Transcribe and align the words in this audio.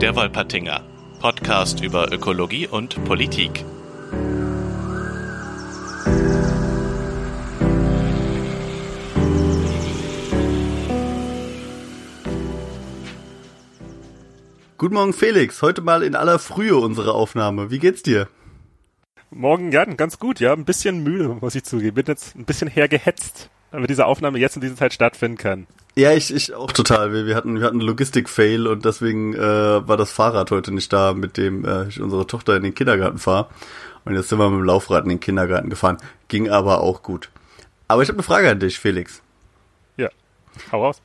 Der 0.00 0.14
Wolpertinger, 0.14 0.82
Podcast 1.18 1.82
über 1.82 2.12
Ökologie 2.12 2.68
und 2.68 3.04
Politik. 3.04 3.64
Guten 14.76 14.94
Morgen, 14.94 15.12
Felix. 15.12 15.62
Heute 15.62 15.80
mal 15.80 16.04
in 16.04 16.14
aller 16.14 16.38
Frühe 16.38 16.76
unsere 16.76 17.12
Aufnahme. 17.14 17.72
Wie 17.72 17.80
geht's 17.80 18.04
dir? 18.04 18.28
Morgen, 19.30 19.72
ja, 19.72 19.84
ganz 19.84 20.20
gut, 20.20 20.38
ja. 20.38 20.52
Ein 20.52 20.64
bisschen 20.64 21.02
müde, 21.02 21.36
muss 21.40 21.56
ich 21.56 21.64
zugeben. 21.64 21.96
Bin 21.96 22.06
jetzt 22.06 22.36
ein 22.36 22.44
bisschen 22.44 22.68
hergehetzt, 22.68 23.50
damit 23.72 23.90
diese 23.90 24.06
Aufnahme 24.06 24.38
jetzt 24.38 24.54
in 24.54 24.62
dieser 24.62 24.76
Zeit 24.76 24.94
stattfinden 24.94 25.38
kann. 25.38 25.66
Ja, 25.98 26.12
ich, 26.12 26.32
ich 26.32 26.54
auch 26.54 26.70
total. 26.70 27.12
Wir, 27.12 27.26
wir 27.26 27.34
hatten, 27.34 27.58
wir 27.58 27.66
hatten 27.66 27.80
Logistik-Fail 27.80 28.68
und 28.68 28.84
deswegen 28.84 29.34
äh, 29.34 29.40
war 29.40 29.96
das 29.96 30.12
Fahrrad 30.12 30.52
heute 30.52 30.70
nicht 30.70 30.92
da, 30.92 31.12
mit 31.12 31.36
dem 31.36 31.64
äh, 31.64 31.88
ich 31.88 32.00
unsere 32.00 32.24
Tochter 32.24 32.54
in 32.54 32.62
den 32.62 32.72
Kindergarten 32.72 33.18
fahre. 33.18 33.48
Und 34.04 34.14
jetzt 34.14 34.28
sind 34.28 34.38
wir 34.38 34.48
mit 34.48 34.60
dem 34.60 34.64
Laufrad 34.64 35.02
in 35.02 35.08
den 35.08 35.18
Kindergarten 35.18 35.70
gefahren. 35.70 35.98
Ging 36.28 36.50
aber 36.50 36.82
auch 36.82 37.02
gut. 37.02 37.30
Aber 37.88 38.00
ich 38.00 38.08
habe 38.10 38.16
eine 38.16 38.22
Frage 38.22 38.48
an 38.48 38.60
dich, 38.60 38.78
Felix. 38.78 39.22
Ja, 39.96 40.08
hau 40.70 40.84
raus. 40.84 41.02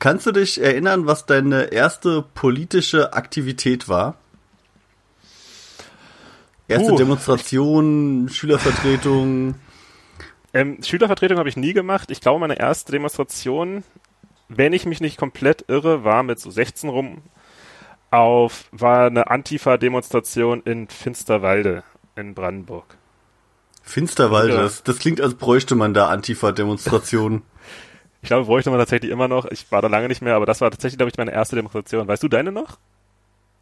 Kannst 0.00 0.26
du 0.26 0.32
dich 0.32 0.60
erinnern, 0.60 1.06
was 1.06 1.26
deine 1.26 1.72
erste 1.72 2.24
politische 2.34 3.12
Aktivität 3.12 3.88
war? 3.88 4.16
Erste 6.66 6.94
Uh. 6.94 6.96
Demonstration, 6.96 8.28
Schülervertretung. 8.28 9.54
Ähm, 10.54 10.82
Schülervertretung 10.82 11.38
habe 11.38 11.48
ich 11.48 11.56
nie 11.56 11.72
gemacht. 11.72 12.10
Ich 12.10 12.20
glaube, 12.20 12.40
meine 12.40 12.58
erste 12.58 12.92
Demonstration, 12.92 13.84
wenn 14.48 14.72
ich 14.72 14.84
mich 14.86 15.00
nicht 15.00 15.16
komplett 15.16 15.64
irre, 15.68 16.04
war 16.04 16.22
mit 16.22 16.38
so 16.40 16.50
16 16.50 16.90
rum 16.90 17.22
auf, 18.10 18.64
war 18.72 19.06
eine 19.06 19.30
Antifa-Demonstration 19.30 20.62
in 20.64 20.88
Finsterwalde 20.88 21.82
in 22.16 22.34
Brandenburg. 22.34 22.96
Finsterwalde, 23.82 24.54
Ja. 24.54 24.62
das, 24.62 24.82
das 24.82 24.98
klingt, 24.98 25.20
als 25.20 25.34
bräuchte 25.34 25.74
man 25.74 25.94
da 25.94 26.08
Antifa-Demonstrationen. 26.08 27.42
Ich 28.20 28.28
glaube, 28.28 28.46
bräuchte 28.46 28.70
man 28.70 28.78
tatsächlich 28.78 29.10
immer 29.10 29.26
noch. 29.28 29.46
Ich 29.46 29.72
war 29.72 29.82
da 29.82 29.88
lange 29.88 30.06
nicht 30.08 30.22
mehr, 30.22 30.36
aber 30.36 30.46
das 30.46 30.60
war 30.60 30.70
tatsächlich, 30.70 30.98
glaube 30.98 31.10
ich, 31.10 31.16
meine 31.18 31.32
erste 31.32 31.56
Demonstration. 31.56 32.06
Weißt 32.06 32.22
du 32.22 32.28
deine 32.28 32.52
noch? 32.52 32.78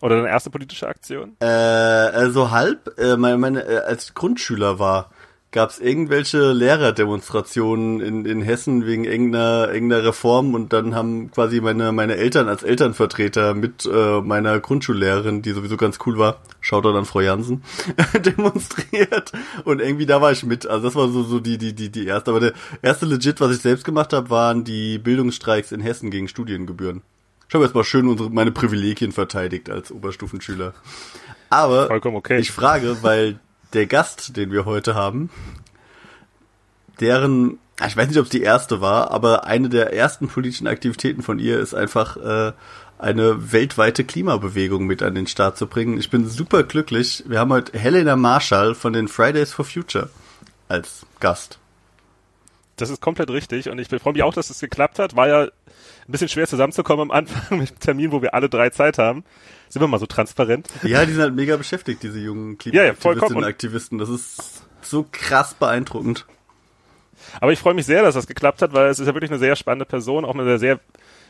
Oder 0.02 0.16
deine 0.16 0.28
erste 0.28 0.50
politische 0.50 0.86
Aktion? 0.88 1.36
äh, 1.40 2.28
so 2.30 2.50
halb, 2.50 2.98
äh, 2.98 3.16
meine, 3.16 3.38
meine, 3.38 3.62
äh, 3.62 3.78
als 3.78 4.12
Grundschüler 4.14 4.78
war, 4.78 5.10
gab 5.52 5.70
es 5.70 5.80
irgendwelche 5.80 6.52
Lehrerdemonstrationen 6.52 8.00
in, 8.00 8.24
in 8.24 8.40
Hessen 8.40 8.86
wegen 8.86 9.04
irgendeiner, 9.04 9.72
irgendeiner 9.72 10.04
Reform 10.04 10.54
und 10.54 10.72
dann 10.72 10.94
haben 10.94 11.30
quasi 11.32 11.60
meine, 11.60 11.90
meine 11.90 12.16
Eltern 12.16 12.48
als 12.48 12.62
Elternvertreter 12.62 13.54
mit 13.54 13.84
äh, 13.84 14.20
meiner 14.20 14.60
Grundschullehrerin, 14.60 15.42
die 15.42 15.50
sowieso 15.50 15.76
ganz 15.76 15.98
cool 16.06 16.18
war, 16.18 16.40
Shoutout 16.60 16.96
an 16.96 17.04
Frau 17.04 17.20
Jansen, 17.20 17.64
demonstriert 18.24 19.32
und 19.64 19.80
irgendwie 19.80 20.06
da 20.06 20.20
war 20.20 20.30
ich 20.30 20.44
mit. 20.44 20.66
Also 20.66 20.86
das 20.86 20.94
war 20.94 21.08
so, 21.08 21.24
so 21.24 21.40
die, 21.40 21.58
die, 21.58 21.74
die, 21.74 21.90
die 21.90 22.06
erste. 22.06 22.30
Aber 22.30 22.40
der 22.40 22.52
erste 22.82 23.06
legit, 23.06 23.40
was 23.40 23.56
ich 23.56 23.62
selbst 23.62 23.84
gemacht 23.84 24.12
habe, 24.12 24.30
waren 24.30 24.62
die 24.62 24.98
Bildungsstreiks 24.98 25.72
in 25.72 25.80
Hessen 25.80 26.10
gegen 26.10 26.28
Studiengebühren. 26.28 27.02
Ich 27.48 27.54
habe 27.54 27.64
jetzt 27.64 27.74
mal 27.74 27.82
schön 27.82 28.06
unsere, 28.06 28.30
meine 28.30 28.52
Privilegien 28.52 29.10
verteidigt 29.10 29.68
als 29.68 29.90
Oberstufenschüler. 29.90 30.74
Aber 31.48 31.90
okay. 31.90 32.38
ich 32.38 32.52
frage, 32.52 32.98
weil 33.02 33.40
der 33.72 33.86
Gast, 33.86 34.36
den 34.36 34.52
wir 34.52 34.64
heute 34.64 34.94
haben, 34.94 35.30
deren, 37.00 37.58
ah, 37.80 37.86
ich 37.86 37.96
weiß 37.96 38.08
nicht, 38.08 38.18
ob 38.18 38.24
es 38.24 38.30
die 38.30 38.42
erste 38.42 38.80
war, 38.80 39.10
aber 39.10 39.44
eine 39.44 39.68
der 39.68 39.92
ersten 39.92 40.28
politischen 40.28 40.66
Aktivitäten 40.66 41.22
von 41.22 41.38
ihr 41.38 41.58
ist 41.58 41.74
einfach 41.74 42.16
äh, 42.16 42.52
eine 42.98 43.52
weltweite 43.52 44.04
Klimabewegung 44.04 44.86
mit 44.86 45.02
an 45.02 45.14
den 45.14 45.26
Start 45.26 45.56
zu 45.56 45.66
bringen. 45.66 45.98
Ich 45.98 46.10
bin 46.10 46.28
super 46.28 46.62
glücklich. 46.62 47.24
Wir 47.26 47.38
haben 47.38 47.52
heute 47.52 47.78
Helena 47.78 48.16
Marshall 48.16 48.74
von 48.74 48.92
den 48.92 49.08
Fridays 49.08 49.52
for 49.52 49.64
Future 49.64 50.10
als 50.68 51.06
Gast. 51.18 51.58
Das 52.76 52.90
ist 52.90 53.00
komplett 53.00 53.30
richtig 53.30 53.68
und 53.68 53.78
ich 53.78 53.88
freue 53.88 54.12
mich 54.12 54.22
auch, 54.22 54.34
dass 54.34 54.50
es 54.50 54.60
geklappt 54.60 54.98
hat. 54.98 55.16
War 55.16 55.28
ja 55.28 55.40
ein 55.42 55.50
bisschen 56.08 56.28
schwer 56.28 56.46
zusammenzukommen 56.46 57.10
am 57.10 57.10
Anfang 57.10 57.58
mit 57.58 57.70
dem 57.70 57.80
Termin, 57.80 58.12
wo 58.12 58.22
wir 58.22 58.34
alle 58.34 58.48
drei 58.48 58.70
Zeit 58.70 58.98
haben. 58.98 59.24
Sind 59.70 59.80
wir 59.80 59.86
mal 59.88 59.98
so 59.98 60.06
transparent. 60.06 60.68
Ja, 60.82 61.06
die 61.06 61.12
sind 61.12 61.22
halt 61.22 61.34
mega 61.34 61.56
beschäftigt, 61.56 62.02
diese 62.02 62.18
jungen 62.18 62.58
Ja, 62.64 62.82
ja, 62.84 62.92
Klimaaktivistinnen 62.92 62.96
vollkommen. 63.00 63.36
und 63.36 63.44
Aktivisten. 63.44 63.98
Das 63.98 64.08
ist 64.10 64.62
so 64.82 65.06
krass 65.10 65.54
beeindruckend. 65.54 66.26
Aber 67.40 67.52
ich 67.52 67.58
freue 67.58 67.74
mich 67.74 67.86
sehr, 67.86 68.02
dass 68.02 68.14
das 68.14 68.26
geklappt 68.26 68.62
hat, 68.62 68.72
weil 68.72 68.88
es 68.88 68.98
ist 68.98 69.06
ja 69.06 69.14
wirklich 69.14 69.30
eine 69.30 69.38
sehr 69.38 69.54
spannende 69.56 69.84
Person, 69.84 70.24
auch 70.24 70.34
mit 70.34 70.46
einer 70.46 70.58
sehr 70.58 70.80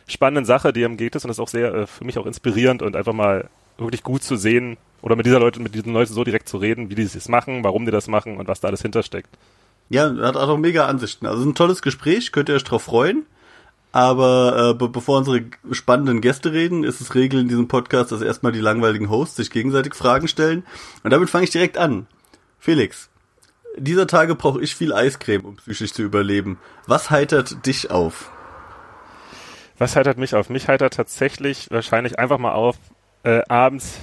spannenden 0.06 0.44
Sache, 0.46 0.72
die 0.72 0.82
ihm 0.82 0.96
geht 0.96 1.14
ist 1.14 1.24
und 1.24 1.28
das 1.28 1.36
ist 1.36 1.42
auch 1.42 1.48
sehr 1.48 1.72
äh, 1.74 1.86
für 1.86 2.04
mich 2.04 2.18
auch 2.18 2.26
inspirierend 2.26 2.82
und 2.82 2.96
einfach 2.96 3.12
mal 3.12 3.48
wirklich 3.78 4.02
gut 4.02 4.22
zu 4.22 4.36
sehen 4.36 4.76
oder 5.02 5.16
mit 5.16 5.26
dieser 5.26 5.38
Leute, 5.40 5.60
mit 5.60 5.74
diesen 5.74 5.92
Leuten 5.92 6.12
so 6.12 6.24
direkt 6.24 6.48
zu 6.48 6.56
reden, 6.58 6.90
wie 6.90 6.94
die 6.94 7.02
es 7.02 7.28
machen, 7.28 7.64
warum 7.64 7.84
die 7.84 7.92
das 7.92 8.08
machen 8.08 8.36
und 8.36 8.48
was 8.48 8.60
da 8.60 8.68
alles 8.68 8.82
hintersteckt. 8.82 9.28
Ja, 9.88 10.14
hat 10.22 10.36
auch 10.36 10.56
mega 10.56 10.86
Ansichten. 10.86 11.26
Also 11.26 11.44
ein 11.48 11.54
tolles 11.54 11.82
Gespräch, 11.82 12.32
könnt 12.32 12.48
ihr 12.48 12.54
euch 12.54 12.64
drauf 12.64 12.82
freuen. 12.84 13.26
Aber 13.92 14.70
äh, 14.70 14.74
be 14.74 14.88
bevor 14.88 15.18
unsere 15.18 15.44
spannenden 15.72 16.20
Gäste 16.20 16.52
reden, 16.52 16.84
ist 16.84 17.00
es 17.00 17.14
Regel 17.14 17.40
in 17.40 17.48
diesem 17.48 17.66
Podcast, 17.66 18.12
dass 18.12 18.22
erstmal 18.22 18.52
die 18.52 18.60
langweiligen 18.60 19.10
Hosts 19.10 19.36
sich 19.36 19.50
gegenseitig 19.50 19.94
Fragen 19.94 20.28
stellen. 20.28 20.64
Und 21.02 21.10
damit 21.10 21.28
fange 21.28 21.44
ich 21.44 21.50
direkt 21.50 21.76
an. 21.76 22.06
Felix, 22.58 23.10
dieser 23.76 24.06
Tage 24.06 24.34
brauche 24.34 24.60
ich 24.60 24.76
viel 24.76 24.92
Eiscreme, 24.92 25.44
um 25.44 25.56
psychisch 25.56 25.92
zu 25.92 26.02
überleben. 26.02 26.58
Was 26.86 27.10
heitert 27.10 27.66
dich 27.66 27.90
auf? 27.90 28.30
Was 29.78 29.96
heitert 29.96 30.18
mich 30.18 30.34
auf? 30.34 30.50
Mich 30.50 30.68
heitert 30.68 30.94
tatsächlich 30.94 31.68
wahrscheinlich 31.70 32.18
einfach 32.18 32.38
mal 32.38 32.52
auf, 32.52 32.76
äh, 33.22 33.40
abends 33.48 33.98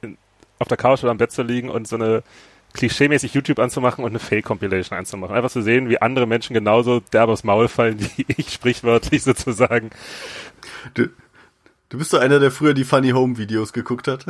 in, 0.00 0.16
auf 0.58 0.66
der 0.66 0.76
Couch 0.76 1.02
oder 1.02 1.10
am 1.10 1.18
Bett 1.18 1.30
zu 1.30 1.42
liegen 1.42 1.68
und 1.68 1.86
so 1.86 1.96
eine 1.96 2.22
klischeemäßig 2.72 3.34
YouTube 3.34 3.58
anzumachen 3.58 4.04
und 4.04 4.10
eine 4.10 4.18
Fake-Compilation 4.18 4.98
anzumachen. 4.98 5.34
Einfach 5.34 5.50
zu 5.50 5.62
sehen, 5.62 5.88
wie 5.88 6.00
andere 6.00 6.26
Menschen 6.26 6.54
genauso 6.54 7.00
derbe 7.00 7.32
aufs 7.32 7.44
Maul 7.44 7.68
fallen, 7.68 7.98
wie 8.00 8.24
ich 8.36 8.50
sprichwörtlich 8.52 9.22
sozusagen. 9.22 9.90
Du, 10.94 11.08
du 11.88 11.98
bist 11.98 12.10
so 12.10 12.18
einer, 12.18 12.38
der 12.38 12.50
früher 12.50 12.74
die 12.74 12.84
Funny 12.84 13.10
Home 13.10 13.36
Videos 13.38 13.72
geguckt 13.72 14.08
hat. 14.08 14.26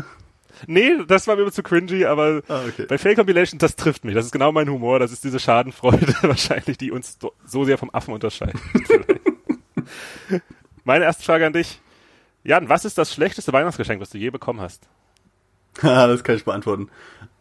Nee, 0.66 0.92
das 1.08 1.26
war 1.26 1.36
mir 1.36 1.42
immer 1.42 1.52
zu 1.52 1.62
cringy, 1.62 2.04
aber 2.04 2.42
Ah, 2.48 2.60
okay. 2.68 2.84
bei 2.86 2.98
Fake 2.98 3.16
Compilation, 3.16 3.58
das 3.58 3.76
trifft 3.76 4.04
mich. 4.04 4.14
Das 4.14 4.26
ist 4.26 4.32
genau 4.32 4.52
mein 4.52 4.68
Humor. 4.68 4.98
Das 4.98 5.10
ist 5.10 5.24
diese 5.24 5.40
Schadenfreude 5.40 6.14
wahrscheinlich, 6.22 6.76
die 6.76 6.90
uns 6.90 7.16
so- 7.20 7.32
so 7.46 7.64
sehr 7.64 7.78
vom 7.78 7.88
Affen 7.94 8.12
unterscheidet. 8.12 8.56
Meine 10.84 11.04
erste 11.04 11.24
Frage 11.24 11.46
an 11.46 11.52
dich. 11.52 11.80
Jan, 12.44 12.68
was 12.68 12.84
ist 12.84 12.96
das 12.98 13.12
schlechteste 13.12 13.52
Weihnachtsgeschenk, 13.52 14.00
was 14.00 14.10
du 14.10 14.18
je 14.18 14.30
bekommen 14.30 14.60
hast? 14.60 14.88
Haha, 15.82 16.06
das 16.06 16.24
kann 16.24 16.36
ich 16.36 16.44
beantworten. 16.44 16.88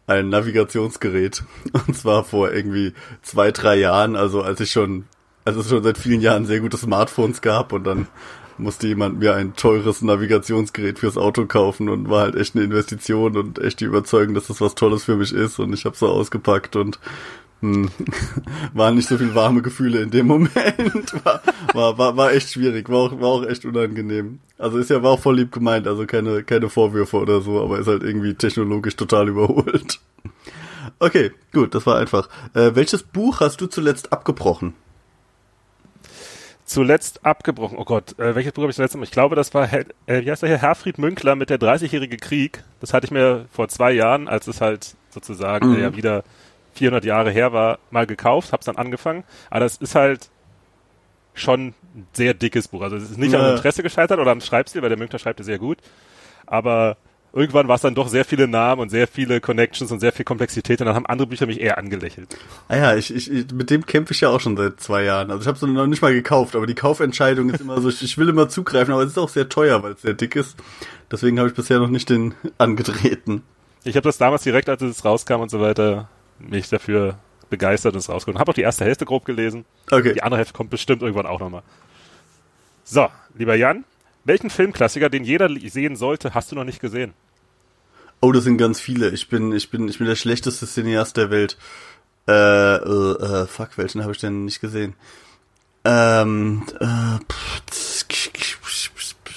Ein 0.10 0.30
Navigationsgerät. 0.30 1.44
Und 1.88 1.96
zwar 1.96 2.24
vor 2.24 2.52
irgendwie 2.52 2.94
zwei, 3.22 3.52
drei 3.52 3.76
Jahren, 3.76 4.16
also 4.16 4.42
als 4.42 4.60
ich 4.60 4.72
schon, 4.72 5.06
als 5.46 5.56
es 5.56 5.70
schon 5.70 5.84
seit 5.84 6.00
vielen 6.00 6.22
Jahren 6.22 6.48
sehr 6.48 6.62
gute 6.62 6.78
Smartphones 6.78 7.42
gab 7.42 7.74
und 7.74 7.84
dann 7.84 8.08
musste 8.58 8.88
jemand 8.88 9.20
mir 9.20 9.36
ein 9.36 9.56
teures 9.56 10.02
Navigationsgerät 10.02 10.98
fürs 10.98 11.16
Auto 11.16 11.46
kaufen 11.46 11.90
und 11.90 12.10
war 12.10 12.22
halt 12.22 12.36
echt 12.36 12.56
eine 12.56 12.66
Investition 12.66 13.38
und 13.38 13.60
echt 13.60 13.82
die 13.82 13.86
Überzeugung, 13.86 14.34
dass 14.34 14.48
das 14.48 14.60
was 14.62 14.74
Tolles 14.74 15.04
für 15.04 15.16
mich 15.16 15.32
ist 15.32 15.60
und 15.60 15.74
ich 15.74 15.86
habe 15.86 15.96
so 15.96 16.08
ausgepackt 16.08 16.76
und 16.76 17.00
hm, 17.62 17.90
waren 18.74 18.96
nicht 18.96 19.08
so 19.10 19.18
viel 19.18 19.36
warme 19.36 19.62
Gefühle 19.62 20.02
in 20.02 20.12
dem 20.12 20.28
Moment. 20.28 20.54
War, 21.26 21.42
war, 21.74 21.98
war, 21.98 22.18
war 22.18 22.32
echt 22.34 22.52
schwierig, 22.52 22.90
war 22.90 22.98
auch, 23.00 23.20
war 23.20 23.28
auch 23.30 23.46
echt 23.46 23.66
unangenehm. 23.66 24.40
Also 24.58 24.78
ist 24.78 24.90
ja 24.90 25.04
war 25.04 25.12
auch 25.12 25.20
voll 25.20 25.36
lieb 25.38 25.52
gemeint, 25.52 25.88
also 25.88 26.06
keine, 26.06 26.44
keine 26.44 26.70
Vorwürfe 26.70 27.18
oder 27.18 27.42
so, 27.42 27.62
aber 27.62 27.80
ist 27.80 27.88
halt 27.88 28.04
irgendwie 28.04 28.34
technologisch 28.34 28.96
total 28.96 29.28
überholt. 29.30 30.00
Okay, 31.02 31.32
gut, 31.54 31.76
das 31.76 31.86
war 31.86 31.98
einfach. 31.98 32.28
Äh, 32.54 32.72
welches 32.76 33.04
Buch 33.04 33.40
hast 33.40 33.62
du 33.62 33.68
zuletzt 33.68 34.12
abgebrochen? 34.12 34.74
Zuletzt 36.66 37.26
abgebrochen. 37.26 37.78
Oh 37.80 37.86
Gott, 37.86 38.18
äh, 38.20 38.36
welches 38.36 38.52
Buch 38.52 38.64
habe 38.64 38.70
ich 38.72 38.76
zuletzt? 38.76 38.96
Ich 39.02 39.12
glaube, 39.12 39.36
das 39.36 39.54
war, 39.54 39.66
Hel- 39.66 39.88
äh, 40.06 40.24
wie 40.26 40.30
heißt 40.32 40.42
der 40.44 40.50
hier? 40.50 40.58
Herfried 40.60 40.98
Münkler 40.98 41.36
mit 41.36 41.50
der 41.50 41.60
30-jährige 41.60 42.18
Krieg. 42.18 42.64
Das 42.80 42.94
hatte 42.94 43.06
ich 43.06 43.12
mir 43.12 43.46
vor 43.52 43.70
zwei 43.70 43.92
Jahren, 43.92 44.28
als 44.28 44.48
es 44.48 44.62
halt 44.62 44.96
sozusagen 45.10 45.70
Mhm. 45.70 45.76
äh, 45.78 45.82
ja 45.82 45.96
wieder 45.96 46.24
400 46.80 47.06
Jahre 47.06 47.30
her 47.32 47.54
war, 47.54 47.78
mal 47.92 48.08
gekauft, 48.08 48.52
hab's 48.54 48.66
dann 48.66 48.78
angefangen. 48.78 49.24
Aber 49.52 49.60
das 49.62 49.78
ist 49.78 49.96
halt 49.96 50.30
schon 51.34 51.68
ein 51.96 52.08
sehr 52.14 52.34
dickes 52.34 52.68
Buch. 52.68 52.82
Also 52.82 52.96
es 52.96 53.04
ist 53.12 53.18
nicht 53.18 53.34
Ja. 53.34 53.40
am 53.40 53.56
Interesse 53.56 53.84
gescheitert 53.84 54.20
oder 54.20 54.32
am 54.32 54.42
Schreibstil, 54.42 54.82
weil 54.82 54.90
der 54.90 54.98
Münkler 54.98 55.20
schreibt 55.20 55.40
ja 55.40 55.46
sehr 55.46 55.60
gut. 55.60 55.78
Aber 56.46 56.98
irgendwann 57.32 57.68
war 57.68 57.76
es 57.76 57.82
dann 57.82 57.94
doch 57.96 58.08
sehr 58.08 58.26
viele 58.26 58.48
Namen 58.48 58.82
und 58.82 58.90
sehr 58.90 59.08
viele 59.08 59.40
Connections 59.40 59.92
und 59.92 60.00
sehr 60.00 60.12
viel 60.12 60.26
Komplexität 60.26 60.82
und 60.82 60.88
dann 60.88 60.96
haben 60.96 61.06
andere 61.06 61.28
Bücher 61.28 61.46
mich 61.46 61.62
eher 61.62 61.78
angelächelt. 61.78 62.36
Ah 62.68 62.78
ja, 62.78 62.96
ich, 62.96 63.14
ich, 63.14 63.32
ich 63.32 63.52
mit 63.54 63.70
dem 63.70 63.86
kämpfe 63.86 64.14
ich 64.14 64.22
ja 64.22 64.30
auch 64.30 64.40
schon 64.40 64.58
seit 64.58 64.80
zwei 64.80 65.04
Jahren. 65.04 65.30
Also 65.30 65.42
ich 65.42 65.48
habe 65.48 65.56
es 65.56 65.62
noch 65.62 65.86
nicht 65.88 66.02
mal 66.02 66.14
gekauft, 66.14 66.56
aber 66.56 66.66
die 66.66 66.74
Kaufentscheidung 66.76 67.50
ist 67.52 67.62
immer 67.62 67.80
so, 67.82 67.90
ich, 67.90 68.02
ich 68.04 68.18
will 68.18 68.30
immer 68.30 68.50
zugreifen, 68.50 68.94
aber 68.94 69.04
es 69.04 69.12
ist 69.12 69.18
auch 69.20 69.30
sehr 69.30 69.48
teuer, 69.48 69.84
weil 69.84 69.92
es 69.94 70.02
sehr 70.02 70.14
dick 70.16 70.36
ist. 70.36 70.58
Deswegen 71.12 71.38
habe 71.40 71.50
ich 71.50 71.56
bisher 71.56 71.78
noch 71.80 71.90
nicht 71.90 72.10
den 72.10 72.34
angetreten. 72.58 73.44
Ich 73.84 73.96
habe 73.96 74.04
das 74.04 74.18
damals 74.18 74.44
direkt, 74.44 74.68
als 74.68 74.82
es 74.82 75.06
rauskam 75.06 75.36
und 75.42 75.50
so 75.50 75.62
weiter, 75.62 76.10
mich 76.40 76.70
dafür 76.70 77.18
begeistert 77.50 77.94
und 77.94 78.00
es 78.00 78.10
rausgeholt. 78.10 78.40
Habe 78.40 78.52
auch 78.52 78.56
die 78.56 78.62
erste 78.62 78.86
Hälfte 78.86 79.06
grob 79.06 79.26
gelesen. 79.26 79.66
Okay. 79.90 80.14
Die 80.14 80.24
andere 80.24 80.38
Hälfte 80.38 80.54
kommt 80.54 80.70
bestimmt 80.70 81.02
irgendwann 81.02 81.26
auch 81.26 81.40
nochmal. 81.40 81.64
So, 82.84 83.08
lieber 83.36 83.56
Jan, 83.56 83.86
Welchen 84.30 84.50
Filmklassiker, 84.50 85.10
den 85.10 85.24
jeder 85.24 85.50
sehen 85.70 85.96
sollte, 85.96 86.34
hast 86.36 86.52
du 86.52 86.56
noch 86.56 86.64
nicht 86.64 86.80
gesehen? 86.80 87.14
Oh, 88.22 88.32
das 88.32 88.44
sind 88.44 88.58
ganz 88.58 88.80
viele. 88.80 89.10
Ich 89.10 89.30
bin, 89.30 89.54
ich 89.54 89.72
bin, 89.72 89.88
ich 89.88 89.98
bin 89.98 90.08
der 90.08 90.16
schlechteste 90.16 90.68
Cineast 90.68 91.16
der 91.18 91.32
Welt. 91.32 91.58
Äh, 92.28 92.34
äh, 92.34 93.44
äh 93.44 93.48
fuck, 93.48 93.78
welchen 93.78 94.04
habe 94.04 94.12
ich 94.12 94.20
denn 94.20 94.46
nicht 94.46 94.60
gesehen? 94.62 94.94
Ähm, 95.86 96.64
äh, 96.80 97.16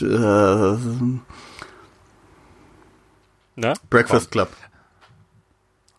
äh, 0.04 1.18
Na? 3.54 3.74
Breakfast 3.88 4.32
Club. 4.32 4.48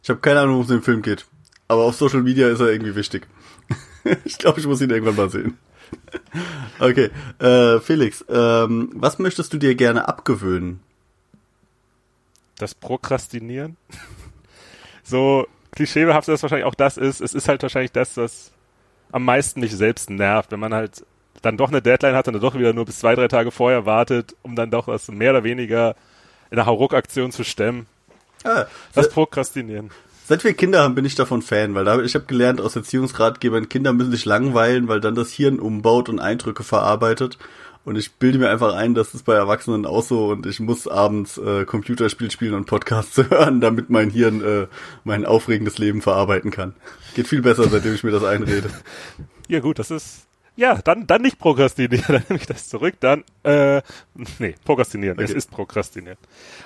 Ich 0.04 0.10
habe 0.10 0.20
keine 0.20 0.42
Ahnung, 0.42 0.56
worum 0.56 0.66
es 0.66 0.72
im 0.72 0.84
Film 0.84 1.02
geht. 1.02 1.26
Aber 1.70 1.84
auf 1.84 1.96
Social 1.96 2.22
Media 2.22 2.50
ist 2.50 2.60
er 2.60 2.68
irgendwie 2.68 2.96
wichtig. 2.96 3.26
ich 4.26 4.38
glaube, 4.38 4.60
ich 4.60 4.68
muss 4.68 4.82
ihn 4.82 4.90
irgendwann 4.90 5.16
mal 5.16 5.30
sehen. 5.30 5.58
okay, 6.80 7.10
äh, 7.40 7.80
Felix, 7.80 8.24
ähm, 8.30 8.92
was 8.94 9.18
möchtest 9.18 9.54
du 9.54 9.58
dir 9.58 9.76
gerne 9.76 10.08
abgewöhnen? 10.08 10.82
Das 12.58 12.76
Prokrastinieren? 12.76 13.78
so 15.04 15.48
klischeebehaft 15.72 16.28
das 16.28 16.44
wahrscheinlich 16.44 16.68
auch 16.68 16.76
das 16.76 16.98
ist. 16.98 17.22
Es 17.22 17.34
ist 17.34 17.48
halt 17.48 17.64
wahrscheinlich 17.64 17.94
das, 17.94 18.18
was 18.18 18.52
am 19.12 19.24
meisten 19.24 19.62
mich 19.62 19.76
selbst 19.76 20.10
nervt, 20.10 20.52
wenn 20.52 20.60
man 20.60 20.74
halt 20.74 21.06
dann 21.42 21.58
doch 21.58 21.70
eine 21.70 21.82
Deadline 21.82 22.16
hat 22.16 22.28
und 22.28 22.34
dann 22.34 22.42
doch 22.42 22.56
wieder 22.56 22.74
nur 22.74 22.86
bis 22.86 23.00
zwei, 23.00 23.16
drei 23.16 23.28
Tage 23.28 23.52
vorher 23.52 23.86
wartet, 23.86 24.36
um 24.42 24.56
dann 24.56 24.70
doch 24.70 24.88
was 24.88 25.08
mehr 25.10 25.32
oder 25.32 25.44
weniger 25.44 25.96
in 26.52 26.58
der 26.58 26.66
Hauruck-Aktion 26.66 27.32
zu 27.32 27.44
stemmen. 27.44 27.88
Ah, 28.44 28.66
das 28.94 29.10
Prokrastinieren. 29.10 29.92
Seit 30.26 30.44
wir 30.46 30.54
Kinder 30.54 30.82
haben, 30.82 30.96
bin 30.96 31.04
ich 31.04 31.16
davon 31.16 31.42
Fan, 31.42 31.76
weil 31.76 31.84
da, 31.84 32.00
ich 32.00 32.16
habe 32.16 32.26
gelernt 32.26 32.62
aus 32.62 32.76
Erziehungsratgebern, 32.76 33.68
Kinder 33.68 33.92
müssen 33.92 34.12
sich 34.12 34.24
langweilen, 34.24 34.88
weil 34.88 35.02
dann 35.02 35.16
das 35.16 35.32
Hirn 35.32 35.60
umbaut 35.60 36.08
und 36.08 36.20
Eindrücke 36.20 36.64
verarbeitet. 36.64 37.38
Und 37.86 37.98
ich 37.98 38.14
bilde 38.14 38.40
mir 38.40 38.50
einfach 38.50 38.74
ein, 38.74 38.94
dass 38.94 39.14
es 39.14 39.24
bei 39.24 39.34
Erwachsenen 39.34 39.86
auch 39.86 40.04
so 40.04 40.28
und 40.30 40.46
ich 40.46 40.62
muss 40.62 40.88
abends 40.88 41.38
äh, 41.38 41.66
Computerspiel 41.66 42.32
spielen 42.32 42.54
und 42.54 42.66
Podcasts 42.66 43.18
hören, 43.30 43.60
damit 43.60 43.90
mein 43.90 44.10
Hirn 44.10 44.42
äh, 44.42 44.68
mein 45.04 45.26
aufregendes 45.26 45.78
Leben 45.78 46.02
verarbeiten 46.02 46.52
kann. 46.52 46.74
Geht 47.16 47.28
viel 47.28 47.42
besser, 47.42 47.68
seitdem 47.68 47.94
ich 47.94 48.04
mir 48.04 48.12
das 48.12 48.24
einrede. 48.24 48.70
Ja 49.50 49.60
gut, 49.60 49.78
das 49.78 49.92
ist 49.92 50.26
ja, 50.56 50.76
dann, 50.84 51.08
dann 51.08 51.22
nicht 51.22 51.40
prokrastinieren, 51.40 52.06
dann 52.08 52.24
nehme 52.30 52.40
ich 52.40 52.46
das 52.46 52.70
zurück, 52.70 52.96
dann, 53.00 53.24
äh, 53.44 53.82
nee, 54.40 54.56
prokrastinieren, 54.64 55.18
okay. 55.18 55.26
es 55.26 55.32
ist 55.32 55.52
prokrastinieren. 55.52 56.18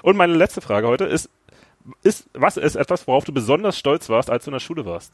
Und 0.02 0.18
meine 0.18 0.36
letzte 0.36 0.62
Frage 0.62 0.88
heute 0.88 1.06
ist, 1.06 1.30
ist, 2.04 2.26
was 2.34 2.58
ist 2.58 2.76
etwas, 2.76 3.08
worauf 3.08 3.24
du 3.24 3.34
besonders 3.34 3.78
stolz 3.78 4.10
warst, 4.10 4.30
als 4.30 4.46
du 4.46 4.52
in 4.52 4.54
der 4.54 4.60
Schule 4.60 4.86
warst? 4.86 5.14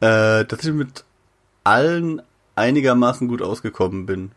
Äh, 0.00 0.44
dass 0.44 0.64
ich 0.64 0.72
mit 0.72 1.04
allen 1.64 2.22
einigermaßen 2.56 3.28
gut 3.28 3.42
ausgekommen 3.42 4.06
bin. 4.06 4.32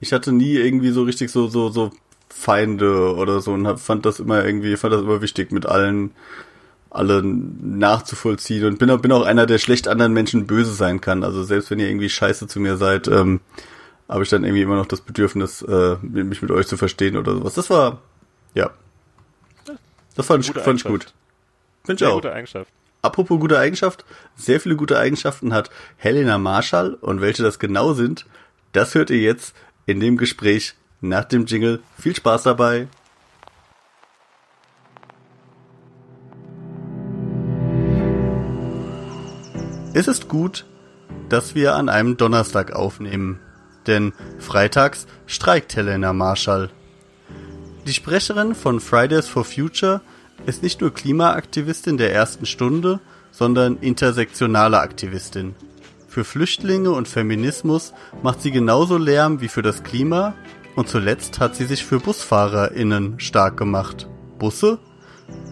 Ich 0.00 0.12
hatte 0.12 0.32
nie 0.32 0.54
irgendwie 0.54 0.90
so 0.90 1.02
richtig 1.02 1.30
so, 1.30 1.48
so, 1.48 1.70
so 1.70 1.90
Feinde 2.28 3.14
oder 3.14 3.40
so 3.40 3.52
und 3.52 3.66
hab, 3.66 3.80
fand 3.80 4.06
das 4.06 4.20
immer 4.20 4.44
irgendwie, 4.44 4.76
fand 4.76 4.94
das 4.94 5.02
immer 5.02 5.20
wichtig, 5.20 5.52
mit 5.52 5.66
allen, 5.66 6.12
alle 6.90 7.22
nachzuvollziehen 7.22 8.64
und 8.64 8.78
bin 8.78 8.90
auch, 8.90 9.00
bin 9.00 9.12
auch 9.12 9.24
einer, 9.24 9.46
der 9.46 9.58
schlecht 9.58 9.88
anderen 9.88 10.12
Menschen 10.12 10.46
böse 10.46 10.72
sein 10.72 11.00
kann. 11.00 11.24
Also 11.24 11.42
selbst 11.44 11.70
wenn 11.70 11.78
ihr 11.78 11.88
irgendwie 11.88 12.08
scheiße 12.08 12.46
zu 12.46 12.60
mir 12.60 12.76
seid, 12.76 13.08
ähm, 13.08 13.40
habe 14.08 14.22
ich 14.22 14.28
dann 14.28 14.44
irgendwie 14.44 14.62
immer 14.62 14.76
noch 14.76 14.86
das 14.86 15.00
Bedürfnis, 15.00 15.62
äh, 15.62 15.96
mich 16.02 16.42
mit 16.42 16.50
euch 16.50 16.66
zu 16.66 16.76
verstehen 16.76 17.16
oder 17.16 17.34
sowas. 17.34 17.54
Das 17.54 17.70
war, 17.70 18.00
ja, 18.54 18.70
das 20.20 20.26
fand, 20.26 20.44
ich, 20.44 20.52
fand 20.52 20.80
ich 20.80 20.84
gut. 20.84 21.12
Finde 21.84 22.04
ich 22.04 22.10
auch. 22.10 22.16
Gute 22.16 22.32
Eigenschaft. 22.32 22.70
Apropos 23.02 23.40
gute 23.40 23.58
Eigenschaft, 23.58 24.04
sehr 24.36 24.60
viele 24.60 24.76
gute 24.76 24.98
Eigenschaften 24.98 25.54
hat 25.54 25.70
Helena 25.96 26.36
Marshall 26.36 26.94
und 27.00 27.22
welche 27.22 27.42
das 27.42 27.58
genau 27.58 27.94
sind, 27.94 28.26
das 28.72 28.94
hört 28.94 29.08
ihr 29.08 29.20
jetzt 29.20 29.54
in 29.86 30.00
dem 30.00 30.18
Gespräch 30.18 30.74
nach 31.00 31.24
dem 31.24 31.46
Jingle. 31.46 31.80
Viel 31.98 32.14
Spaß 32.14 32.42
dabei. 32.42 32.88
Es 39.94 40.06
ist 40.06 40.28
gut, 40.28 40.66
dass 41.30 41.54
wir 41.54 41.74
an 41.74 41.88
einem 41.88 42.18
Donnerstag 42.18 42.72
aufnehmen, 42.72 43.40
denn 43.86 44.12
freitags 44.38 45.06
streikt 45.26 45.74
Helena 45.74 46.12
Marshall. 46.12 46.70
Die 47.86 47.94
Sprecherin 47.94 48.54
von 48.54 48.78
Fridays 48.78 49.26
for 49.26 49.44
Future 49.44 50.02
ist 50.46 50.62
nicht 50.62 50.80
nur 50.80 50.92
Klimaaktivistin 50.92 51.96
der 51.96 52.12
ersten 52.12 52.46
Stunde, 52.46 53.00
sondern 53.30 53.76
intersektionale 53.78 54.78
Aktivistin. 54.80 55.54
Für 56.08 56.24
Flüchtlinge 56.24 56.90
und 56.90 57.06
Feminismus 57.06 57.92
macht 58.22 58.42
sie 58.42 58.50
genauso 58.50 58.96
Lärm 58.96 59.40
wie 59.40 59.48
für 59.48 59.62
das 59.62 59.82
Klima 59.82 60.34
und 60.74 60.88
zuletzt 60.88 61.38
hat 61.38 61.54
sie 61.54 61.66
sich 61.66 61.84
für 61.84 62.00
BusfahrerInnen 62.00 63.20
stark 63.20 63.56
gemacht. 63.56 64.08
Busse? 64.38 64.78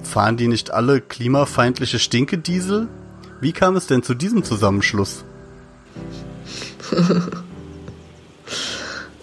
Fahren 0.03 0.37
die 0.37 0.49
nicht 0.49 0.73
alle 0.73 1.01
klimafeindliche 1.01 1.99
Stinkediesel? 1.99 2.89
Wie 3.41 3.53
kam 3.53 3.77
es 3.77 3.87
denn 3.87 4.03
zu 4.03 4.15
diesem 4.15 4.43
Zusammenschluss? 4.43 5.25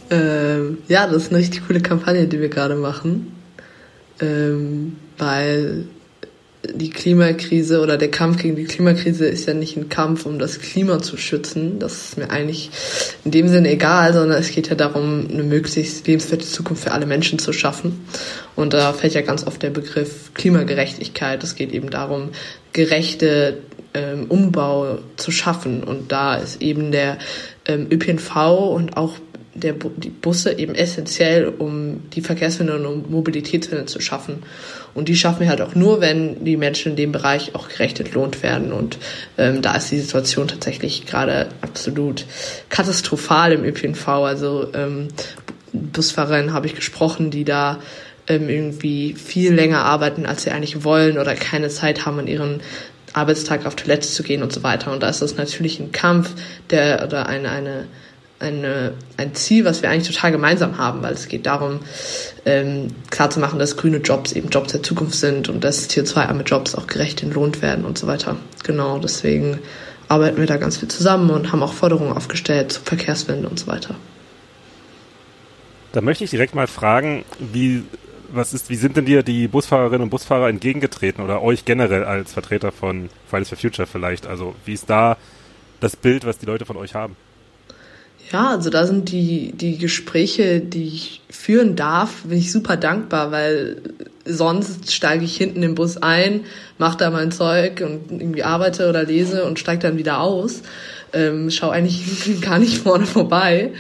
Ähm, 0.09 0.77
ja, 0.87 1.07
das 1.07 1.23
ist 1.23 1.29
eine 1.29 1.39
richtig 1.39 1.67
coole 1.67 1.81
Kampagne, 1.81 2.27
die 2.27 2.39
wir 2.39 2.49
gerade 2.49 2.75
machen, 2.75 3.34
ähm, 4.19 4.97
weil 5.17 5.85
die 6.73 6.89
Klimakrise 6.89 7.81
oder 7.81 7.97
der 7.97 8.09
Kampf 8.09 8.41
gegen 8.41 8.55
die 8.55 8.65
Klimakrise 8.65 9.25
ist 9.25 9.47
ja 9.47 9.53
nicht 9.53 9.77
ein 9.77 9.89
Kampf, 9.89 10.25
um 10.25 10.39
das 10.39 10.59
Klima 10.59 11.01
zu 11.01 11.17
schützen. 11.17 11.79
Das 11.79 12.09
ist 12.09 12.17
mir 12.17 12.29
eigentlich 12.29 12.71
in 13.23 13.31
dem 13.31 13.47
Sinne 13.47 13.69
egal, 13.69 14.13
sondern 14.13 14.39
es 14.39 14.51
geht 14.51 14.69
ja 14.69 14.75
darum, 14.75 15.27
eine 15.31 15.43
möglichst 15.43 16.07
lebenswerte 16.07 16.45
Zukunft 16.45 16.83
für 16.83 16.91
alle 16.91 17.05
Menschen 17.05 17.39
zu 17.39 17.53
schaffen. 17.53 18.05
Und 18.55 18.73
da 18.73 18.93
fällt 18.93 19.13
ja 19.13 19.21
ganz 19.21 19.45
oft 19.45 19.61
der 19.61 19.69
Begriff 19.69 20.33
Klimagerechtigkeit. 20.33 21.43
Es 21.43 21.55
geht 21.55 21.71
eben 21.71 21.89
darum, 21.89 22.29
gerechte 22.73 23.59
ähm, 23.93 24.25
Umbau 24.29 24.99
zu 25.17 25.31
schaffen. 25.31 25.83
Und 25.83 26.11
da 26.11 26.35
ist 26.35 26.61
eben 26.61 26.91
der 26.91 27.17
ähm, 27.65 27.87
ÖPNV 27.91 28.35
und 28.73 28.97
auch 28.97 29.13
der, 29.55 29.73
die 29.73 30.09
Busse 30.09 30.57
eben 30.57 30.75
essentiell, 30.75 31.47
um 31.47 32.09
die 32.11 32.21
Verkehrswende 32.21 32.75
und 32.87 33.09
Mobilitätswende 33.09 33.85
zu 33.85 34.01
schaffen. 34.01 34.43
Und 34.93 35.09
die 35.09 35.15
schaffen 35.15 35.41
wir 35.41 35.49
halt 35.49 35.61
auch 35.61 35.75
nur, 35.75 36.01
wenn 36.01 36.43
die 36.43 36.57
Menschen 36.57 36.91
in 36.91 36.95
dem 36.95 37.11
Bereich 37.11 37.55
auch 37.55 37.69
gerecht 37.69 37.99
entlohnt 37.99 38.43
werden. 38.43 38.71
Und 38.71 38.97
ähm, 39.37 39.61
da 39.61 39.75
ist 39.75 39.91
die 39.91 39.99
Situation 39.99 40.47
tatsächlich 40.47 41.05
gerade 41.05 41.47
absolut 41.61 42.25
katastrophal 42.69 43.53
im 43.53 43.63
ÖPNV. 43.63 44.07
Also 44.07 44.67
ähm, 44.73 45.07
Busfahrerinnen 45.71 46.53
habe 46.53 46.67
ich 46.67 46.75
gesprochen, 46.75 47.31
die 47.31 47.45
da 47.45 47.79
ähm, 48.27 48.49
irgendwie 48.49 49.13
viel 49.13 49.53
länger 49.53 49.83
arbeiten, 49.83 50.25
als 50.25 50.43
sie 50.43 50.51
eigentlich 50.51 50.83
wollen 50.83 51.17
oder 51.17 51.33
keine 51.35 51.69
Zeit 51.69 52.05
haben, 52.05 52.19
an 52.19 52.27
ihren 52.27 52.61
Arbeitstag 53.13 53.65
auf 53.65 53.75
Toilette 53.75 54.07
zu 54.07 54.23
gehen 54.23 54.43
und 54.43 54.51
so 54.51 54.63
weiter. 54.63 54.91
Und 54.91 55.01
da 55.01 55.09
ist 55.09 55.21
das 55.21 55.37
natürlich 55.37 55.79
ein 55.79 55.93
Kampf, 55.93 56.31
der 56.69 57.05
oder 57.05 57.27
eine, 57.27 57.49
eine 57.49 57.85
eine, 58.39 58.93
ein 59.17 59.33
Ziel, 59.33 59.65
was 59.65 59.81
wir 59.81 59.89
eigentlich 59.89 60.13
total 60.13 60.31
gemeinsam 60.31 60.77
haben, 60.77 61.01
weil 61.01 61.13
es 61.13 61.27
geht 61.27 61.45
darum, 61.45 61.79
ähm, 62.45 62.87
klarzumachen, 63.09 63.59
dass 63.59 63.77
grüne 63.77 63.97
Jobs 63.97 64.33
eben 64.33 64.49
Jobs 64.49 64.71
der 64.71 64.83
Zukunft 64.83 65.15
sind 65.15 65.49
und 65.49 65.63
dass 65.63 65.89
CO2-arme 65.89 66.43
Jobs 66.43 66.75
auch 66.75 66.87
gerecht 66.87 67.23
entlohnt 67.23 67.61
werden 67.61 67.85
und 67.85 67.97
so 67.97 68.07
weiter. 68.07 68.35
Genau, 68.63 68.99
deswegen 68.99 69.59
arbeiten 70.07 70.37
wir 70.37 70.47
da 70.47 70.57
ganz 70.57 70.77
viel 70.77 70.89
zusammen 70.89 71.29
und 71.29 71.51
haben 71.51 71.63
auch 71.63 71.73
Forderungen 71.73 72.15
aufgestellt 72.15 72.73
zur 72.73 72.83
Verkehrswende 72.83 73.47
und 73.47 73.59
so 73.59 73.67
weiter. 73.67 73.95
Da 75.93 76.01
möchte 76.01 76.25
ich 76.25 76.29
direkt 76.29 76.55
mal 76.55 76.67
fragen, 76.67 77.23
wie, 77.39 77.83
was 78.29 78.53
ist, 78.53 78.69
wie 78.69 78.75
sind 78.75 78.97
denn 78.97 79.05
dir 79.05 79.23
die 79.23 79.47
Busfahrerinnen 79.47 80.01
und 80.01 80.09
Busfahrer 80.09 80.49
entgegengetreten 80.49 81.23
oder 81.23 81.41
euch 81.41 81.63
generell 81.63 82.03
als 82.03 82.33
Vertreter 82.33 82.73
von 82.73 83.09
Fridays 83.29 83.47
for 83.47 83.57
Future 83.57 83.87
vielleicht? 83.87 84.27
Also 84.27 84.55
wie 84.65 84.73
ist 84.73 84.89
da 84.89 85.15
das 85.79 85.95
Bild, 85.95 86.25
was 86.25 86.37
die 86.37 86.45
Leute 86.45 86.65
von 86.65 86.75
euch 86.75 86.95
haben? 86.95 87.15
Ja, 88.31 88.49
also 88.49 88.69
da 88.69 88.87
sind 88.87 89.11
die, 89.11 89.51
die 89.53 89.77
Gespräche, 89.77 90.59
die 90.59 90.87
ich 90.87 91.21
führen 91.29 91.75
darf, 91.75 92.23
bin 92.23 92.39
ich 92.39 92.51
super 92.51 92.75
dankbar, 92.75 93.31
weil 93.31 93.81
sonst 94.25 94.91
steige 94.91 95.23
ich 95.23 95.37
hinten 95.37 95.61
im 95.61 95.75
Bus 95.75 95.97
ein, 95.97 96.41
mache 96.79 96.97
da 96.97 97.11
mein 97.11 97.31
Zeug 97.31 97.81
und 97.81 98.11
irgendwie 98.11 98.43
arbeite 98.43 98.89
oder 98.89 99.03
lese 99.03 99.45
und 99.45 99.59
steige 99.59 99.83
dann 99.83 99.97
wieder 99.97 100.21
aus. 100.21 100.63
Ähm, 101.13 101.51
schau 101.51 101.69
eigentlich 101.69 102.41
gar 102.41 102.57
nicht 102.57 102.79
vorne 102.79 103.05
vorbei. 103.05 103.73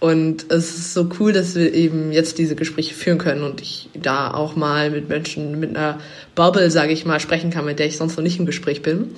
Und 0.00 0.46
es 0.48 0.76
ist 0.76 0.94
so 0.94 1.08
cool, 1.18 1.32
dass 1.32 1.56
wir 1.56 1.74
eben 1.74 2.12
jetzt 2.12 2.38
diese 2.38 2.54
Gespräche 2.54 2.94
führen 2.94 3.18
können 3.18 3.42
und 3.42 3.60
ich 3.60 3.90
da 4.00 4.32
auch 4.32 4.54
mal 4.54 4.90
mit 4.90 5.08
Menschen 5.08 5.58
mit 5.58 5.70
einer 5.76 5.98
Bubble, 6.36 6.70
sage 6.70 6.92
ich 6.92 7.04
mal, 7.04 7.18
sprechen 7.18 7.50
kann, 7.50 7.64
mit 7.64 7.80
der 7.80 7.86
ich 7.86 7.96
sonst 7.96 8.16
noch 8.16 8.22
nicht 8.22 8.38
im 8.38 8.46
Gespräch 8.46 8.80
bin. 8.82 9.10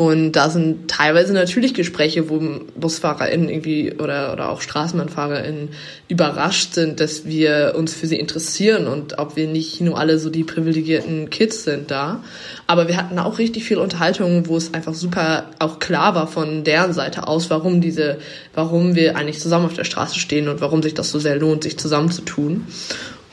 Und 0.00 0.32
da 0.32 0.48
sind 0.48 0.88
teilweise 0.88 1.32
natürlich 1.32 1.74
Gespräche, 1.74 2.30
wo 2.30 2.40
BusfahrerInnen 2.76 3.48
irgendwie 3.48 3.94
oder, 3.94 4.32
oder 4.32 4.48
auch 4.48 4.60
StraßenbahnfahrerInnen 4.60 5.70
überrascht 6.06 6.74
sind, 6.74 7.00
dass 7.00 7.24
wir 7.26 7.74
uns 7.76 7.94
für 7.94 8.06
sie 8.06 8.14
interessieren 8.14 8.86
und 8.86 9.18
ob 9.18 9.34
wir 9.34 9.48
nicht 9.48 9.80
nur 9.80 9.98
alle 9.98 10.20
so 10.20 10.30
die 10.30 10.44
privilegierten 10.44 11.30
Kids 11.30 11.64
sind 11.64 11.90
da. 11.90 12.22
Aber 12.68 12.86
wir 12.86 12.96
hatten 12.96 13.18
auch 13.18 13.40
richtig 13.40 13.64
viel 13.64 13.78
Unterhaltungen, 13.78 14.46
wo 14.46 14.56
es 14.56 14.72
einfach 14.72 14.94
super 14.94 15.46
auch 15.58 15.80
klar 15.80 16.14
war 16.14 16.28
von 16.28 16.62
deren 16.62 16.92
Seite 16.92 17.26
aus, 17.26 17.50
warum 17.50 17.80
diese, 17.80 18.18
warum 18.54 18.94
wir 18.94 19.16
eigentlich 19.16 19.40
zusammen 19.40 19.66
auf 19.66 19.74
der 19.74 19.82
Straße 19.82 20.20
stehen 20.20 20.46
und 20.46 20.60
warum 20.60 20.80
sich 20.80 20.94
das 20.94 21.10
so 21.10 21.18
sehr 21.18 21.34
lohnt, 21.34 21.64
sich 21.64 21.76
zusammenzutun. 21.76 22.68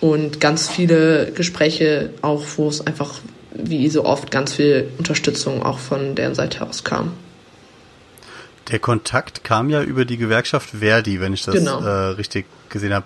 Und 0.02 0.42
ganz 0.42 0.68
viele 0.68 1.32
Gespräche 1.32 2.10
auch, 2.24 2.44
wo 2.56 2.68
es 2.70 2.88
einfach 2.88 3.20
wie 3.58 3.90
so 3.90 4.06
oft 4.06 4.32
ganz 4.32 4.54
viel 4.54 4.92
Unterstützung 4.98 5.64
auch 5.64 5.80
von 5.80 6.16
deren 6.16 6.36
Seite 6.36 6.66
aus 6.66 6.84
kam. 6.84 7.14
Der 8.70 8.80
Kontakt 8.80 9.44
kam 9.44 9.70
ja 9.70 9.84
über 9.84 10.06
die 10.06 10.18
Gewerkschaft 10.18 10.72
Verdi, 10.72 11.20
wenn 11.22 11.34
ich 11.34 11.44
das 11.44 11.56
genau. 11.56 11.82
äh, 11.82 12.10
richtig 12.10 12.46
gesehen 12.70 12.94
habe. 12.94 13.06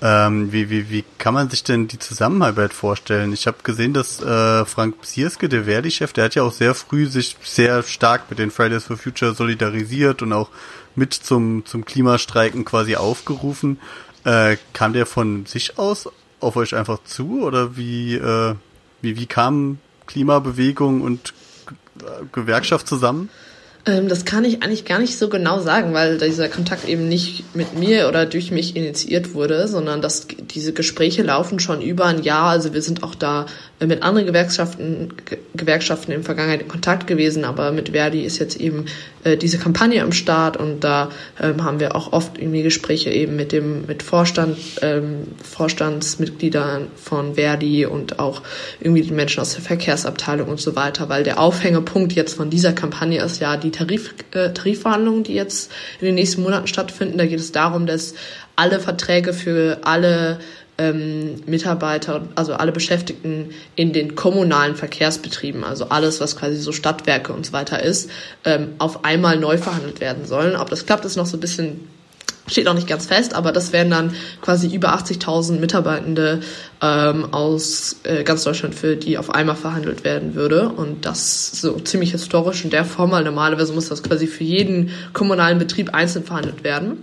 Ähm, 0.00 0.52
wie, 0.52 0.70
wie, 0.70 0.90
wie 0.90 1.04
kann 1.18 1.34
man 1.34 1.50
sich 1.50 1.64
denn 1.64 1.88
die 1.88 1.98
Zusammenarbeit 1.98 2.72
vorstellen? 2.72 3.32
Ich 3.32 3.46
habe 3.48 3.56
gesehen, 3.64 3.94
dass 3.94 4.22
äh, 4.22 4.64
Frank 4.64 5.00
Psierske, 5.00 5.48
der 5.48 5.64
Verdi-Chef, 5.64 6.12
der 6.12 6.24
hat 6.24 6.34
ja 6.36 6.42
auch 6.44 6.52
sehr 6.52 6.74
früh 6.74 7.06
sich 7.06 7.36
sehr 7.42 7.82
stark 7.82 8.30
mit 8.30 8.38
den 8.38 8.52
Fridays 8.52 8.84
for 8.84 8.96
Future 8.96 9.34
solidarisiert 9.34 10.22
und 10.22 10.32
auch 10.32 10.50
mit 10.94 11.14
zum, 11.14 11.64
zum 11.66 11.84
Klimastreiken 11.84 12.64
quasi 12.64 12.94
aufgerufen. 12.94 13.80
Äh, 14.24 14.56
kam 14.72 14.92
der 14.92 15.06
von 15.06 15.46
sich 15.46 15.78
aus 15.78 16.08
auf 16.38 16.56
euch 16.56 16.76
einfach 16.76 17.02
zu 17.04 17.42
oder 17.42 17.76
wie, 17.76 18.14
äh, 18.14 18.54
wie, 19.02 19.16
wie 19.16 19.26
kam 19.26 19.78
Klimabewegung 20.08 21.02
und 21.02 21.32
Gewerkschaft 22.32 22.88
zusammen? 22.88 23.30
Ähm, 23.88 24.08
das 24.08 24.24
kann 24.24 24.44
ich 24.44 24.62
eigentlich 24.62 24.84
gar 24.84 24.98
nicht 24.98 25.16
so 25.16 25.28
genau 25.28 25.60
sagen, 25.60 25.94
weil 25.94 26.18
dieser 26.18 26.48
Kontakt 26.48 26.86
eben 26.86 27.08
nicht 27.08 27.56
mit 27.56 27.78
mir 27.78 28.08
oder 28.08 28.26
durch 28.26 28.50
mich 28.50 28.76
initiiert 28.76 29.34
wurde, 29.34 29.66
sondern 29.66 30.02
dass 30.02 30.26
diese 30.28 30.72
Gespräche 30.74 31.22
laufen 31.22 31.58
schon 31.58 31.80
über 31.80 32.04
ein 32.04 32.22
Jahr. 32.22 32.50
Also 32.50 32.74
wir 32.74 32.82
sind 32.82 33.02
auch 33.02 33.14
da 33.14 33.46
mit 33.80 34.02
anderen 34.02 34.26
Gewerkschaften, 34.26 35.14
Gewerkschaften 35.54 36.12
in 36.12 36.24
Vergangenheit 36.24 36.62
in 36.62 36.68
Kontakt 36.68 37.06
gewesen, 37.06 37.44
aber 37.44 37.70
mit 37.72 37.90
Verdi 37.90 38.22
ist 38.22 38.38
jetzt 38.38 38.60
eben 38.60 38.86
äh, 39.24 39.36
diese 39.36 39.58
Kampagne 39.58 40.02
am 40.02 40.12
Start 40.12 40.56
und 40.56 40.82
da 40.82 41.10
ähm, 41.40 41.62
haben 41.64 41.78
wir 41.78 41.94
auch 41.94 42.12
oft 42.12 42.38
irgendwie 42.38 42.62
Gespräche 42.62 43.10
eben 43.10 43.36
mit 43.36 43.52
dem 43.52 43.86
mit 43.86 44.02
Vorstand, 44.02 44.58
ähm, 44.82 45.28
Vorstandsmitgliedern 45.42 46.88
von 46.96 47.36
Verdi 47.36 47.86
und 47.86 48.18
auch 48.18 48.42
irgendwie 48.80 49.02
die 49.02 49.12
Menschen 49.12 49.40
aus 49.40 49.54
der 49.54 49.62
Verkehrsabteilung 49.62 50.48
und 50.48 50.60
so 50.60 50.74
weiter, 50.74 51.08
weil 51.08 51.22
der 51.22 51.40
Aufhängepunkt 51.40 52.12
jetzt 52.12 52.34
von 52.34 52.50
dieser 52.50 52.72
Kampagne 52.72 53.22
ist 53.22 53.40
ja 53.40 53.56
die 53.56 53.70
Tarif, 53.78 54.14
äh, 54.32 54.52
Tarifverhandlungen, 54.52 55.24
die 55.24 55.34
jetzt 55.34 55.70
in 56.00 56.06
den 56.06 56.14
nächsten 56.16 56.42
Monaten 56.42 56.66
stattfinden. 56.66 57.18
Da 57.18 57.26
geht 57.26 57.40
es 57.40 57.52
darum, 57.52 57.86
dass 57.86 58.14
alle 58.56 58.80
Verträge 58.80 59.32
für 59.32 59.78
alle 59.82 60.38
ähm, 60.78 61.42
Mitarbeiter, 61.46 62.28
also 62.34 62.54
alle 62.54 62.72
Beschäftigten 62.72 63.50
in 63.74 63.92
den 63.92 64.14
kommunalen 64.14 64.76
Verkehrsbetrieben, 64.76 65.64
also 65.64 65.88
alles, 65.88 66.20
was 66.20 66.36
quasi 66.36 66.56
so 66.56 66.72
Stadtwerke 66.72 67.32
und 67.32 67.46
so 67.46 67.52
weiter 67.52 67.82
ist, 67.82 68.10
ähm, 68.44 68.74
auf 68.78 69.04
einmal 69.04 69.38
neu 69.38 69.58
verhandelt 69.58 70.00
werden 70.00 70.26
sollen. 70.26 70.56
Ob 70.56 70.70
das 70.70 70.86
klappt, 70.86 71.04
ist 71.04 71.16
noch 71.16 71.26
so 71.26 71.36
ein 71.36 71.40
bisschen 71.40 71.80
steht 72.48 72.64
noch 72.64 72.74
nicht 72.74 72.88
ganz 72.88 73.06
fest, 73.06 73.34
aber 73.34 73.52
das 73.52 73.72
wären 73.72 73.90
dann 73.90 74.14
quasi 74.42 74.74
über 74.74 74.94
80.000 74.94 75.58
Mitarbeitende 75.58 76.40
ähm, 76.82 77.32
aus 77.32 77.96
äh, 78.04 78.24
ganz 78.24 78.44
Deutschland, 78.44 78.74
für 78.74 78.96
die 78.96 79.18
auf 79.18 79.34
einmal 79.34 79.56
verhandelt 79.56 80.04
werden 80.04 80.34
würde. 80.34 80.68
Und 80.70 81.04
das 81.04 81.52
so 81.60 81.78
ziemlich 81.80 82.12
historisch 82.12 82.64
in 82.64 82.70
der 82.70 82.84
Form, 82.84 83.10
weil 83.10 83.24
normalerweise 83.24 83.72
muss 83.72 83.88
das 83.88 84.02
quasi 84.02 84.26
für 84.26 84.44
jeden 84.44 84.90
kommunalen 85.12 85.58
Betrieb 85.58 85.94
einzeln 85.94 86.24
verhandelt 86.24 86.64
werden. 86.64 86.98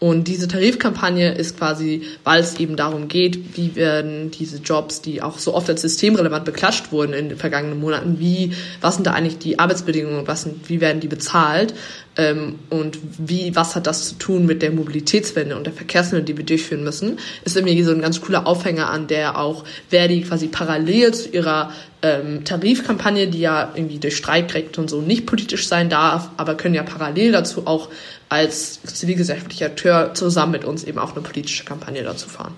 Und 0.00 0.28
diese 0.28 0.46
Tarifkampagne 0.46 1.34
ist 1.34 1.58
quasi, 1.58 2.02
weil 2.22 2.40
es 2.40 2.60
eben 2.60 2.76
darum 2.76 3.08
geht, 3.08 3.56
wie 3.56 3.74
werden 3.74 4.30
diese 4.30 4.58
Jobs, 4.58 5.02
die 5.02 5.22
auch 5.22 5.38
so 5.38 5.54
oft 5.54 5.68
als 5.68 5.82
systemrelevant 5.82 6.44
beklatscht 6.44 6.92
wurden 6.92 7.12
in 7.12 7.30
den 7.30 7.38
vergangenen 7.38 7.80
Monaten, 7.80 8.20
wie, 8.20 8.52
was 8.80 8.94
sind 8.94 9.08
da 9.08 9.12
eigentlich 9.12 9.38
die 9.38 9.58
Arbeitsbedingungen, 9.58 10.28
was 10.28 10.42
sind, 10.42 10.68
wie 10.68 10.80
werden 10.80 11.00
die 11.00 11.08
bezahlt, 11.08 11.74
und 12.18 12.98
wie, 13.18 13.54
was 13.54 13.76
hat 13.76 13.86
das 13.86 14.08
zu 14.08 14.14
tun 14.16 14.44
mit 14.44 14.60
der 14.60 14.72
Mobilitätswende 14.72 15.56
und 15.56 15.66
der 15.66 15.72
Verkehrswende, 15.72 16.24
die 16.24 16.36
wir 16.36 16.44
durchführen 16.44 16.82
müssen, 16.82 17.20
ist 17.44 17.56
irgendwie 17.56 17.80
so 17.84 17.92
ein 17.92 18.00
ganz 18.00 18.20
cooler 18.20 18.44
Aufhänger 18.44 18.90
an, 18.90 19.06
der 19.06 19.38
auch 19.38 19.64
Verdi 19.88 20.22
quasi 20.22 20.48
parallel 20.48 21.14
zu 21.14 21.28
ihrer 21.28 21.72
ähm, 22.02 22.44
Tarifkampagne, 22.44 23.28
die 23.28 23.38
ja 23.38 23.70
irgendwie 23.72 24.00
durch 24.00 24.16
Streikrecht 24.16 24.78
und 24.78 24.90
so 24.90 25.00
nicht 25.00 25.26
politisch 25.26 25.68
sein 25.68 25.90
darf, 25.90 26.30
aber 26.36 26.56
können 26.56 26.74
ja 26.74 26.82
parallel 26.82 27.30
dazu 27.30 27.68
auch 27.68 27.88
als 28.28 28.82
zivilgesellschaftlicher 28.82 29.66
Akteur 29.66 30.12
zusammen 30.14 30.52
mit 30.52 30.64
uns 30.64 30.82
eben 30.82 30.98
auch 30.98 31.12
eine 31.12 31.22
politische 31.22 31.64
Kampagne 31.64 32.02
dazu 32.02 32.28
fahren. 32.28 32.54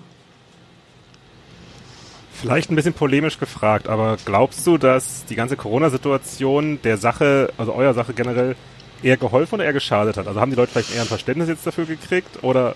Vielleicht 2.33 2.71
ein 2.71 2.75
bisschen 2.75 2.93
polemisch 2.93 3.37
gefragt, 3.37 3.87
aber 3.87 4.17
glaubst 4.25 4.65
du, 4.65 4.79
dass 4.79 5.25
die 5.25 5.35
ganze 5.35 5.55
Corona-Situation 5.55 6.79
der 6.83 6.97
Sache, 6.97 7.53
also 7.59 7.73
eurer 7.73 7.93
Sache 7.93 8.13
generell, 8.13 8.55
eher 9.03 9.17
geholfen 9.17 9.55
oder 9.55 9.65
eher 9.65 9.73
geschadet 9.73 10.17
hat? 10.17 10.27
Also 10.27 10.39
haben 10.39 10.51
die 10.51 10.57
Leute 10.57 10.71
vielleicht 10.71 10.93
eher 10.93 11.01
ein 11.01 11.07
Verständnis 11.07 11.49
jetzt 11.49 11.65
dafür 11.65 11.85
gekriegt 11.85 12.43
oder 12.43 12.75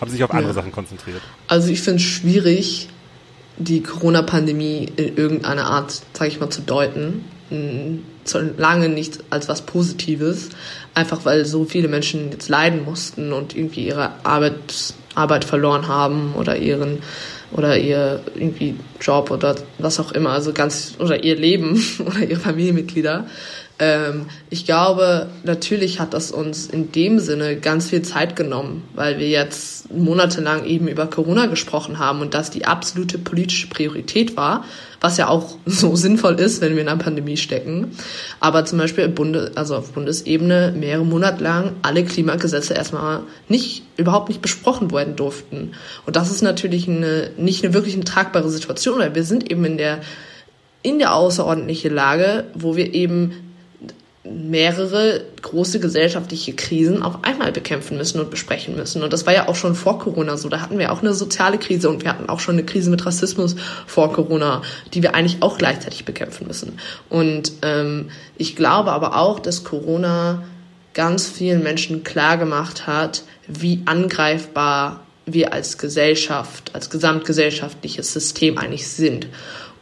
haben 0.00 0.10
sie 0.10 0.16
sich 0.16 0.24
auf 0.24 0.30
andere 0.30 0.48
ja. 0.48 0.54
Sachen 0.54 0.72
konzentriert? 0.72 1.22
Also 1.48 1.68
ich 1.70 1.80
finde 1.80 2.02
es 2.02 2.08
schwierig, 2.08 2.88
die 3.58 3.82
Corona-Pandemie 3.82 4.92
in 4.96 5.16
irgendeiner 5.16 5.66
Art, 5.66 6.02
sage 6.12 6.30
ich 6.30 6.40
mal, 6.40 6.50
zu 6.50 6.62
deuten. 6.62 7.24
Lange 8.58 8.88
nicht 8.88 9.20
als 9.30 9.48
was 9.48 9.62
Positives, 9.62 10.48
einfach 10.94 11.24
weil 11.24 11.44
so 11.46 11.64
viele 11.64 11.88
Menschen 11.88 12.32
jetzt 12.32 12.48
leiden 12.48 12.84
mussten 12.84 13.32
und 13.32 13.56
irgendwie 13.56 13.86
ihre 13.86 14.10
Arbeit, 14.24 14.94
Arbeit 15.14 15.44
verloren 15.44 15.86
haben 15.86 16.34
oder 16.34 16.56
ihren 16.56 16.98
oder 17.52 17.78
ihr 17.78 18.20
irgendwie 18.34 18.76
Job 19.00 19.30
oder 19.30 19.54
was 19.78 20.00
auch 20.00 20.12
immer, 20.12 20.30
also 20.30 20.52
ganz 20.52 20.94
oder 20.98 21.22
ihr 21.22 21.36
Leben 21.36 21.82
oder 22.04 22.18
ihre 22.28 22.40
Familienmitglieder. 22.40 23.26
Ähm, 23.78 24.26
ich 24.48 24.64
glaube, 24.64 25.28
natürlich 25.44 26.00
hat 26.00 26.14
das 26.14 26.30
uns 26.30 26.66
in 26.66 26.92
dem 26.92 27.18
Sinne 27.18 27.56
ganz 27.56 27.90
viel 27.90 28.00
Zeit 28.02 28.34
genommen, 28.34 28.84
weil 28.94 29.18
wir 29.18 29.28
jetzt 29.28 29.92
monatelang 29.92 30.64
eben 30.64 30.88
über 30.88 31.06
Corona 31.06 31.46
gesprochen 31.46 31.98
haben 31.98 32.20
und 32.22 32.32
das 32.32 32.50
die 32.50 32.64
absolute 32.64 33.18
politische 33.18 33.68
Priorität 33.68 34.34
war, 34.36 34.64
was 35.00 35.18
ja 35.18 35.28
auch 35.28 35.56
so 35.66 35.94
sinnvoll 35.94 36.40
ist, 36.40 36.62
wenn 36.62 36.74
wir 36.74 36.82
in 36.82 36.88
einer 36.88 37.02
Pandemie 37.02 37.36
stecken. 37.36 37.90
Aber 38.40 38.64
zum 38.64 38.78
Beispiel 38.78 39.08
Bunde, 39.08 39.52
also 39.56 39.76
auf 39.76 39.92
Bundesebene 39.92 40.72
mehrere 40.74 41.04
Monate 41.04 41.42
lang 41.42 41.72
alle 41.82 42.02
Klimagesetze 42.02 42.72
erstmal 42.72 43.24
nicht, 43.48 43.82
überhaupt 43.98 44.30
nicht 44.30 44.40
besprochen 44.40 44.90
werden 44.90 45.16
durften. 45.16 45.72
Und 46.06 46.16
das 46.16 46.30
ist 46.30 46.40
natürlich 46.40 46.88
eine, 46.88 47.30
nicht 47.36 47.62
eine 47.62 47.74
wirklich 47.74 47.94
eine 47.94 48.04
tragbare 48.04 48.48
Situation, 48.48 49.00
weil 49.00 49.14
wir 49.14 49.24
sind 49.24 49.50
eben 49.50 49.64
in 49.66 49.76
der 49.76 50.00
in 50.82 51.00
der 51.00 51.14
außerordentlichen 51.16 51.92
Lage, 51.92 52.44
wo 52.54 52.76
wir 52.76 52.94
eben 52.94 53.45
mehrere 54.30 55.24
große 55.42 55.80
gesellschaftliche 55.80 56.54
Krisen 56.54 57.02
auf 57.02 57.22
einmal 57.22 57.52
bekämpfen 57.52 57.96
müssen 57.96 58.20
und 58.20 58.30
besprechen 58.30 58.76
müssen. 58.76 59.02
Und 59.02 59.12
das 59.12 59.26
war 59.26 59.34
ja 59.34 59.48
auch 59.48 59.54
schon 59.54 59.74
vor 59.74 59.98
Corona 59.98 60.36
so. 60.36 60.48
Da 60.48 60.60
hatten 60.60 60.78
wir 60.78 60.92
auch 60.92 61.00
eine 61.00 61.14
soziale 61.14 61.58
Krise 61.58 61.88
und 61.88 62.02
wir 62.02 62.10
hatten 62.10 62.28
auch 62.28 62.40
schon 62.40 62.56
eine 62.56 62.64
Krise 62.64 62.90
mit 62.90 63.04
Rassismus 63.06 63.56
vor 63.86 64.12
Corona, 64.12 64.62
die 64.94 65.02
wir 65.02 65.14
eigentlich 65.14 65.42
auch 65.42 65.58
gleichzeitig 65.58 66.04
bekämpfen 66.04 66.46
müssen. 66.46 66.78
Und 67.08 67.52
ähm, 67.62 68.10
ich 68.36 68.56
glaube 68.56 68.92
aber 68.92 69.16
auch, 69.16 69.38
dass 69.38 69.64
Corona 69.64 70.42
ganz 70.94 71.28
vielen 71.28 71.62
Menschen 71.62 72.04
klar 72.04 72.38
gemacht 72.38 72.86
hat, 72.86 73.22
wie 73.46 73.82
angreifbar 73.84 75.00
wir 75.26 75.52
als 75.52 75.76
Gesellschaft, 75.76 76.70
als 76.72 76.88
gesamtgesellschaftliches 76.88 78.12
System 78.12 78.58
eigentlich 78.58 78.88
sind 78.88 79.26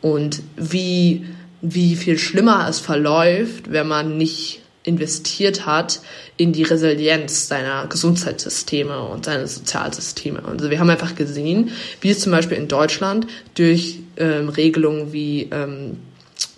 und 0.00 0.42
wie 0.56 1.24
wie 1.66 1.97
viel 1.97 2.18
schlimmer 2.18 2.66
es 2.68 2.78
verläuft, 2.78 3.73
wenn 3.73 3.88
man 3.88 4.18
nicht 4.18 4.61
investiert 4.83 5.64
hat 5.64 6.00
in 6.37 6.52
die 6.52 6.62
Resilienz 6.62 7.49
seiner 7.49 7.87
Gesundheitssysteme 7.87 9.00
und 9.00 9.25
seiner 9.25 9.47
Sozialsysteme. 9.47 10.44
Also 10.44 10.71
wir 10.71 10.78
haben 10.78 10.90
einfach 10.90 11.14
gesehen, 11.14 11.71
wie 12.02 12.11
es 12.11 12.21
zum 12.21 12.33
Beispiel 12.33 12.59
in 12.59 12.68
Deutschland 12.68 13.26
durch 13.54 14.00
ähm, 14.18 14.50
Regelungen 14.50 15.14
wie 15.14 15.49
ähm, 15.50 15.97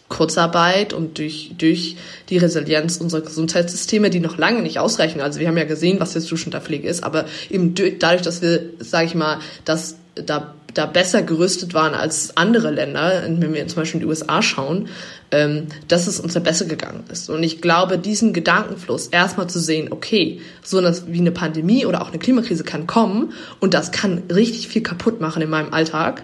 Kurzarbeit 0.08 0.92
und 0.92 1.18
durch, 1.18 1.52
durch 1.56 1.96
die 2.28 2.38
Resilienz 2.38 2.96
unserer 2.96 3.20
Gesundheitssysteme, 3.20 4.10
die 4.10 4.20
noch 4.20 4.38
lange 4.38 4.62
nicht 4.62 4.80
ausreichen. 4.80 5.20
Also 5.20 5.38
wir 5.38 5.46
haben 5.46 5.56
ja 5.56 5.64
gesehen, 5.64 6.00
was 6.00 6.14
jetzt 6.14 6.26
Zustand 6.26 6.56
ist, 6.68 7.04
aber 7.04 7.26
eben 7.48 7.74
dadurch, 8.00 8.22
dass 8.22 8.42
wir, 8.42 8.70
sage 8.80 9.06
ich 9.06 9.14
mal, 9.14 9.38
dass 9.64 9.96
da 10.16 10.54
da 10.76 10.86
besser 10.86 11.22
gerüstet 11.22 11.74
waren 11.74 11.94
als 11.94 12.36
andere 12.36 12.70
Länder, 12.70 13.22
wenn 13.26 13.54
wir 13.54 13.66
zum 13.68 13.82
Beispiel 13.82 14.00
in 14.00 14.06
die 14.06 14.10
USA 14.10 14.42
schauen, 14.42 14.88
ähm, 15.30 15.68
dass 15.88 16.06
es 16.06 16.20
uns 16.20 16.34
da 16.34 16.40
besser 16.40 16.66
gegangen 16.66 17.04
ist. 17.10 17.30
Und 17.30 17.42
ich 17.42 17.62
glaube, 17.62 17.98
diesen 17.98 18.32
Gedankenfluss 18.32 19.08
erstmal 19.08 19.48
zu 19.48 19.58
sehen, 19.58 19.88
okay, 19.90 20.40
so 20.62 20.82
wie 21.06 21.20
eine 21.20 21.32
Pandemie 21.32 21.86
oder 21.86 22.02
auch 22.02 22.08
eine 22.08 22.18
Klimakrise 22.18 22.62
kann 22.62 22.86
kommen 22.86 23.32
und 23.58 23.74
das 23.74 23.90
kann 23.90 24.24
richtig 24.30 24.68
viel 24.68 24.82
kaputt 24.82 25.20
machen 25.20 25.42
in 25.42 25.50
meinem 25.50 25.72
Alltag. 25.72 26.22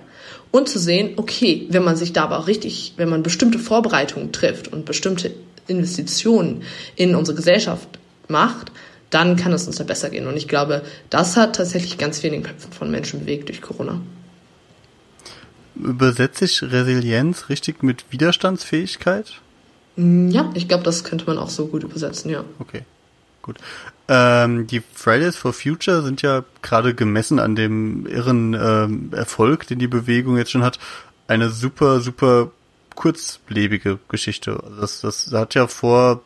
Und 0.51 0.69
zu 0.69 0.79
sehen, 0.79 1.15
okay, 1.17 1.67
wenn 1.71 1.83
man 1.83 1.97
sich 1.97 2.13
da 2.13 2.25
aber 2.25 2.39
auch 2.39 2.47
richtig, 2.47 2.93
wenn 2.99 3.09
man 3.09 3.23
bestimmte 3.23 3.59
Vorbereitungen 3.59 4.33
trifft 4.33 4.69
und 4.71 4.85
bestimmte 4.85 5.31
Investitionen 5.67 6.63
in 6.95 7.15
unsere 7.15 7.37
Gesellschaft 7.37 7.89
macht, 8.29 8.71
dann 9.09 9.37
kann 9.37 9.53
es 9.53 9.67
uns 9.67 9.77
da 9.77 9.85
besser 9.85 10.11
gehen. 10.11 10.27
Und 10.27 10.37
ich 10.37 10.49
glaube, 10.49 10.83
das 11.09 11.39
hat 11.39 11.57
tatsächlich 11.57 11.97
ganz 11.97 12.21
viel 12.21 12.39
Köpfen 12.43 12.73
von 12.73 12.91
Menschen 12.91 13.21
bewegt 13.21 13.49
durch 13.49 13.63
Corona. 13.63 14.01
Übersetze 15.83 16.45
ich 16.45 16.63
Resilienz 16.63 17.49
richtig 17.49 17.83
mit 17.83 18.05
Widerstandsfähigkeit? 18.11 19.41
Mm, 19.97 20.29
ja, 20.29 20.51
ich 20.55 20.69
glaube, 20.69 20.85
das 20.85 21.05
könnte 21.05 21.27
man 21.27 21.39
auch 21.39 21.51
so 21.51 21.67
gut 21.67 21.83
übersetzen, 21.83 22.31
ja. 22.31 22.45
Okay, 22.59 22.85
gut. 23.43 23.59
Ähm, 24.09 24.67
die 24.67 24.83
Fridays 24.95 25.37
for 25.37 25.53
Future 25.53 26.03
sind 26.03 26.23
ja 26.23 26.45
gerade 26.63 26.95
gemessen 26.95 27.39
an 27.39 27.57
dem 27.57 28.07
irren 28.07 28.55
ähm, 28.55 29.11
Erfolg, 29.13 29.67
den 29.67 29.79
die 29.79 29.89
Bewegung 29.89 30.37
jetzt 30.37 30.51
schon 30.51 30.65
hat, 30.65 30.79
eine 31.29 31.51
super, 31.51 32.01
super 32.01 32.51
kurzlebige 32.95 33.99
Geschichte. 34.09 34.63
Das, 34.81 35.01
das 35.01 35.31
hat 35.33 35.55
ja 35.55 35.67
vor 35.67 36.23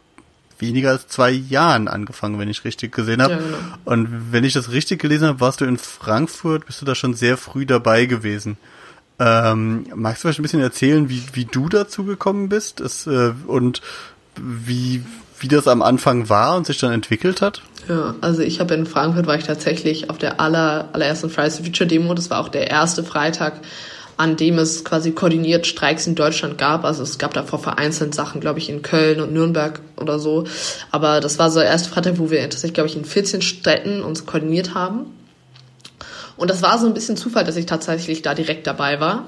weniger 0.58 0.90
als 0.90 1.06
zwei 1.08 1.30
Jahren 1.30 1.88
angefangen, 1.88 2.38
wenn 2.38 2.48
ich 2.48 2.64
richtig 2.64 2.92
gesehen 2.92 3.22
habe. 3.22 3.34
Ja, 3.34 3.38
genau. 3.38 3.58
Und 3.84 4.32
wenn 4.32 4.44
ich 4.44 4.54
das 4.54 4.72
richtig 4.72 5.00
gelesen 5.00 5.28
habe, 5.28 5.40
warst 5.40 5.60
du 5.60 5.64
in 5.64 5.78
Frankfurt, 5.78 6.66
bist 6.66 6.80
du 6.80 6.86
da 6.86 6.94
schon 6.94 7.14
sehr 7.14 7.36
früh 7.36 7.66
dabei 7.66 8.06
gewesen. 8.06 8.56
Ähm, 9.18 9.86
magst 9.94 10.22
du 10.22 10.28
vielleicht 10.28 10.40
ein 10.40 10.42
bisschen 10.42 10.60
erzählen, 10.60 11.08
wie, 11.08 11.22
wie 11.32 11.46
du 11.46 11.68
dazu 11.68 12.04
gekommen 12.04 12.48
bist 12.48 12.80
es, 12.80 13.06
äh, 13.06 13.32
und 13.46 13.80
wie, 14.36 15.02
wie 15.38 15.48
das 15.48 15.68
am 15.68 15.82
Anfang 15.82 16.28
war 16.28 16.56
und 16.56 16.66
sich 16.66 16.78
dann 16.78 16.92
entwickelt 16.92 17.40
hat? 17.40 17.62
Ja, 17.88 18.14
also 18.20 18.42
ich 18.42 18.60
habe 18.60 18.74
in 18.74 18.84
Frankfurt 18.84 19.26
war 19.26 19.36
ich 19.36 19.44
tatsächlich 19.44 20.10
auf 20.10 20.18
der 20.18 20.40
aller, 20.40 20.90
allerersten 20.92 21.30
Fridays 21.30 21.56
for 21.56 21.64
Future 21.64 21.86
Demo. 21.86 22.14
Das 22.14 22.30
war 22.30 22.40
auch 22.40 22.48
der 22.48 22.68
erste 22.68 23.04
Freitag, 23.04 23.60
an 24.16 24.36
dem 24.36 24.58
es 24.58 24.84
quasi 24.84 25.12
koordiniert 25.12 25.66
Streiks 25.66 26.06
in 26.06 26.14
Deutschland 26.14 26.58
gab. 26.58 26.84
Also 26.84 27.02
es 27.02 27.16
gab 27.16 27.32
davor 27.32 27.58
vereinzelt 27.58 28.14
Sachen, 28.14 28.40
glaube 28.40 28.58
ich, 28.58 28.68
in 28.68 28.82
Köln 28.82 29.20
und 29.20 29.32
Nürnberg 29.32 29.80
oder 29.96 30.18
so. 30.18 30.44
Aber 30.90 31.20
das 31.20 31.38
war 31.38 31.50
so 31.50 31.60
der 31.60 31.68
erste 31.68 31.88
Freitag, 31.88 32.18
wo 32.18 32.30
wir 32.30 32.40
tatsächlich, 32.42 32.74
glaube 32.74 32.88
ich, 32.88 32.96
in 32.96 33.04
14 33.04 33.40
Städten 33.40 34.02
uns 34.02 34.26
koordiniert 34.26 34.74
haben. 34.74 35.06
Und 36.36 36.50
das 36.50 36.62
war 36.62 36.78
so 36.78 36.86
ein 36.86 36.94
bisschen 36.94 37.16
Zufall, 37.16 37.44
dass 37.44 37.56
ich 37.56 37.66
tatsächlich 37.66 38.22
da 38.22 38.34
direkt 38.34 38.66
dabei 38.66 39.00
war. 39.00 39.24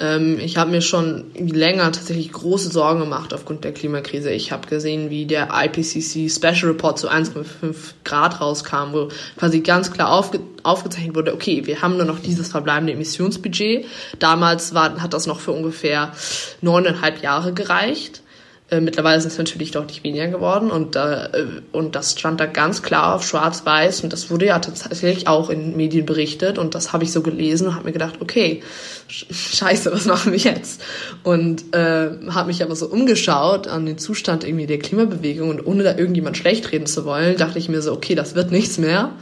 Ähm, 0.00 0.38
ich 0.38 0.56
habe 0.56 0.70
mir 0.70 0.80
schon 0.80 1.24
länger 1.34 1.90
tatsächlich 1.92 2.32
große 2.32 2.70
Sorgen 2.70 3.00
gemacht 3.00 3.34
aufgrund 3.34 3.64
der 3.64 3.72
Klimakrise. 3.72 4.30
Ich 4.30 4.52
habe 4.52 4.68
gesehen, 4.68 5.10
wie 5.10 5.26
der 5.26 5.48
IPCC 5.52 6.30
Special 6.30 6.70
Report 6.70 6.98
zu 6.98 7.10
1,5 7.10 7.74
Grad 8.04 8.40
rauskam, 8.40 8.92
wo 8.92 9.08
quasi 9.36 9.60
ganz 9.60 9.92
klar 9.92 10.10
aufge 10.12 10.40
aufgezeichnet 10.62 11.14
wurde, 11.14 11.32
okay, 11.32 11.66
wir 11.66 11.80
haben 11.80 11.96
nur 11.96 12.04
noch 12.04 12.18
dieses 12.18 12.48
verbleibende 12.48 12.92
Emissionsbudget. 12.92 13.86
Damals 14.18 14.74
war, 14.74 15.00
hat 15.00 15.14
das 15.14 15.26
noch 15.26 15.40
für 15.40 15.52
ungefähr 15.52 16.12
neuneinhalb 16.60 17.22
Jahre 17.22 17.54
gereicht. 17.54 18.22
Äh, 18.70 18.80
mittlerweile 18.80 19.18
sind 19.18 19.32
es 19.32 19.38
natürlich 19.38 19.70
deutlich 19.70 20.04
weniger 20.04 20.26
geworden 20.26 20.70
und, 20.70 20.94
äh, 20.94 21.28
und 21.72 21.94
das 21.94 22.18
stand 22.18 22.38
da 22.38 22.44
ganz 22.44 22.82
klar 22.82 23.14
auf 23.14 23.26
schwarz-weiß 23.26 24.02
und 24.02 24.12
das 24.12 24.30
wurde 24.30 24.44
ja 24.46 24.58
tatsächlich 24.58 25.26
auch 25.26 25.48
in 25.48 25.74
Medien 25.74 26.04
berichtet 26.04 26.58
und 26.58 26.74
das 26.74 26.92
habe 26.92 27.04
ich 27.04 27.10
so 27.10 27.22
gelesen 27.22 27.68
und 27.68 27.74
habe 27.76 27.86
mir 27.86 27.92
gedacht, 27.92 28.16
okay, 28.20 28.62
scheiße, 29.08 29.90
was 29.90 30.04
machen 30.04 30.32
wir 30.32 30.38
jetzt? 30.38 30.82
Und 31.22 31.74
äh, 31.74 32.10
habe 32.28 32.48
mich 32.48 32.62
aber 32.62 32.76
so 32.76 32.86
umgeschaut 32.88 33.68
an 33.68 33.86
den 33.86 33.96
Zustand 33.96 34.44
irgendwie 34.44 34.66
der 34.66 34.78
Klimabewegung 34.78 35.48
und 35.48 35.66
ohne 35.66 35.82
da 35.82 35.96
irgendjemand 35.96 36.36
schlecht 36.36 36.70
reden 36.70 36.86
zu 36.86 37.06
wollen, 37.06 37.38
dachte 37.38 37.58
ich 37.58 37.70
mir 37.70 37.80
so, 37.80 37.92
okay, 37.94 38.14
das 38.14 38.34
wird 38.34 38.50
nichts 38.50 38.76
mehr. 38.76 39.12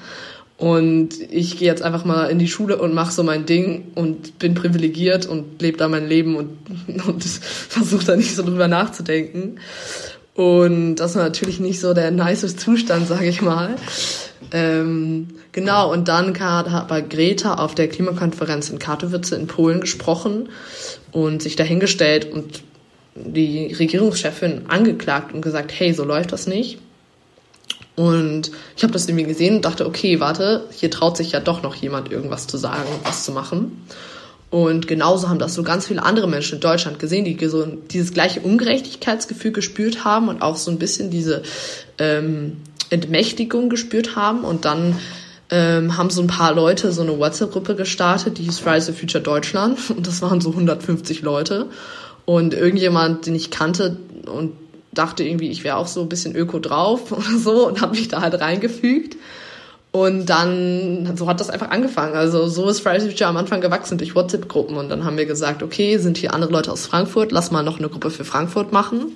Und 0.58 1.20
ich 1.30 1.58
gehe 1.58 1.68
jetzt 1.68 1.82
einfach 1.82 2.06
mal 2.06 2.30
in 2.30 2.38
die 2.38 2.48
Schule 2.48 2.78
und 2.78 2.94
mache 2.94 3.12
so 3.12 3.22
mein 3.22 3.44
Ding 3.44 3.88
und 3.94 4.38
bin 4.38 4.54
privilegiert 4.54 5.26
und 5.26 5.60
lebe 5.60 5.76
da 5.76 5.88
mein 5.88 6.08
Leben 6.08 6.36
und, 6.36 6.56
und 7.06 7.22
versuche 7.24 8.06
da 8.06 8.16
nicht 8.16 8.34
so 8.34 8.42
drüber 8.42 8.68
nachzudenken. 8.68 9.60
Und 10.34 10.96
das 10.96 11.14
war 11.14 11.24
natürlich 11.24 11.60
nicht 11.60 11.80
so 11.80 11.94
der 11.94 12.10
nice 12.10 12.56
Zustand, 12.56 13.08
sage 13.08 13.26
ich 13.26 13.40
mal. 13.40 13.76
Ähm, 14.52 15.28
genau, 15.52 15.92
und 15.92 16.08
dann 16.08 16.38
hat 16.38 16.88
bei 16.88 17.00
Greta 17.00 17.54
auf 17.54 17.74
der 17.74 17.88
Klimakonferenz 17.88 18.68
in 18.68 18.78
Katowice 18.78 19.32
in 19.32 19.46
Polen 19.46 19.80
gesprochen 19.80 20.50
und 21.10 21.42
sich 21.42 21.56
dahingestellt 21.56 22.30
und 22.32 22.62
die 23.14 23.72
Regierungschefin 23.72 24.66
angeklagt 24.68 25.34
und 25.34 25.40
gesagt, 25.40 25.72
hey, 25.74 25.94
so 25.94 26.04
läuft 26.04 26.32
das 26.32 26.46
nicht. 26.46 26.78
Und 27.96 28.50
ich 28.76 28.82
habe 28.82 28.92
das 28.92 29.08
irgendwie 29.08 29.24
gesehen 29.24 29.56
und 29.56 29.64
dachte, 29.64 29.86
okay, 29.86 30.20
warte, 30.20 30.66
hier 30.70 30.90
traut 30.90 31.16
sich 31.16 31.32
ja 31.32 31.40
doch 31.40 31.62
noch 31.62 31.74
jemand 31.74 32.12
irgendwas 32.12 32.46
zu 32.46 32.58
sagen 32.58 32.84
und 32.92 33.08
was 33.08 33.24
zu 33.24 33.32
machen. 33.32 33.84
Und 34.50 34.86
genauso 34.86 35.28
haben 35.28 35.38
das 35.38 35.54
so 35.54 35.62
ganz 35.62 35.86
viele 35.86 36.04
andere 36.04 36.28
Menschen 36.28 36.56
in 36.56 36.60
Deutschland 36.60 36.98
gesehen, 36.98 37.24
die 37.24 37.46
so 37.46 37.64
dieses 37.64 38.12
gleiche 38.12 38.40
Ungerechtigkeitsgefühl 38.40 39.52
gespürt 39.52 40.04
haben 40.04 40.28
und 40.28 40.42
auch 40.42 40.56
so 40.56 40.70
ein 40.70 40.78
bisschen 40.78 41.10
diese 41.10 41.42
ähm, 41.98 42.58
Entmächtigung 42.90 43.70
gespürt 43.70 44.14
haben. 44.14 44.44
Und 44.44 44.64
dann 44.64 44.96
ähm, 45.50 45.96
haben 45.96 46.10
so 46.10 46.20
ein 46.20 46.28
paar 46.28 46.54
Leute 46.54 46.92
so 46.92 47.02
eine 47.02 47.18
WhatsApp-Gruppe 47.18 47.74
gestartet, 47.74 48.38
die 48.38 48.44
hieß 48.44 48.60
Fridays 48.60 48.86
for 48.86 48.94
Future 48.94 49.22
Deutschland. 49.22 49.78
Und 49.90 50.06
das 50.06 50.22
waren 50.22 50.40
so 50.40 50.50
150 50.50 51.22
Leute. 51.22 51.66
Und 52.24 52.54
irgendjemand, 52.54 53.26
den 53.26 53.34
ich 53.34 53.50
kannte 53.50 53.98
und 54.26 54.52
dachte 54.98 55.24
irgendwie, 55.24 55.50
ich 55.50 55.64
wäre 55.64 55.76
auch 55.76 55.86
so 55.86 56.00
ein 56.02 56.08
bisschen 56.08 56.34
öko 56.34 56.58
drauf 56.58 57.12
oder 57.12 57.38
so 57.38 57.66
und 57.66 57.80
habe 57.80 57.96
mich 57.96 58.08
da 58.08 58.20
halt 58.20 58.40
reingefügt. 58.40 59.16
Und 59.92 60.26
dann, 60.26 61.16
so 61.16 61.26
hat 61.26 61.40
das 61.40 61.48
einfach 61.48 61.70
angefangen. 61.70 62.14
Also 62.14 62.48
so 62.48 62.68
ist 62.68 62.80
Fridays 62.80 63.04
Future 63.04 63.30
am 63.30 63.38
Anfang 63.38 63.62
gewachsen 63.62 63.96
durch 63.96 64.14
WhatsApp-Gruppen. 64.14 64.76
Und 64.76 64.90
dann 64.90 65.04
haben 65.04 65.16
wir 65.16 65.24
gesagt, 65.24 65.62
okay, 65.62 65.96
sind 65.96 66.18
hier 66.18 66.34
andere 66.34 66.52
Leute 66.52 66.70
aus 66.70 66.86
Frankfurt, 66.86 67.32
lass 67.32 67.50
mal 67.50 67.62
noch 67.62 67.78
eine 67.78 67.88
Gruppe 67.88 68.10
für 68.10 68.24
Frankfurt 68.24 68.72
machen. 68.72 69.12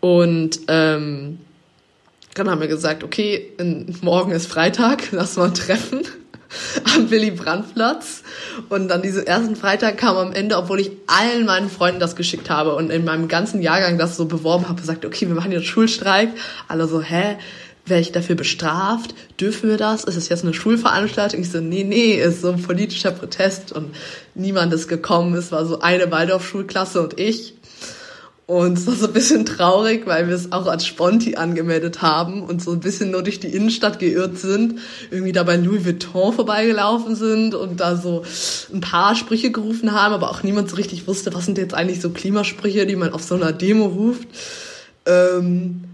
Und 0.00 0.58
ähm, 0.66 1.38
dann 2.34 2.50
haben 2.50 2.60
wir 2.60 2.66
gesagt, 2.66 3.04
okay, 3.04 3.52
morgen 4.00 4.32
ist 4.32 4.46
Freitag, 4.46 5.04
lass 5.12 5.36
mal 5.36 5.52
treffen 5.52 6.00
am 6.94 7.10
Willy 7.10 7.30
Brandt-Platz. 7.30 8.22
Und 8.68 8.88
dann 8.88 9.02
diesen 9.02 9.26
ersten 9.26 9.56
Freitag 9.56 9.96
kam 9.96 10.16
am 10.16 10.32
Ende, 10.32 10.56
obwohl 10.56 10.80
ich 10.80 10.92
allen 11.06 11.46
meinen 11.46 11.70
Freunden 11.70 12.00
das 12.00 12.16
geschickt 12.16 12.50
habe 12.50 12.74
und 12.74 12.90
in 12.90 13.04
meinem 13.04 13.28
ganzen 13.28 13.62
Jahrgang 13.62 13.98
das 13.98 14.16
so 14.16 14.26
beworben 14.26 14.68
habe, 14.68 14.80
gesagt, 14.80 15.04
okay, 15.04 15.26
wir 15.26 15.34
machen 15.34 15.52
jetzt 15.52 15.66
Schulstreik. 15.66 16.30
Alle 16.68 16.86
so, 16.86 17.00
hä? 17.00 17.36
Werde 17.84 18.02
ich 18.02 18.12
dafür 18.12 18.36
bestraft? 18.36 19.12
Dürfen 19.40 19.68
wir 19.68 19.76
das? 19.76 20.04
Ist 20.04 20.16
es 20.16 20.28
jetzt 20.28 20.44
eine 20.44 20.54
Schulveranstaltung? 20.54 21.40
Ich 21.40 21.50
so, 21.50 21.60
nee, 21.60 21.82
nee, 21.82 22.14
ist 22.14 22.42
so 22.42 22.52
ein 22.52 22.62
politischer 22.62 23.10
Protest 23.10 23.72
und 23.72 23.96
niemand 24.34 24.72
ist 24.72 24.86
gekommen. 24.86 25.34
Es 25.34 25.50
war 25.50 25.66
so 25.66 25.80
eine 25.80 26.10
Waldorf-Schulklasse 26.10 27.02
und 27.02 27.18
ich. 27.18 27.54
Und 28.46 28.76
es 28.76 28.86
war 28.86 28.94
so 28.94 29.06
ein 29.06 29.12
bisschen 29.12 29.46
traurig, 29.46 30.06
weil 30.06 30.28
wir 30.28 30.34
es 30.34 30.50
auch 30.50 30.66
als 30.66 30.84
Sponti 30.84 31.36
angemeldet 31.36 32.02
haben 32.02 32.42
und 32.42 32.60
so 32.60 32.72
ein 32.72 32.80
bisschen 32.80 33.12
nur 33.12 33.22
durch 33.22 33.38
die 33.38 33.46
Innenstadt 33.46 33.98
geirrt 34.00 34.36
sind, 34.36 34.80
irgendwie 35.10 35.32
da 35.32 35.44
bei 35.44 35.56
Louis 35.56 35.84
Vuitton 35.84 36.32
vorbeigelaufen 36.32 37.14
sind 37.14 37.54
und 37.54 37.78
da 37.80 37.96
so 37.96 38.24
ein 38.72 38.80
paar 38.80 39.14
Sprüche 39.14 39.52
gerufen 39.52 39.92
haben, 39.92 40.12
aber 40.12 40.30
auch 40.30 40.42
niemand 40.42 40.68
so 40.68 40.76
richtig 40.76 41.06
wusste, 41.06 41.32
was 41.34 41.46
sind 41.46 41.56
jetzt 41.56 41.74
eigentlich 41.74 42.00
so 42.00 42.10
Klimasprüche, 42.10 42.84
die 42.84 42.96
man 42.96 43.12
auf 43.12 43.22
so 43.22 43.36
einer 43.36 43.52
Demo 43.52 43.86
ruft. 43.86 44.26
Ähm, 45.06 45.84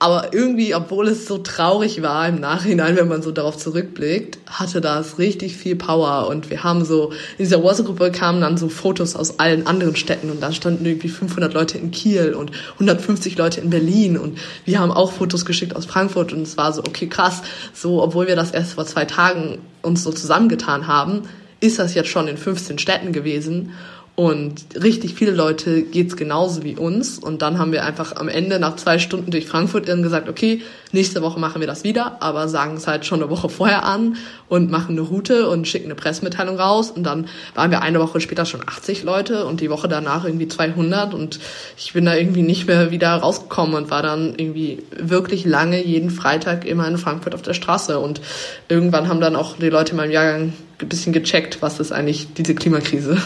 aber 0.00 0.32
irgendwie, 0.32 0.76
obwohl 0.76 1.08
es 1.08 1.26
so 1.26 1.38
traurig 1.38 2.02
war 2.02 2.28
im 2.28 2.38
Nachhinein, 2.38 2.96
wenn 2.96 3.08
man 3.08 3.20
so 3.20 3.32
darauf 3.32 3.56
zurückblickt, 3.56 4.38
hatte 4.46 4.80
das 4.80 5.18
richtig 5.18 5.56
viel 5.56 5.74
Power. 5.74 6.28
Und 6.28 6.50
wir 6.50 6.62
haben 6.62 6.84
so, 6.84 7.10
in 7.36 7.44
dieser 7.44 7.64
WhatsApp-Gruppe 7.64 8.12
kamen 8.12 8.40
dann 8.40 8.56
so 8.56 8.68
Fotos 8.68 9.16
aus 9.16 9.40
allen 9.40 9.66
anderen 9.66 9.96
Städten. 9.96 10.30
Und 10.30 10.40
da 10.40 10.52
standen 10.52 10.86
irgendwie 10.86 11.08
500 11.08 11.52
Leute 11.52 11.78
in 11.78 11.90
Kiel 11.90 12.34
und 12.34 12.52
150 12.74 13.36
Leute 13.38 13.60
in 13.60 13.70
Berlin. 13.70 14.16
Und 14.16 14.38
wir 14.64 14.78
haben 14.78 14.92
auch 14.92 15.10
Fotos 15.10 15.44
geschickt 15.44 15.74
aus 15.74 15.86
Frankfurt. 15.86 16.32
Und 16.32 16.42
es 16.42 16.56
war 16.56 16.72
so, 16.72 16.82
okay, 16.82 17.08
krass, 17.08 17.42
so, 17.74 18.00
obwohl 18.00 18.28
wir 18.28 18.36
das 18.36 18.52
erst 18.52 18.74
vor 18.74 18.86
zwei 18.86 19.04
Tagen 19.04 19.58
uns 19.82 20.04
so 20.04 20.12
zusammengetan 20.12 20.86
haben, 20.86 21.22
ist 21.60 21.80
das 21.80 21.94
jetzt 21.94 22.08
schon 22.08 22.28
in 22.28 22.36
15 22.36 22.78
Städten 22.78 23.12
gewesen 23.12 23.72
und 24.18 24.64
richtig 24.74 25.14
viele 25.14 25.30
Leute 25.30 25.82
geht's 25.82 26.16
genauso 26.16 26.64
wie 26.64 26.74
uns. 26.74 27.20
Und 27.20 27.40
dann 27.40 27.60
haben 27.60 27.70
wir 27.70 27.84
einfach 27.84 28.16
am 28.16 28.26
Ende 28.28 28.58
nach 28.58 28.74
zwei 28.74 28.98
Stunden 28.98 29.30
durch 29.30 29.46
Frankfurt 29.46 29.86
irren 29.86 30.02
gesagt, 30.02 30.28
okay, 30.28 30.60
nächste 30.90 31.22
Woche 31.22 31.38
machen 31.38 31.60
wir 31.60 31.68
das 31.68 31.84
wieder, 31.84 32.20
aber 32.20 32.48
sagen 32.48 32.74
es 32.76 32.88
halt 32.88 33.06
schon 33.06 33.22
eine 33.22 33.30
Woche 33.30 33.48
vorher 33.48 33.84
an 33.84 34.16
und 34.48 34.72
machen 34.72 34.98
eine 34.98 35.02
Route 35.02 35.48
und 35.48 35.68
schicken 35.68 35.84
eine 35.84 35.94
Pressemitteilung 35.94 36.58
raus. 36.58 36.90
Und 36.90 37.04
dann 37.04 37.28
waren 37.54 37.70
wir 37.70 37.80
eine 37.80 38.00
Woche 38.00 38.20
später 38.20 38.44
schon 38.44 38.60
80 38.66 39.04
Leute 39.04 39.44
und 39.44 39.60
die 39.60 39.70
Woche 39.70 39.86
danach 39.86 40.24
irgendwie 40.24 40.48
200. 40.48 41.14
Und 41.14 41.38
ich 41.76 41.92
bin 41.92 42.04
da 42.04 42.16
irgendwie 42.16 42.42
nicht 42.42 42.66
mehr 42.66 42.90
wieder 42.90 43.14
rausgekommen 43.14 43.76
und 43.76 43.88
war 43.92 44.02
dann 44.02 44.34
irgendwie 44.36 44.82
wirklich 44.98 45.44
lange 45.44 45.80
jeden 45.80 46.10
Freitag 46.10 46.64
immer 46.64 46.88
in 46.88 46.98
Frankfurt 46.98 47.36
auf 47.36 47.42
der 47.42 47.54
Straße. 47.54 48.00
Und 48.00 48.20
irgendwann 48.68 49.06
haben 49.06 49.20
dann 49.20 49.36
auch 49.36 49.58
die 49.58 49.70
Leute 49.70 49.92
in 49.92 49.98
meinem 49.98 50.10
Jahrgang 50.10 50.54
ein 50.80 50.88
bisschen 50.88 51.12
gecheckt, 51.12 51.62
was 51.62 51.78
ist 51.78 51.92
eigentlich 51.92 52.34
diese 52.34 52.56
Klimakrise. 52.56 53.16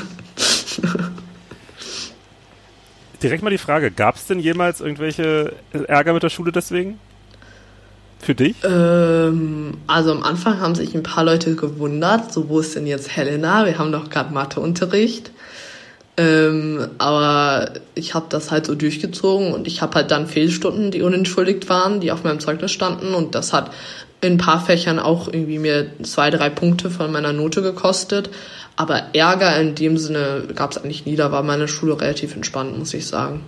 Direkt 3.23 3.43
mal 3.43 3.51
die 3.51 3.59
Frage, 3.59 3.91
gab 3.91 4.17
es 4.17 4.27
denn 4.27 4.41
jemals 4.41 4.81
irgendwelche 4.81 5.53
Ärger 5.87 6.13
mit 6.13 6.23
der 6.23 6.31
Schule 6.31 6.51
deswegen? 6.51 6.99
Für 8.19 8.35
dich? 8.35 8.57
Ähm, 8.65 9.79
also 9.87 10.13
am 10.13 10.23
Anfang 10.23 10.61
haben 10.61 10.75
sich 10.75 10.95
ein 10.95 11.03
paar 11.03 11.25
Leute 11.25 11.57
gewundert, 11.57 12.33
so 12.33 12.49
wo 12.49 12.61
ist 12.61 12.77
denn 12.77 12.87
jetzt 12.87 13.17
Helena? 13.17 13.67
Wir 13.67 13.79
haben 13.79 13.91
doch 13.93 14.11
gerade 14.11 14.33
Matheunterricht. 14.33 15.33
Ähm, 16.17 16.89
aber 16.99 17.73
ich 17.95 18.15
habe 18.15 18.27
das 18.29 18.51
halt 18.51 18.67
so 18.67 18.75
durchgezogen 18.75 19.53
und 19.55 19.67
ich 19.67 19.81
habe 19.81 19.95
halt 19.95 20.11
dann 20.11 20.27
Fehlstunden, 20.27 20.91
die 20.91 21.03
unentschuldigt 21.03 21.69
waren, 21.69 22.01
die 22.01 22.13
auf 22.13 22.23
meinem 22.23 22.39
Zeugnis 22.39 22.71
standen 22.71 23.15
und 23.15 23.35
das 23.35 23.53
hat 23.53 23.71
in 24.23 24.35
ein 24.35 24.39
paar 24.39 24.65
Fächern 24.65 24.99
auch 24.99 25.29
irgendwie 25.29 25.59
mir 25.59 25.91
zwei, 26.05 26.31
drei 26.31 26.49
Punkte 26.49 26.91
von 26.91 27.13
meiner 27.13 27.33
Note 27.33 27.61
gekostet. 27.61 28.31
Aber 28.77 29.15
Ärger 29.15 29.61
in 29.61 29.75
dem 29.75 29.99
Sinne 29.99 30.49
gab 30.55 30.71
es 30.71 30.79
eigentlich 30.79 31.05
nie. 31.05 31.17
Da 31.17 31.31
war 31.31 31.43
meine 31.43 31.69
Schule 31.69 32.01
relativ 32.01 32.35
entspannt, 32.35 32.79
muss 32.79 32.95
ich 32.95 33.07
sagen. 33.07 33.45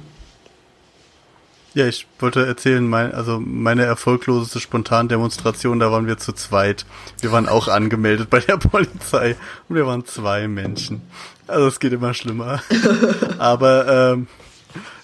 Ja, 1.74 1.86
ich 1.88 2.06
wollte 2.20 2.46
erzählen, 2.46 2.86
mein, 2.86 3.12
also 3.12 3.40
meine 3.40 3.84
erfolgloseste 3.84 4.60
Spontandemonstration, 4.60 5.80
da 5.80 5.90
waren 5.90 6.06
wir 6.06 6.18
zu 6.18 6.32
zweit. 6.32 6.86
Wir 7.20 7.32
waren 7.32 7.48
auch 7.48 7.66
angemeldet 7.66 8.30
bei 8.30 8.40
der 8.40 8.56
Polizei 8.58 9.36
und 9.68 9.76
wir 9.76 9.86
waren 9.86 10.04
zwei 10.04 10.46
Menschen. 10.46 11.02
Also 11.46 11.66
es 11.66 11.80
geht 11.80 11.92
immer 11.92 12.14
schlimmer. 12.14 12.62
Aber 13.38 14.12
ähm, 14.12 14.28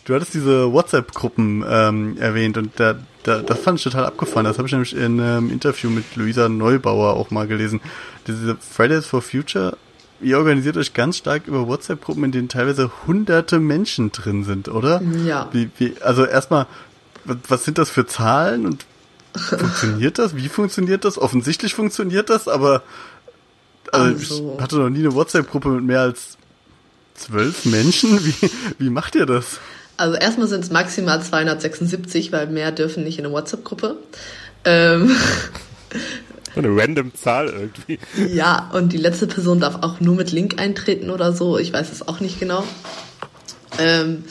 du 0.05 0.15
hattest 0.15 0.35
diese 0.35 0.73
WhatsApp-Gruppen 0.73 1.65
ähm, 1.69 2.17
erwähnt 2.19 2.57
und 2.57 2.79
da, 2.79 2.97
da, 3.23 3.43
das 3.43 3.59
fand 3.59 3.79
ich 3.79 3.85
total 3.85 4.07
abgefahren. 4.07 4.45
Das 4.45 4.59
habe 4.59 4.67
ich 4.67 4.73
nämlich 4.73 4.97
in 4.97 5.21
einem 5.21 5.51
Interview 5.51 5.91
mit 5.91 6.17
Luisa 6.17 6.49
Neubauer 6.49 7.15
auch 7.15 7.31
mal 7.31 7.47
gelesen. 7.47 7.81
Diese 8.27 8.57
Fridays 8.57 9.07
for 9.07 9.23
Future, 9.23 9.77
ihr 10.21 10.39
organisiert 10.39 10.77
euch 10.77 10.95
ganz 10.95 11.19
stark 11.19 11.47
über 11.47 11.67
WhatsApp-Gruppen, 11.67 12.25
in 12.25 12.33
denen 12.33 12.49
teilweise 12.49 12.91
hunderte 13.07 13.61
Menschen 13.61 14.13
drin 14.13 14.45
sind, 14.45 14.69
oder? 14.69 15.03
Ja. 15.25 15.49
Wie, 15.53 15.71
wie, 15.79 15.95
also 16.01 16.25
erstmal, 16.25 16.67
was 17.25 17.65
sind 17.65 17.79
das 17.79 17.91
für 17.91 18.07
Zahlen 18.07 18.67
und 18.67 18.87
funktioniert 19.35 20.19
das? 20.19 20.37
Wie 20.37 20.49
funktioniert 20.49 21.05
das? 21.05 21.19
Offensichtlich 21.19 21.75
funktioniert 21.75 22.31
das, 22.31 22.49
aber 22.49 22.83
also, 23.93 24.35
also. 24.35 24.55
ich 24.57 24.63
hatte 24.63 24.77
noch 24.77 24.91
nie 24.91 25.01
eine 25.01 25.15
WhatsApp-Gruppe 25.15 25.69
mit 25.69 25.85
mehr 25.85 26.01
als 26.01 26.39
zwölf 27.15 27.65
Menschen. 27.67 28.25
Wie, 28.25 28.51
wie 28.79 28.91
macht 28.91 29.15
ihr 29.15 29.27
das? 29.27 29.61
Also 30.01 30.17
erstmal 30.17 30.49
sind 30.49 30.65
es 30.65 30.71
maximal 30.71 31.23
276, 31.23 32.33
weil 32.33 32.47
mehr 32.47 32.73
dürfen 32.73 33.05
nicht 33.05 33.19
in 33.19 33.27
eine 33.27 33.35
WhatsApp-Gruppe. 33.35 33.99
Ähm. 34.65 35.15
Eine 36.57 36.69
random 36.69 37.15
Zahl 37.15 37.47
irgendwie. 37.49 38.01
Ja, 38.35 38.71
und 38.73 38.93
die 38.93 38.97
letzte 38.97 39.29
Person 39.29 39.61
darf 39.61 39.83
auch 39.83 40.01
nur 40.01 40.17
mit 40.17 40.33
Link 40.33 40.61
eintreten 40.61 41.11
oder 41.11 41.33
so. 41.33 41.59
Ich 41.59 41.73
weiß 41.73 41.93
es 41.93 42.09
auch 42.09 42.19
nicht 42.19 42.41
genau. 42.41 42.65
Ähm, 43.79 44.25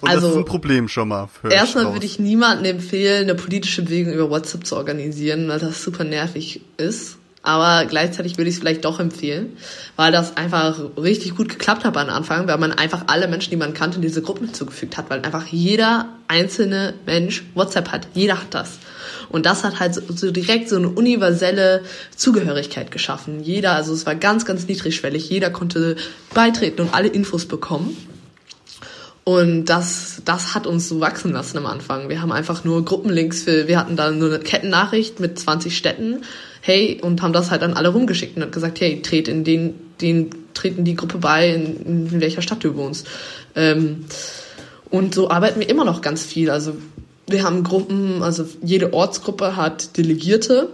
und 0.00 0.08
also, 0.08 0.14
das 0.14 0.14
ist 0.16 0.24
also 0.24 0.38
ein 0.38 0.44
Problem 0.44 0.88
schon 0.88 1.08
mal. 1.08 1.28
Erstmal 1.48 1.92
würde 1.92 2.06
ich 2.06 2.18
niemandem 2.18 2.76
empfehlen, 2.78 3.24
eine 3.24 3.36
politische 3.36 3.82
Bewegung 3.82 4.14
über 4.14 4.30
WhatsApp 4.30 4.66
zu 4.66 4.76
organisieren, 4.76 5.46
weil 5.46 5.60
das 5.60 5.84
super 5.84 6.02
nervig 6.02 6.62
ist. 6.78 7.18
Aber 7.44 7.86
gleichzeitig 7.86 8.38
würde 8.38 8.48
ich 8.50 8.56
es 8.56 8.60
vielleicht 8.60 8.84
doch 8.84 9.00
empfehlen, 9.00 9.56
weil 9.96 10.12
das 10.12 10.36
einfach 10.36 10.78
richtig 10.96 11.34
gut 11.34 11.48
geklappt 11.48 11.84
hat 11.84 11.96
am 11.96 12.08
Anfang, 12.08 12.46
weil 12.46 12.58
man 12.58 12.72
einfach 12.72 13.04
alle 13.08 13.26
Menschen, 13.26 13.50
die 13.50 13.56
man 13.56 13.74
kannte, 13.74 13.96
in 13.96 14.02
diese 14.02 14.22
Gruppen 14.22 14.46
hinzugefügt 14.46 14.96
hat, 14.96 15.10
weil 15.10 15.24
einfach 15.24 15.46
jeder 15.46 16.08
einzelne 16.28 16.94
Mensch 17.04 17.42
WhatsApp 17.54 17.90
hat. 17.90 18.06
Jeder 18.14 18.40
hat 18.40 18.54
das. 18.54 18.78
Und 19.28 19.44
das 19.44 19.64
hat 19.64 19.80
halt 19.80 19.94
so, 19.94 20.30
direkt 20.30 20.68
so 20.68 20.76
eine 20.76 20.88
universelle 20.88 21.82
Zugehörigkeit 22.14 22.92
geschaffen. 22.92 23.42
Jeder, 23.42 23.72
also 23.72 23.92
es 23.92 24.06
war 24.06 24.14
ganz, 24.14 24.44
ganz 24.44 24.68
niedrigschwellig. 24.68 25.28
Jeder 25.28 25.50
konnte 25.50 25.96
beitreten 26.34 26.82
und 26.82 26.94
alle 26.94 27.08
Infos 27.08 27.46
bekommen. 27.46 27.96
Und 29.24 29.66
das, 29.66 30.22
das 30.24 30.54
hat 30.54 30.66
uns 30.66 30.88
so 30.88 31.00
wachsen 31.00 31.32
lassen 31.32 31.58
am 31.58 31.66
Anfang. 31.66 32.08
Wir 32.08 32.22
haben 32.22 32.32
einfach 32.32 32.64
nur 32.64 32.84
Gruppenlinks 32.84 33.42
für, 33.42 33.68
wir 33.68 33.78
hatten 33.78 33.96
da 33.96 34.10
nur 34.10 34.28
eine 34.28 34.38
Kettennachricht 34.40 35.20
mit 35.20 35.38
20 35.38 35.76
Städten, 35.76 36.22
hey, 36.62 37.00
und 37.02 37.20
haben 37.20 37.32
das 37.32 37.50
halt 37.50 37.62
an 37.62 37.74
alle 37.74 37.88
rumgeschickt 37.88 38.36
und 38.36 38.52
gesagt, 38.52 38.80
hey, 38.80 39.02
tret 39.02 39.28
in 39.28 39.44
den, 39.44 39.74
den, 40.00 40.30
treten 40.54 40.84
die 40.84 40.94
Gruppe 40.94 41.18
bei, 41.18 41.50
in, 41.50 42.12
in 42.12 42.20
welcher 42.20 42.40
Stadt 42.40 42.64
du 42.64 42.74
wohnst. 42.76 43.06
Ähm, 43.54 44.06
und 44.88 45.14
so 45.14 45.28
arbeiten 45.28 45.60
wir 45.60 45.68
immer 45.68 45.84
noch 45.84 46.00
ganz 46.00 46.24
viel. 46.24 46.50
Also 46.50 46.74
wir 47.26 47.42
haben 47.42 47.64
Gruppen, 47.64 48.22
also 48.22 48.46
jede 48.62 48.92
Ortsgruppe 48.92 49.56
hat 49.56 49.96
Delegierte 49.96 50.68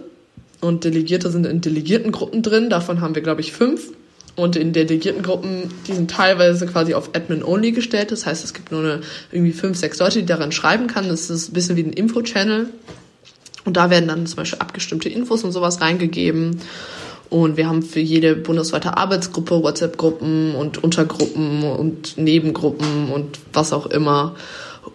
und 0.61 0.83
Delegierte 0.83 1.31
sind 1.31 1.45
in 1.45 1.61
Delegiertengruppen 1.61 2.43
drin. 2.43 2.69
Davon 2.69 3.01
haben 3.01 3.15
wir, 3.15 3.23
glaube 3.23 3.41
ich, 3.41 3.51
fünf. 3.51 3.91
Und 4.35 4.55
in 4.55 4.71
Delegiertengruppen, 4.73 5.71
die 5.87 5.93
sind 5.93 6.11
teilweise 6.11 6.65
quasi 6.67 6.93
auf 6.93 7.09
Admin-Only 7.13 7.71
gestellt. 7.71 8.11
Das 8.11 8.25
heißt, 8.25 8.43
es 8.43 8.53
gibt 8.53 8.71
nur 8.71 8.81
eine, 8.81 9.01
irgendwie 9.31 9.53
fünf, 9.53 9.77
sechs 9.77 9.99
Leute, 9.99 10.19
die 10.19 10.25
daran 10.25 10.51
schreiben 10.51 10.87
kann. 10.87 11.09
Das 11.09 11.29
ist 11.29 11.49
ein 11.49 11.53
bisschen 11.53 11.75
wie 11.75 11.83
ein 11.83 11.93
Info-Channel. 11.93 12.69
Und 13.65 13.77
da 13.77 13.89
werden 13.89 14.07
dann 14.07 14.25
zum 14.25 14.37
Beispiel 14.37 14.59
abgestimmte 14.59 15.09
Infos 15.09 15.43
und 15.43 15.51
sowas 15.51 15.81
reingegeben. 15.81 16.59
Und 17.29 17.57
wir 17.57 17.67
haben 17.67 17.83
für 17.83 17.99
jede 17.99 18.35
bundesweite 18.35 18.97
Arbeitsgruppe 18.97 19.61
WhatsApp-Gruppen 19.61 20.55
und 20.55 20.83
Untergruppen 20.83 21.63
und 21.63 22.17
Nebengruppen 22.17 23.11
und 23.11 23.39
was 23.53 23.71
auch 23.71 23.85
immer. 23.85 24.35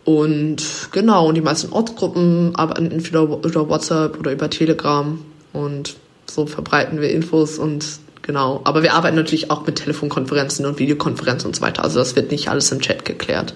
Und 0.05 0.62
genau, 0.90 1.29
und 1.29 1.37
die 1.37 1.40
meisten 1.40 1.72
Ortsgruppen 1.72 2.57
arbeiten 2.57 2.90
entweder 2.90 3.22
über 3.22 3.68
WhatsApp 3.68 4.18
oder 4.18 4.33
über 4.33 4.50
Telegram. 4.50 5.20
Und 5.53 5.94
so 6.29 6.46
verbreiten 6.46 7.00
wir 7.00 7.11
Infos 7.11 7.59
und 7.59 7.87
genau. 8.22 8.61
Aber 8.64 8.83
wir 8.83 8.94
arbeiten 8.94 9.16
natürlich 9.16 9.53
auch 9.53 9.64
mit 9.64 9.77
Telefonkonferenzen 9.77 10.66
und 10.66 10.81
Videokonferenzen 10.81 11.46
und 11.46 11.55
so 11.55 11.62
weiter. 11.62 11.85
Also 11.85 12.00
das 12.00 12.16
wird 12.16 12.33
nicht 12.33 12.48
alles 12.48 12.72
im 12.72 12.81
Chat 12.81 13.05
geklärt. 13.05 13.55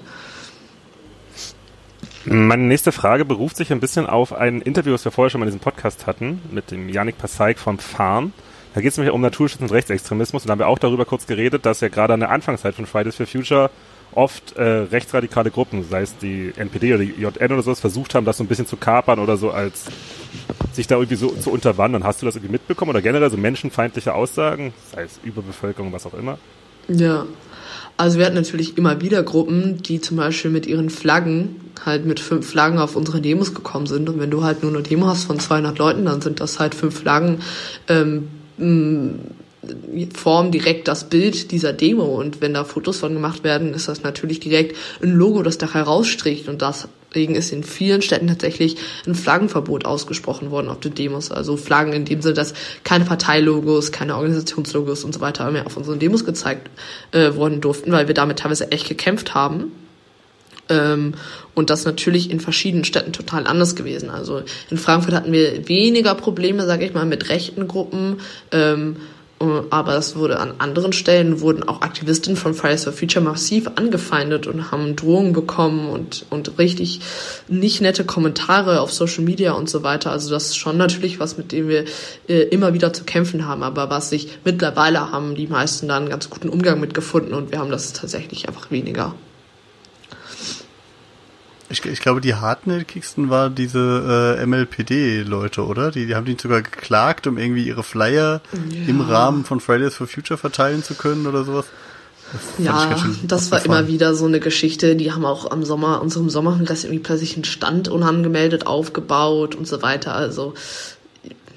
Meine 2.24 2.64
nächste 2.64 2.92
Frage 2.92 3.24
beruft 3.24 3.56
sich 3.56 3.72
ein 3.72 3.80
bisschen 3.80 4.06
auf 4.06 4.32
ein 4.32 4.60
Interview, 4.60 4.92
das 4.92 5.04
wir 5.04 5.12
vorher 5.12 5.30
schon 5.30 5.40
mal 5.40 5.46
in 5.46 5.52
diesem 5.52 5.62
Podcast 5.62 6.06
hatten, 6.06 6.42
mit 6.50 6.70
dem 6.70 6.88
Yannick 6.88 7.18
Passaik 7.18 7.58
vom 7.58 7.78
Farm. 7.78 8.32
Da 8.74 8.80
geht 8.80 8.90
es 8.90 8.98
nämlich 8.98 9.14
um 9.14 9.20
Naturschutz 9.20 9.60
und 9.60 9.72
Rechtsextremismus 9.72 10.42
und 10.42 10.48
da 10.48 10.52
haben 10.52 10.58
wir 10.58 10.68
auch 10.68 10.78
darüber 10.78 11.04
kurz 11.04 11.26
geredet, 11.26 11.64
dass 11.64 11.80
ja 11.80 11.88
gerade 11.88 12.14
an 12.14 12.20
der 12.20 12.30
Anfangszeit 12.30 12.74
von 12.74 12.86
Fridays 12.86 13.16
for 13.16 13.26
Future 13.26 13.70
oft 14.12 14.56
äh, 14.56 14.62
rechtsradikale 14.62 15.50
Gruppen, 15.50 15.84
sei 15.88 16.02
es 16.02 16.16
die 16.18 16.52
NPD 16.56 16.94
oder 16.94 17.04
die 17.04 17.12
JN 17.20 17.52
oder 17.52 17.62
sowas, 17.62 17.80
versucht 17.80 18.14
haben, 18.14 18.24
das 18.24 18.38
so 18.38 18.44
ein 18.44 18.46
bisschen 18.46 18.66
zu 18.66 18.76
kapern 18.76 19.18
oder 19.18 19.36
so 19.36 19.50
als 19.50 19.86
sich 20.72 20.86
da 20.86 20.96
irgendwie 20.96 21.16
so 21.16 21.28
zu 21.28 21.50
unterwandern. 21.50 22.04
Hast 22.04 22.22
du 22.22 22.26
das 22.26 22.36
irgendwie 22.36 22.52
mitbekommen 22.52 22.90
oder 22.90 23.02
generell 23.02 23.30
so 23.30 23.36
menschenfeindliche 23.36 24.14
Aussagen, 24.14 24.72
sei 24.92 25.02
es 25.02 25.20
Überbevölkerung, 25.22 25.92
was 25.92 26.06
auch 26.06 26.14
immer? 26.14 26.38
Ja, 26.88 27.26
also 27.98 28.18
wir 28.18 28.26
hatten 28.26 28.36
natürlich 28.36 28.78
immer 28.78 29.00
wieder 29.00 29.22
Gruppen, 29.22 29.82
die 29.82 30.00
zum 30.00 30.16
Beispiel 30.16 30.50
mit 30.50 30.66
ihren 30.66 30.88
Flaggen 30.88 31.56
halt 31.84 32.06
mit 32.06 32.20
fünf 32.20 32.48
Flaggen 32.48 32.78
auf 32.78 32.96
unsere 32.96 33.20
Demos 33.20 33.54
gekommen 33.54 33.86
sind. 33.86 34.08
Und 34.08 34.20
wenn 34.20 34.30
du 34.30 34.42
halt 34.44 34.62
nur 34.62 34.72
eine 34.72 34.82
Demo 34.82 35.06
hast 35.06 35.24
von 35.24 35.38
200 35.38 35.78
Leuten, 35.78 36.04
dann 36.04 36.20
sind 36.20 36.40
das 36.40 36.58
halt 36.58 36.74
fünf 36.74 36.98
Flaggen 36.98 37.40
ähm, 37.88 38.28
formen 40.14 40.52
direkt 40.52 40.88
das 40.88 41.08
Bild 41.10 41.50
dieser 41.50 41.72
Demo. 41.72 42.04
Und 42.04 42.40
wenn 42.40 42.54
da 42.54 42.64
Fotos 42.64 42.98
von 42.98 43.12
gemacht 43.12 43.44
werden, 43.44 43.74
ist 43.74 43.88
das 43.88 44.02
natürlich 44.02 44.40
direkt 44.40 44.76
ein 45.02 45.10
Logo, 45.10 45.42
das 45.42 45.58
da 45.58 45.74
herausstricht. 45.74 46.48
Und 46.48 46.62
deswegen 47.10 47.34
ist 47.34 47.52
in 47.52 47.64
vielen 47.64 48.02
Städten 48.02 48.28
tatsächlich 48.28 48.76
ein 49.06 49.14
Flaggenverbot 49.14 49.84
ausgesprochen 49.84 50.50
worden 50.50 50.68
auf 50.68 50.80
den 50.80 50.94
Demos. 50.94 51.30
Also 51.30 51.56
Flaggen 51.56 51.92
in 51.92 52.04
dem 52.04 52.22
Sinne, 52.22 52.34
dass 52.34 52.54
keine 52.84 53.04
Parteilogos, 53.04 53.92
keine 53.92 54.16
Organisationslogos 54.16 55.04
und 55.04 55.14
so 55.14 55.20
weiter 55.20 55.50
mehr 55.50 55.66
auf 55.66 55.76
unseren 55.76 55.98
Demos 55.98 56.24
gezeigt 56.24 56.70
äh, 57.12 57.34
worden 57.34 57.60
durften, 57.60 57.92
weil 57.92 58.08
wir 58.08 58.14
damit 58.14 58.40
teilweise 58.40 58.70
echt 58.70 58.88
gekämpft 58.88 59.34
haben. 59.34 59.72
Ähm, 60.68 61.14
und 61.54 61.70
das 61.70 61.84
natürlich 61.84 62.30
in 62.30 62.40
verschiedenen 62.40 62.84
Städten 62.84 63.12
total 63.12 63.46
anders 63.46 63.74
gewesen. 63.74 64.10
Also 64.10 64.42
in 64.70 64.76
Frankfurt 64.76 65.14
hatten 65.14 65.32
wir 65.32 65.68
weniger 65.68 66.14
Probleme, 66.14 66.66
sage 66.66 66.84
ich 66.84 66.94
mal, 66.94 67.06
mit 67.06 67.30
rechten 67.30 67.66
Gruppen. 67.66 68.18
Ähm, 68.52 68.96
äh, 68.96 69.17
aber 69.40 69.96
es 69.96 70.16
wurde 70.16 70.40
an 70.40 70.54
anderen 70.58 70.92
Stellen 70.92 71.40
wurden 71.40 71.62
auch 71.62 71.82
Aktivistinnen 71.82 72.36
von 72.36 72.54
Fridays 72.54 72.84
for 72.84 72.92
Future 72.92 73.24
massiv 73.24 73.70
angefeindet 73.76 74.48
und 74.48 74.72
haben 74.72 74.96
Drohungen 74.96 75.32
bekommen 75.32 75.90
und, 75.90 76.26
und 76.30 76.58
richtig 76.58 77.00
nicht 77.46 77.80
nette 77.80 78.04
Kommentare 78.04 78.80
auf 78.80 78.92
Social 78.92 79.22
Media 79.22 79.52
und 79.52 79.70
so 79.70 79.84
weiter. 79.84 80.10
Also 80.10 80.30
das 80.30 80.46
ist 80.46 80.56
schon 80.56 80.76
natürlich 80.76 81.20
was, 81.20 81.38
mit 81.38 81.52
dem 81.52 81.68
wir 81.68 81.84
äh, 82.28 82.42
immer 82.48 82.74
wieder 82.74 82.92
zu 82.92 83.04
kämpfen 83.04 83.46
haben, 83.46 83.62
aber 83.62 83.90
was 83.90 84.10
sich 84.10 84.38
mittlerweile 84.44 85.12
haben 85.12 85.36
die 85.36 85.46
meisten 85.46 85.86
da 85.86 85.96
einen 85.96 86.08
ganz 86.08 86.30
guten 86.30 86.48
Umgang 86.48 86.80
mit 86.80 86.92
gefunden 86.92 87.32
und 87.32 87.52
wir 87.52 87.60
haben 87.60 87.70
das 87.70 87.92
tatsächlich 87.92 88.48
einfach 88.48 88.72
weniger. 88.72 89.14
Ich, 91.70 91.84
ich 91.84 92.00
glaube, 92.00 92.20
die 92.20 92.34
hartnäckigsten 92.34 93.28
war 93.28 93.50
diese 93.50 94.36
äh, 94.38 94.46
MLPD-Leute, 94.46 95.66
oder? 95.66 95.90
Die, 95.90 96.06
die 96.06 96.14
haben 96.14 96.24
die 96.24 96.36
sogar 96.40 96.62
geklagt, 96.62 97.26
um 97.26 97.36
irgendwie 97.36 97.66
ihre 97.66 97.82
Flyer 97.82 98.40
ja. 98.70 98.86
im 98.86 99.02
Rahmen 99.02 99.44
von 99.44 99.60
Fridays 99.60 99.94
for 99.94 100.06
Future 100.06 100.38
verteilen 100.38 100.82
zu 100.82 100.94
können 100.94 101.26
oder 101.26 101.44
sowas. 101.44 101.66
Das 102.32 102.64
ja, 102.64 102.96
das 103.22 103.50
war 103.50 103.64
immer 103.64 103.86
wieder 103.86 104.14
so 104.14 104.26
eine 104.26 104.40
Geschichte. 104.40 104.96
Die 104.96 105.12
haben 105.12 105.24
auch 105.24 105.50
am 105.50 105.64
Sommer, 105.64 106.02
unserem 106.02 106.28
Sommerkongress 106.30 106.84
irgendwie 106.84 107.02
plötzlich 107.02 107.34
einen 107.34 107.44
Stand 107.44 107.88
unangemeldet 107.88 108.66
aufgebaut 108.66 109.54
und 109.54 109.66
so 109.66 109.82
weiter. 109.82 110.14
Also, 110.14 110.54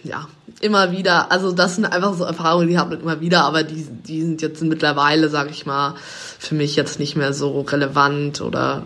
ja, 0.03 0.27
immer 0.61 0.91
wieder. 0.91 1.31
Also, 1.31 1.51
das 1.51 1.75
sind 1.75 1.85
einfach 1.85 2.13
so 2.13 2.23
Erfahrungen, 2.23 2.69
die 2.69 2.77
hat 2.77 2.89
man 2.89 3.01
immer 3.01 3.19
wieder, 3.19 3.43
aber 3.43 3.63
die, 3.63 3.85
die 3.85 4.21
sind 4.21 4.41
jetzt 4.41 4.61
mittlerweile, 4.61 5.29
sag 5.29 5.51
ich 5.51 5.65
mal, 5.65 5.95
für 6.39 6.55
mich 6.55 6.75
jetzt 6.75 6.99
nicht 6.99 7.17
mehr 7.17 7.33
so 7.33 7.61
relevant 7.61 8.39
oder 8.39 8.83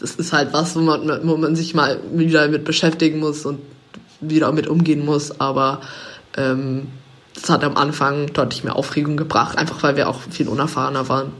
das 0.00 0.16
ist 0.16 0.32
halt 0.32 0.52
was, 0.52 0.76
wo 0.76 0.80
man, 0.80 1.20
wo 1.24 1.36
man 1.36 1.56
sich 1.56 1.74
mal 1.74 2.00
wieder 2.12 2.48
mit 2.48 2.64
beschäftigen 2.64 3.18
muss 3.18 3.46
und 3.46 3.60
wieder 4.20 4.52
mit 4.52 4.66
umgehen 4.66 5.04
muss. 5.04 5.40
Aber 5.40 5.80
ähm, 6.36 6.88
das 7.34 7.50
hat 7.50 7.64
am 7.64 7.76
Anfang 7.76 8.32
deutlich 8.32 8.64
mehr 8.64 8.76
Aufregung 8.76 9.16
gebracht, 9.16 9.56
einfach 9.58 9.82
weil 9.82 9.96
wir 9.96 10.08
auch 10.08 10.20
viel 10.30 10.48
unerfahrener 10.48 11.08
waren. 11.08 11.32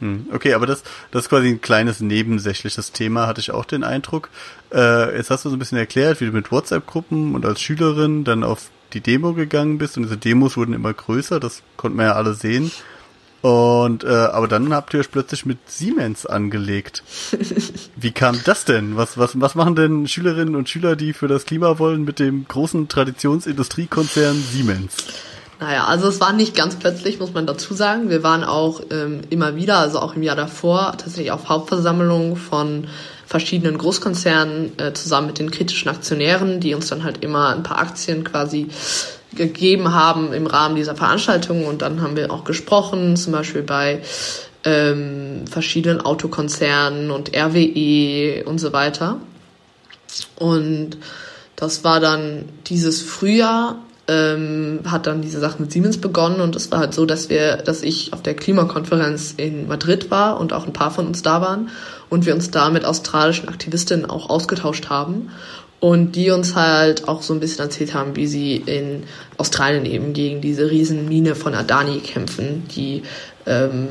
Hm, 0.00 0.26
okay, 0.32 0.54
aber 0.54 0.66
das, 0.66 0.82
das 1.10 1.24
ist 1.24 1.28
quasi 1.28 1.48
ein 1.48 1.60
kleines 1.60 2.00
nebensächliches 2.00 2.92
Thema, 2.92 3.26
hatte 3.26 3.40
ich 3.40 3.52
auch 3.52 3.64
den 3.64 3.84
Eindruck. 3.84 4.28
Äh, 4.72 5.16
jetzt 5.16 5.30
hast 5.30 5.44
du 5.44 5.50
so 5.50 5.56
ein 5.56 5.58
bisschen 5.58 5.78
erklärt, 5.78 6.20
wie 6.20 6.26
du 6.26 6.32
mit 6.32 6.50
WhatsApp-Gruppen 6.50 7.34
und 7.34 7.46
als 7.46 7.60
Schülerin 7.60 8.24
dann 8.24 8.44
auf 8.44 8.70
die 8.92 9.00
Demo 9.00 9.34
gegangen 9.34 9.78
bist 9.78 9.96
und 9.96 10.04
diese 10.04 10.16
Demos 10.16 10.56
wurden 10.56 10.72
immer 10.72 10.92
größer, 10.92 11.40
das 11.40 11.62
konnten 11.76 11.98
wir 11.98 12.06
ja 12.06 12.12
alle 12.14 12.34
sehen. 12.34 12.70
Und 13.44 14.04
äh, 14.04 14.08
aber 14.08 14.48
dann 14.48 14.72
habt 14.72 14.94
ihr 14.94 15.00
euch 15.00 15.10
plötzlich 15.10 15.44
mit 15.44 15.58
Siemens 15.66 16.24
angelegt. 16.24 17.02
Wie 17.96 18.10
kam 18.10 18.40
das 18.46 18.64
denn? 18.64 18.96
Was, 18.96 19.18
was, 19.18 19.38
was 19.38 19.54
machen 19.54 19.76
denn 19.76 20.08
Schülerinnen 20.08 20.56
und 20.56 20.70
Schüler, 20.70 20.96
die 20.96 21.12
für 21.12 21.28
das 21.28 21.44
Klima 21.44 21.78
wollen, 21.78 22.04
mit 22.04 22.20
dem 22.20 22.48
großen 22.48 22.88
Traditionsindustriekonzern 22.88 24.42
Siemens? 24.50 24.96
Naja, 25.60 25.84
also 25.84 26.08
es 26.08 26.22
war 26.22 26.32
nicht 26.32 26.56
ganz 26.56 26.76
plötzlich, 26.76 27.20
muss 27.20 27.34
man 27.34 27.46
dazu 27.46 27.74
sagen. 27.74 28.08
Wir 28.08 28.22
waren 28.22 28.44
auch 28.44 28.80
ähm, 28.90 29.20
immer 29.28 29.56
wieder, 29.56 29.76
also 29.76 29.98
auch 29.98 30.16
im 30.16 30.22
Jahr 30.22 30.36
davor, 30.36 30.92
tatsächlich 30.92 31.30
auf 31.30 31.50
Hauptversammlungen 31.50 32.36
von 32.36 32.86
verschiedenen 33.26 33.76
Großkonzernen 33.76 34.78
äh, 34.78 34.94
zusammen 34.94 35.26
mit 35.26 35.38
den 35.38 35.50
kritischen 35.50 35.90
Aktionären, 35.90 36.60
die 36.60 36.74
uns 36.74 36.86
dann 36.86 37.04
halt 37.04 37.22
immer 37.22 37.50
ein 37.54 37.62
paar 37.62 37.78
Aktien 37.78 38.24
quasi 38.24 38.68
gegeben 39.34 39.94
haben 39.94 40.32
im 40.32 40.46
Rahmen 40.46 40.76
dieser 40.76 40.96
Veranstaltung. 40.96 41.66
Und 41.66 41.82
dann 41.82 42.02
haben 42.02 42.16
wir 42.16 42.32
auch 42.32 42.44
gesprochen, 42.44 43.16
zum 43.16 43.32
Beispiel 43.32 43.62
bei 43.62 44.02
ähm, 44.64 45.46
verschiedenen 45.50 46.00
Autokonzernen 46.00 47.10
und 47.10 47.36
RWE 47.36 48.44
und 48.44 48.58
so 48.58 48.72
weiter. 48.72 49.18
Und 50.36 50.96
das 51.56 51.84
war 51.84 52.00
dann 52.00 52.46
dieses 52.66 53.02
Frühjahr 53.02 53.76
ähm, 54.06 54.80
hat 54.84 55.06
dann 55.06 55.22
diese 55.22 55.40
Sache 55.40 55.60
mit 55.60 55.72
Siemens 55.72 55.98
begonnen 55.98 56.40
und 56.40 56.54
es 56.56 56.70
war 56.70 56.80
halt 56.80 56.94
so, 56.94 57.06
dass 57.06 57.30
wir, 57.30 57.56
dass 57.56 57.82
ich 57.82 58.12
auf 58.12 58.22
der 58.22 58.34
Klimakonferenz 58.34 59.34
in 59.36 59.66
Madrid 59.66 60.10
war 60.10 60.38
und 60.40 60.52
auch 60.52 60.66
ein 60.66 60.72
paar 60.72 60.90
von 60.90 61.06
uns 61.06 61.22
da 61.22 61.40
waren 61.40 61.70
und 62.10 62.26
wir 62.26 62.34
uns 62.34 62.50
da 62.50 62.68
mit 62.70 62.84
australischen 62.84 63.48
Aktivistinnen 63.48 64.04
auch 64.04 64.28
ausgetauscht 64.28 64.90
haben 64.90 65.30
und 65.84 66.16
die 66.16 66.30
uns 66.30 66.54
halt 66.54 67.08
auch 67.08 67.20
so 67.20 67.34
ein 67.34 67.40
bisschen 67.40 67.66
erzählt 67.66 67.92
haben, 67.92 68.16
wie 68.16 68.26
sie 68.26 68.56
in 68.56 69.02
Australien 69.36 69.84
eben 69.84 70.14
gegen 70.14 70.40
diese 70.40 70.70
Riesenmine 70.70 71.34
von 71.34 71.52
Adani 71.52 71.98
kämpfen, 71.98 72.66
die 72.74 73.02
ähm, 73.44 73.88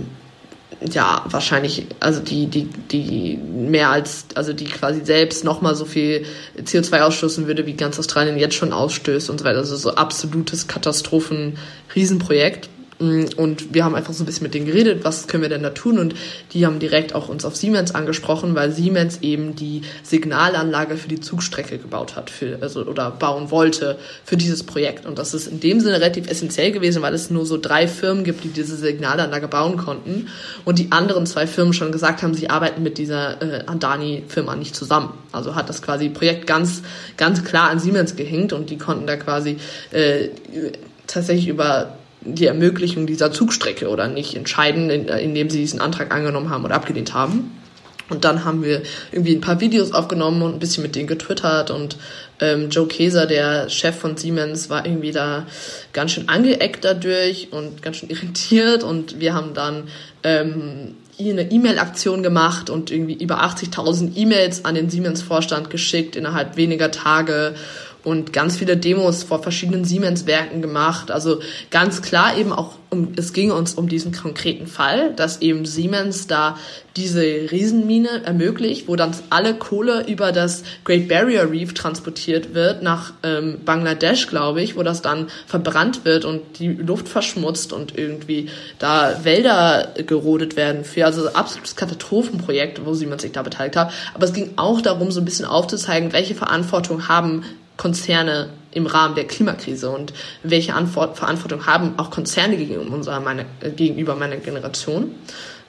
ja, 0.91 1.23
wahrscheinlich, 1.29 1.86
also 1.99 2.19
die, 2.19 2.47
die, 2.47 2.63
die 2.63 3.38
mehr 3.38 3.91
als, 3.91 4.25
also 4.34 4.53
die 4.53 4.65
quasi 4.65 5.06
selbst 5.06 5.43
nochmal 5.43 5.75
so 5.75 5.86
viel 5.86 6.25
CO2 6.58 7.01
ausstoßen 7.01 7.45
würde, 7.45 7.67
wie 7.67 7.73
ganz 7.73 7.99
Australien 7.99 8.39
jetzt 8.39 8.56
schon 8.56 8.73
ausstößt 8.73 9.29
und 9.29 9.41
so 9.41 9.45
weiter. 9.45 9.60
Also 9.60 9.75
so 9.75 9.93
absolutes 9.93 10.67
Katastrophen-Riesenprojekt. 10.67 12.69
Mm, 12.99 13.25
und 13.38 13.73
wir 13.73 13.84
haben 13.84 13.95
einfach 13.95 14.13
so 14.13 14.23
ein 14.23 14.25
bisschen 14.25 14.43
mit 14.43 14.53
denen 14.53 14.65
geredet, 14.65 15.03
was 15.03 15.27
können 15.27 15.43
wir 15.43 15.49
denn 15.49 15.63
da 15.63 15.71
tun? 15.71 15.99
Und 15.99 16.15
die 16.51 16.65
haben 16.65 16.79
direkt 16.79 17.15
auch 17.15 17.29
uns 17.29 17.45
auf 17.45 17.56
Siemens 17.56 17.93
angesprochen, 17.95 18.56
weil 18.56 18.71
Siemens 18.71 19.19
eben 19.21 19.56
die 19.56 19.82
Signalanlage 20.03 20.97
für 20.97 21.08
die 21.08 21.19
Zugstrecke 21.19 21.77
gebaut 21.77 22.15
hat, 22.15 22.29
für, 22.29 22.58
also, 22.62 22.86
oder 22.86 23.12
bauen 23.12 23.51
wollte 23.51 23.97
für 24.23 24.38
dieses 24.38 24.63
Projekt. 24.63 25.06
Und 25.06 25.19
das 25.19 25.34
ist 25.34 25.47
in 25.47 25.60
dem 25.60 25.79
Sinne 25.79 25.95
relativ 25.95 26.29
essentiell 26.29 26.71
gewesen, 26.71 27.01
weil 27.01 27.13
es 27.13 27.29
nur 27.29 27.45
so 27.45 27.58
drei 27.58 27.88
Firmen 27.88 28.23
gibt, 28.23 28.43
die 28.43 28.49
diese 28.49 28.75
Signalanlage 28.75 29.47
bauen 29.47 29.77
konnten. 29.77 30.27
Und 30.65 30.79
die 30.79 30.91
anderen 30.91 31.25
zwei 31.25 31.47
Firmen 31.47 31.73
schon 31.73 31.91
gesagt 31.91 32.23
haben, 32.23 32.34
sie 32.34 32.49
arbeiten 32.49 32.84
mit 32.84 32.97
dieser 32.97 33.41
äh, 33.41 33.63
Adani-Firma 33.65 34.56
nicht 34.56 34.75
zusammen. 34.75 35.13
Also 35.32 35.56
hat 35.56 35.69
das 35.69 35.82
quasi 35.82 36.10
Projekt 36.10 36.47
ganz, 36.47 36.84
ganz 37.17 37.43
klar 37.43 37.69
an 37.69 37.79
Siemens 37.79 38.15
gehinkt 38.15 38.53
und 38.53 38.69
die 38.69 38.77
konnten 38.77 39.08
da 39.08 39.15
quasi 39.15 39.58
äh, 39.91 40.29
tatsächlich 41.08 41.47
über 41.47 41.97
die 42.25 42.45
Ermöglichung 42.45 43.05
dieser 43.05 43.31
Zugstrecke 43.31 43.89
oder 43.89 44.07
nicht 44.07 44.36
entscheiden, 44.36 44.89
indem 44.89 45.49
sie 45.49 45.59
diesen 45.59 45.81
Antrag 45.81 46.13
angenommen 46.13 46.49
haben 46.49 46.65
oder 46.65 46.75
abgelehnt 46.75 47.13
haben. 47.13 47.51
Und 48.09 48.25
dann 48.25 48.43
haben 48.43 48.63
wir 48.63 48.83
irgendwie 49.12 49.33
ein 49.33 49.41
paar 49.41 49.62
Videos 49.62 49.93
aufgenommen 49.93 50.41
und 50.41 50.53
ein 50.53 50.59
bisschen 50.59 50.83
mit 50.83 50.95
denen 50.95 51.07
getwittert 51.07 51.71
und 51.71 51.97
ähm, 52.41 52.69
Joe 52.69 52.86
Keser, 52.86 53.25
der 53.25 53.69
Chef 53.69 53.95
von 53.95 54.17
Siemens, 54.17 54.69
war 54.69 54.86
irgendwie 54.86 55.12
da 55.12 55.47
ganz 55.93 56.12
schön 56.12 56.27
angeeckt 56.27 56.83
dadurch 56.83 57.47
und 57.51 57.81
ganz 57.81 57.97
schön 57.97 58.09
irritiert 58.12 58.83
und 58.83 59.19
wir 59.19 59.33
haben 59.33 59.53
dann 59.53 59.88
ähm, 60.23 60.95
eine 61.19 61.49
E-Mail-Aktion 61.49 62.23
gemacht 62.23 62.69
und 62.69 62.91
irgendwie 62.91 63.13
über 63.13 63.43
80.000 63.43 64.15
E-Mails 64.15 64.65
an 64.65 64.75
den 64.75 64.89
Siemens-Vorstand 64.89 65.69
geschickt 65.69 66.15
innerhalb 66.15 66.57
weniger 66.57 66.91
Tage 66.91 67.55
und 68.03 68.33
ganz 68.33 68.57
viele 68.57 68.75
Demos 68.77 69.23
vor 69.23 69.41
verschiedenen 69.41 69.85
Siemens-Werken 69.85 70.61
gemacht. 70.61 71.09
Also 71.09 71.39
ganz 71.71 72.01
klar 72.01 72.37
eben 72.37 72.51
auch, 72.51 72.75
um, 72.89 73.13
es 73.15 73.33
ging 73.33 73.51
uns 73.51 73.73
um 73.73 73.87
diesen 73.87 74.11
konkreten 74.11 74.67
Fall, 74.67 75.13
dass 75.15 75.41
eben 75.41 75.65
Siemens 75.65 76.27
da 76.27 76.57
diese 76.95 77.23
Riesenmine 77.23 78.23
ermöglicht, 78.23 78.87
wo 78.87 78.95
dann 78.95 79.15
alle 79.31 79.55
Kohle 79.55 80.05
über 80.07 80.31
das 80.31 80.63
Great 80.83 81.07
Barrier 81.07 81.49
Reef 81.49 81.73
transportiert 81.73 82.53
wird 82.53 82.83
nach 82.83 83.13
ähm, 83.23 83.59
Bangladesch, 83.65 84.27
glaube 84.27 84.61
ich, 84.61 84.75
wo 84.75 84.83
das 84.83 85.01
dann 85.01 85.27
verbrannt 85.47 86.05
wird 86.05 86.23
und 86.25 86.59
die 86.59 86.67
Luft 86.67 87.07
verschmutzt 87.07 87.73
und 87.73 87.97
irgendwie 87.97 88.49
da 88.77 89.23
Wälder 89.23 89.93
gerodet 90.05 90.55
werden 90.55 90.83
für 90.83 91.05
also 91.05 91.29
absolutes 91.29 91.75
Katastrophenprojekt, 91.75 92.85
wo 92.85 92.93
Siemens 92.93 93.23
sich 93.23 93.31
da 93.31 93.41
beteiligt 93.41 93.77
hat. 93.77 93.91
Aber 94.13 94.25
es 94.25 94.33
ging 94.33 94.51
auch 94.57 94.81
darum, 94.81 95.09
so 95.09 95.19
ein 95.21 95.25
bisschen 95.25 95.45
aufzuzeigen, 95.45 96.13
welche 96.13 96.35
Verantwortung 96.35 97.07
haben 97.07 97.43
Konzerne 97.77 98.49
im 98.71 98.86
Rahmen 98.88 99.15
der 99.15 99.25
Klimakrise 99.25 99.89
und 99.89 100.13
welche 100.43 100.73
Antwort, 100.73 101.17
Verantwortung 101.17 101.65
haben 101.65 101.93
auch 101.97 102.12
Konzerne 102.12 102.57
gegenüber, 102.57 102.93
unserer, 102.93 103.19
meine, 103.19 103.45
gegenüber 103.75 104.15
meiner 104.15 104.38
Generation. 104.38 105.12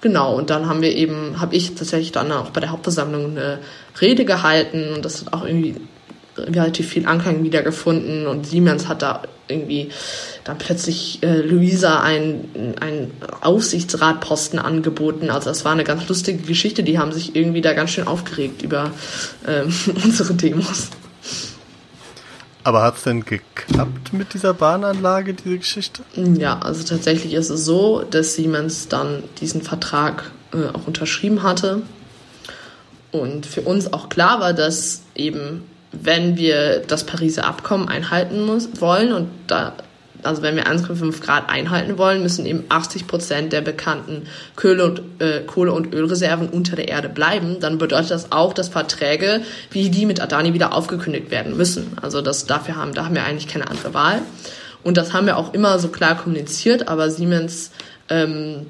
Genau, 0.00 0.36
und 0.36 0.50
dann 0.50 0.68
haben 0.68 0.82
wir 0.82 0.94
eben, 0.94 1.40
habe 1.40 1.56
ich 1.56 1.74
tatsächlich 1.74 2.12
dann 2.12 2.30
auch 2.30 2.50
bei 2.50 2.60
der 2.60 2.70
Hauptversammlung 2.70 3.30
eine 3.30 3.58
Rede 4.00 4.24
gehalten 4.24 4.92
und 4.94 5.04
das 5.04 5.24
hat 5.24 5.32
auch 5.32 5.46
irgendwie 5.46 5.76
relativ 6.36 6.88
viel 6.88 7.06
Anklang 7.06 7.42
wiedergefunden 7.42 8.26
und 8.26 8.46
Siemens 8.46 8.88
hat 8.88 9.02
da 9.02 9.22
irgendwie 9.48 9.90
dann 10.44 10.58
plötzlich 10.58 11.22
äh, 11.22 11.40
Luisa 11.40 12.00
einen, 12.00 12.74
einen 12.80 13.10
Aufsichtsratposten 13.40 14.58
angeboten. 14.58 15.30
Also 15.30 15.50
das 15.50 15.64
war 15.64 15.72
eine 15.72 15.84
ganz 15.84 16.08
lustige 16.08 16.38
Geschichte. 16.38 16.82
Die 16.82 16.98
haben 16.98 17.12
sich 17.12 17.36
irgendwie 17.36 17.60
da 17.60 17.72
ganz 17.72 17.90
schön 17.90 18.06
aufgeregt 18.06 18.62
über 18.62 18.90
ähm, 19.46 19.72
unsere 20.04 20.34
Demos. 20.34 20.90
Aber 22.64 22.82
hat 22.82 22.96
es 22.96 23.02
denn 23.04 23.24
geklappt 23.26 24.14
mit 24.14 24.32
dieser 24.32 24.54
Bahnanlage, 24.54 25.34
diese 25.34 25.58
Geschichte? 25.58 26.02
Ja, 26.16 26.58
also 26.60 26.82
tatsächlich 26.82 27.34
ist 27.34 27.50
es 27.50 27.66
so, 27.66 28.02
dass 28.02 28.34
Siemens 28.34 28.88
dann 28.88 29.22
diesen 29.40 29.60
Vertrag 29.60 30.30
äh, 30.52 30.74
auch 30.74 30.86
unterschrieben 30.86 31.42
hatte. 31.42 31.82
Und 33.12 33.44
für 33.44 33.60
uns 33.60 33.92
auch 33.92 34.08
klar 34.08 34.40
war, 34.40 34.54
dass 34.54 35.02
eben, 35.14 35.62
wenn 35.92 36.38
wir 36.38 36.80
das 36.80 37.04
Pariser 37.04 37.44
Abkommen 37.44 37.88
einhalten 37.88 38.44
muss, 38.44 38.80
wollen, 38.80 39.12
und 39.12 39.28
da 39.46 39.74
also 40.24 40.42
wenn 40.42 40.56
wir 40.56 40.66
1,5 40.66 41.20
Grad 41.20 41.48
einhalten 41.48 41.98
wollen, 41.98 42.22
müssen 42.22 42.46
eben 42.46 42.64
80 42.68 43.06
Prozent 43.06 43.52
der 43.52 43.60
bekannten 43.60 44.26
Kohle 44.56 44.84
und, 44.84 45.02
äh, 45.20 45.40
Kohle- 45.46 45.72
und 45.72 45.94
Ölreserven 45.94 46.48
unter 46.48 46.76
der 46.76 46.88
Erde 46.88 47.08
bleiben. 47.08 47.60
Dann 47.60 47.78
bedeutet 47.78 48.10
das 48.10 48.32
auch, 48.32 48.52
dass 48.52 48.68
Verträge 48.68 49.42
wie 49.70 49.90
die 49.90 50.06
mit 50.06 50.20
Adani 50.20 50.54
wieder 50.54 50.74
aufgekündigt 50.74 51.30
werden 51.30 51.56
müssen. 51.56 51.98
Also 52.00 52.20
das 52.20 52.46
dafür 52.46 52.76
haben, 52.76 52.94
da 52.94 53.04
haben 53.04 53.14
wir 53.14 53.24
eigentlich 53.24 53.48
keine 53.48 53.68
andere 53.68 53.94
Wahl. 53.94 54.22
Und 54.82 54.96
das 54.96 55.12
haben 55.12 55.26
wir 55.26 55.36
auch 55.36 55.54
immer 55.54 55.78
so 55.78 55.88
klar 55.88 56.16
kommuniziert, 56.16 56.88
aber 56.88 57.10
Siemens 57.10 57.70
ähm, 58.10 58.66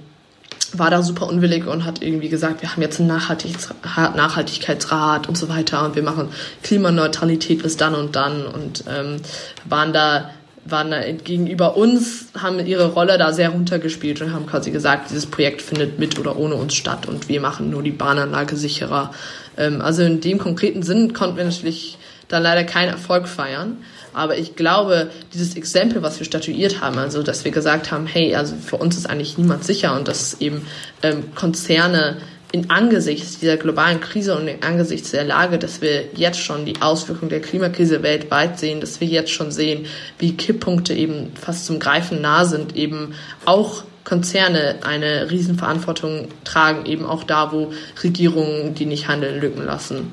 war 0.79 0.90
da 0.90 1.03
super 1.03 1.27
unwillig 1.29 1.67
und 1.67 1.85
hat 1.85 2.01
irgendwie 2.03 2.29
gesagt, 2.29 2.62
wir 2.62 2.73
haben 2.73 2.83
jetzt 2.83 3.01
einen 3.01 3.09
Nachhaltigkeitsrat 3.09 5.29
und 5.29 5.38
so 5.38 5.49
weiter 5.49 5.85
und 5.85 5.97
wir 5.97 6.03
machen 6.03 6.31
Klimaneutralität 6.62 7.62
bis 7.62 7.77
dann 7.77 7.95
und 7.95 8.17
dann 8.17 8.47
und 8.47 8.85
ähm, 8.88 9.19
waren 9.64 9.93
da 9.93 10.31
waren 10.64 10.90
da 10.90 11.00
gegenüber 11.12 11.77
uns, 11.77 12.27
haben 12.38 12.64
ihre 12.64 12.92
Rolle 12.92 13.18
da 13.18 13.33
sehr 13.33 13.50
runtergespielt 13.50 14.20
und 14.22 14.33
haben 14.33 14.46
quasi 14.46 14.70
gesagt, 14.70 15.11
dieses 15.11 15.27
Projekt 15.27 15.62
findet 15.62 15.98
mit 15.98 16.18
oder 16.18 16.37
ohne 16.37 16.55
uns 16.55 16.74
statt 16.74 17.07
und 17.07 17.29
wir 17.29 17.40
machen 17.40 17.70
nur 17.70 17.83
die 17.83 17.90
Bahnanlage 17.90 18.57
sicherer. 18.57 19.12
Ähm, 19.57 19.81
also 19.81 20.03
in 20.03 20.20
dem 20.20 20.38
konkreten 20.38 20.83
Sinn 20.83 21.12
konnten 21.12 21.37
wir 21.37 21.44
natürlich 21.44 21.98
dann 22.29 22.42
leider 22.42 22.64
keinen 22.64 22.90
Erfolg 22.90 23.29
feiern. 23.29 23.79
Aber 24.14 24.38
ich 24.38 24.55
glaube, 24.55 25.11
dieses 25.33 25.57
Exempel, 25.57 26.03
was 26.03 26.20
wir 26.20 26.24
statuiert 26.24 26.81
haben, 26.81 26.98
also 26.98 27.22
dass 27.22 27.44
wir 27.44 27.50
gesagt 27.50 27.90
haben, 27.90 28.07
hey, 28.07 28.35
also 28.37 28.55
für 28.55 28.77
uns 28.77 28.96
ist 28.96 29.11
eigentlich 29.11 29.37
niemand 29.38 29.64
sicher 29.64 29.96
und 29.96 30.07
dass 30.07 30.40
eben 30.40 30.66
ähm, 31.03 31.35
Konzerne 31.35 32.18
in 32.55 32.71
Angesichts 32.71 33.40
dieser 33.40 33.57
globalen 33.57 34.01
Krise 34.01 34.37
und 34.37 34.47
in 34.47 34.62
Angesichts 34.62 35.11
der 35.11 35.25
Lage, 35.25 35.59
dass 35.59 35.83
wir 35.83 36.05
jetzt 36.14 36.38
schon 36.38 36.64
die 36.64 36.81
Auswirkungen 36.81 37.29
der 37.29 37.40
Klimakrise 37.40 38.05
weltweit 38.05 38.61
sehen, 38.61 38.81
dass 38.81 39.01
wir 39.01 39.09
jetzt 39.09 39.33
schon 39.33 39.51
sehen, 39.51 39.87
wie 40.21 40.37
Kipppunkte 40.37 40.95
eben 40.95 41.33
fast 41.35 41.67
zum 41.67 41.81
Greifen 41.81 42.21
nah 42.21 42.45
sind, 42.45 42.77
eben 42.77 43.14
auch 43.45 43.83
Konzerne 44.05 44.77
eine 44.85 45.33
Riesenverantwortung 45.33 46.29
tragen, 46.45 46.87
eben 46.87 47.05
auch 47.05 47.25
da, 47.25 47.51
wo 47.51 47.73
Regierungen, 48.05 48.77
die 48.77 48.87
nicht 48.87 49.09
handeln, 49.09 49.40
Lücken 49.40 49.64
lassen. 49.64 50.12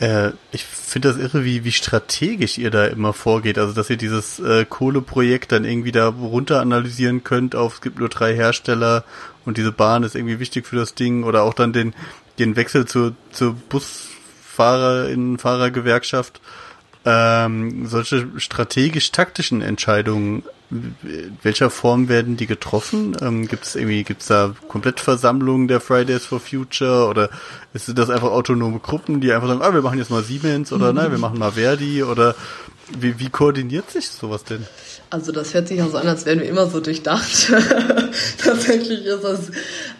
Äh, 0.00 0.32
ich 0.52 0.64
finde 0.64 1.08
das 1.08 1.18
irre, 1.18 1.44
wie, 1.44 1.64
wie 1.64 1.72
strategisch 1.72 2.58
ihr 2.58 2.70
da 2.70 2.86
immer 2.86 3.12
vorgeht. 3.12 3.58
Also, 3.58 3.72
dass 3.72 3.90
ihr 3.90 3.96
dieses 3.96 4.38
äh, 4.38 4.64
Kohleprojekt 4.64 5.52
dann 5.52 5.64
irgendwie 5.64 5.92
da 5.92 6.08
runter 6.08 6.60
analysieren 6.60 7.24
könnt 7.24 7.56
auf, 7.56 7.74
es 7.74 7.80
gibt 7.80 7.98
nur 7.98 8.08
drei 8.08 8.34
Hersteller 8.34 9.04
und 9.44 9.56
diese 9.56 9.72
Bahn 9.72 10.02
ist 10.02 10.14
irgendwie 10.14 10.38
wichtig 10.38 10.66
für 10.66 10.76
das 10.76 10.94
Ding 10.94 11.24
oder 11.24 11.42
auch 11.42 11.54
dann 11.54 11.72
den, 11.72 11.94
den 12.38 12.56
Wechsel 12.56 12.86
zur, 12.86 13.14
zur 13.30 13.54
Busfahrerinnen, 13.54 15.38
Fahrergewerkschaft. 15.38 16.40
Ähm, 17.04 17.86
solche 17.86 18.28
strategisch-taktischen 18.36 19.62
Entscheidungen 19.62 20.42
welcher 20.70 21.70
Form 21.70 22.08
werden 22.08 22.36
die 22.36 22.46
getroffen? 22.46 23.16
Ähm, 23.20 23.48
gibt 23.48 23.64
es 23.64 23.74
irgendwie, 23.74 24.04
gibt's 24.04 24.26
da 24.26 24.54
Komplettversammlungen 24.68 25.68
der 25.68 25.80
Fridays 25.80 26.26
for 26.26 26.40
Future 26.40 27.06
oder 27.06 27.30
ist 27.72 27.96
das 27.96 28.10
einfach 28.10 28.30
autonome 28.30 28.78
Gruppen, 28.78 29.20
die 29.20 29.32
einfach 29.32 29.48
sagen, 29.48 29.62
ah, 29.62 29.72
wir 29.72 29.82
machen 29.82 29.98
jetzt 29.98 30.10
mal 30.10 30.22
Siemens 30.22 30.72
oder 30.72 30.92
nein, 30.92 31.10
wir 31.10 31.18
machen 31.18 31.38
mal 31.38 31.52
Verdi 31.52 32.02
oder 32.02 32.34
wie, 32.98 33.18
wie 33.18 33.28
koordiniert 33.30 33.90
sich 33.90 34.08
sowas 34.08 34.44
denn? 34.44 34.66
Also 35.10 35.32
das 35.32 35.54
hört 35.54 35.68
sich 35.68 35.80
auch 35.82 35.90
so 35.90 35.96
an, 35.96 36.06
als 36.06 36.26
wären 36.26 36.40
wir 36.40 36.48
immer 36.48 36.66
so 36.66 36.80
durchdacht. 36.80 37.52
Tatsächlich 38.38 39.04
ist 39.04 39.24
das, 39.24 39.50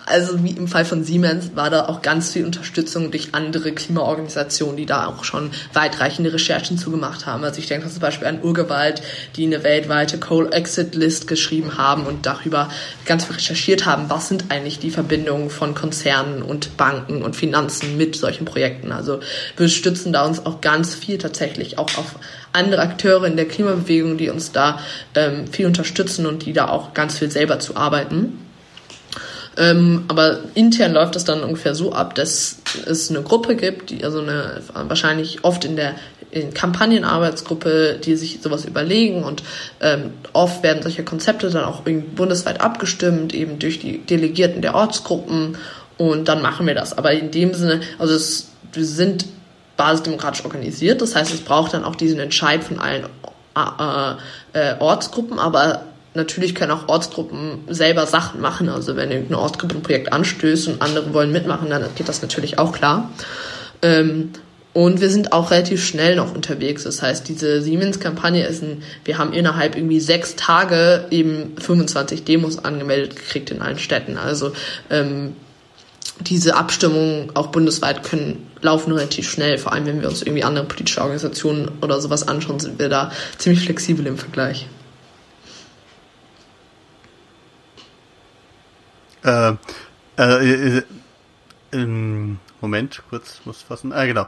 also 0.09 0.43
wie 0.43 0.51
im 0.51 0.69
Fall 0.69 0.85
von 0.85 1.05
Siemens 1.05 1.53
war 1.55 1.71
da 1.71 1.87
auch 1.87 2.03
ganz 2.03 2.33
viel 2.33 2.45
Unterstützung 2.45 3.11
durch 3.11 3.29
andere 3.33 3.73
Klimaorganisationen, 3.73 4.77
die 4.77 4.87
da 4.87 5.07
auch 5.07 5.25
schon 5.25 5.51
weitreichende 5.73 6.33
Recherchen 6.33 6.79
zugemacht 6.79 7.27
haben. 7.27 7.45
Also 7.45 7.59
ich 7.59 7.67
denke 7.67 7.89
zum 7.89 8.01
Beispiel 8.01 8.27
an 8.27 8.43
Urgewalt, 8.43 9.03
die 9.37 9.45
eine 9.45 9.63
weltweite 9.63 10.19
Coal 10.19 10.53
Exit 10.53 10.95
List 10.95 11.29
geschrieben 11.29 11.79
haben 11.79 12.07
und 12.07 12.27
darüber 12.27 12.71
ganz 13.05 13.25
viel 13.25 13.37
recherchiert 13.37 13.87
haben, 13.87 14.09
was 14.09 14.29
sind 14.29 14.47
eigentlich 14.51 14.79
die 14.79 14.91
Verbindungen 14.91 15.51
von 15.51 15.75
Konzernen 15.75 16.43
und 16.43 16.77
Banken 16.77 17.23
und 17.23 17.37
Finanzen 17.37 17.97
mit 17.97 18.17
solchen 18.17 18.45
Projekten. 18.45 18.93
Also 18.93 19.21
wir 19.57 19.69
stützen 19.69 20.13
da 20.13 20.25
uns 20.25 20.45
auch 20.45 20.61
ganz 20.61 20.95
viel 20.95 21.19
tatsächlich 21.19 21.79
auch 21.79 21.99
auf 21.99 22.17
andere 22.53 22.83
Akteure 22.83 23.25
in 23.25 23.37
der 23.37 23.47
Klimabewegung, 23.47 24.17
die 24.17 24.31
uns 24.31 24.53
da 24.53 24.81
ähm, 25.15 25.47
viel 25.49 25.67
unterstützen 25.67 26.27
und 26.27 26.47
die 26.47 26.53
da 26.53 26.69
auch 26.69 26.95
ganz 26.95 27.19
viel 27.19 27.31
selber 27.31 27.59
zu 27.61 27.77
arbeiten. 27.77 28.48
Ähm, 29.59 30.05
aber 30.09 30.39
intern 30.55 30.93
läuft 30.93 31.17
es 31.17 31.25
dann 31.25 31.43
ungefähr 31.43 31.75
so 31.75 31.93
ab, 31.93 32.15
dass 32.15 32.59
es 32.87 33.11
eine 33.11 33.23
Gruppe 33.23 33.57
gibt, 33.57 33.91
die 33.91 34.05
also 34.05 34.21
eine 34.21 34.63
wahrscheinlich 34.73 35.45
oft 35.45 35.65
in 35.65 35.77
der 35.77 35.95
in 36.31 36.53
Kampagnenarbeitsgruppe, 36.53 37.99
die 38.05 38.15
sich 38.15 38.41
sowas 38.43 38.67
überlegen 38.67 39.25
und 39.25 39.43
ähm, 39.81 40.13
oft 40.35 40.63
werden 40.63 40.83
solche 40.83 41.03
Konzepte 41.03 41.49
dann 41.49 41.65
auch 41.65 41.81
bundesweit 41.81 42.61
abgestimmt, 42.61 43.35
eben 43.35 43.59
durch 43.59 43.79
die 43.79 43.99
Delegierten 43.99 44.61
der 44.61 44.75
Ortsgruppen 44.75 45.57
und 45.97 46.29
dann 46.29 46.43
machen 46.43 46.67
wir 46.67 46.75
das. 46.75 46.97
Aber 46.97 47.13
in 47.13 47.31
dem 47.31 47.55
Sinne, 47.55 47.81
also 47.99 48.15
es, 48.15 48.51
wir 48.73 48.85
sind 48.85 49.25
basisdemokratisch 49.77 50.45
organisiert. 50.45 51.01
Das 51.01 51.17
heißt, 51.17 51.33
es 51.33 51.41
braucht 51.41 51.73
dann 51.73 51.85
auch 51.85 51.97
diesen 51.97 52.21
Entscheid 52.21 52.63
von 52.63 52.79
allen 52.79 53.07
äh, 53.57 54.15
äh, 54.53 54.75
Ortsgruppen, 54.79 55.39
aber 55.39 55.83
natürlich 56.19 56.55
können 56.55 56.73
auch 56.73 56.89
Ortsgruppen 56.89 57.61
selber 57.69 58.07
Sachen 58.07 58.43
machen. 58.43 58.69
Also 58.69 58.97
wenn 58.97 59.11
irgendeine 59.11 59.41
Ortsgruppe 59.41 59.77
ein 59.77 59.83
Projekt 59.83 60.13
anstößt 60.13 60.69
und 60.69 60.83
andere 60.83 61.15
wollen 61.15 61.33
mitmachen, 61.33 61.71
dann 61.71 61.87
geht 61.95 62.09
das 62.09 62.21
natürlich 62.21 62.59
auch 62.59 62.73
klar. 62.73 63.11
Ähm, 63.81 64.33
und 64.75 65.01
wir 65.01 65.09
sind 65.09 65.33
auch 65.33 65.51
relativ 65.51 65.85
schnell 65.85 66.17
noch 66.17 66.35
unterwegs. 66.35 66.85
Das 66.85 67.01
heißt, 67.01 67.27
diese 67.29 67.63
Siemens-Kampagne 67.63 68.47
ist 68.47 68.63
ein, 68.63 68.83
wir 69.05 69.17
haben 69.17 69.33
innerhalb 69.33 69.77
irgendwie 69.77 70.01
sechs 70.01 70.37
Tage 70.37 71.07
eben 71.11 71.57
25 71.59 72.25
Demos 72.25 72.65
angemeldet 72.65 73.17
gekriegt 73.17 73.51
in 73.51 73.63
allen 73.63 73.79
Städten. 73.79 74.19
Also 74.19 74.53
ähm, 74.91 75.35
diese 76.21 76.57
Abstimmungen 76.57 77.31
auch 77.35 77.49
bundesweit 77.49 78.03
können 78.03 78.47
laufen 78.61 78.93
relativ 78.93 79.31
schnell. 79.31 79.57
Vor 79.57 79.73
allem, 79.73 79.87
wenn 79.87 80.01
wir 80.03 80.09
uns 80.09 80.23
irgendwie 80.23 80.45
andere 80.45 80.65
politische 80.65 81.01
Organisationen 81.01 81.71
oder 81.81 82.01
sowas 82.01 82.27
anschauen, 82.27 82.61
sind 82.61 82.79
wir 82.79 82.89
da 82.89 83.13
ziemlich 83.39 83.65
flexibel 83.65 84.07
im 84.07 84.19
Vergleich. 84.19 84.67
Äh, 89.29 89.57
äh, 90.19 90.83
äh, 91.73 92.37
Moment, 92.61 93.03
kurz, 93.11 93.41
muss 93.45 93.63
fassen. 93.63 93.93
Ah, 93.93 94.07
genau. 94.07 94.27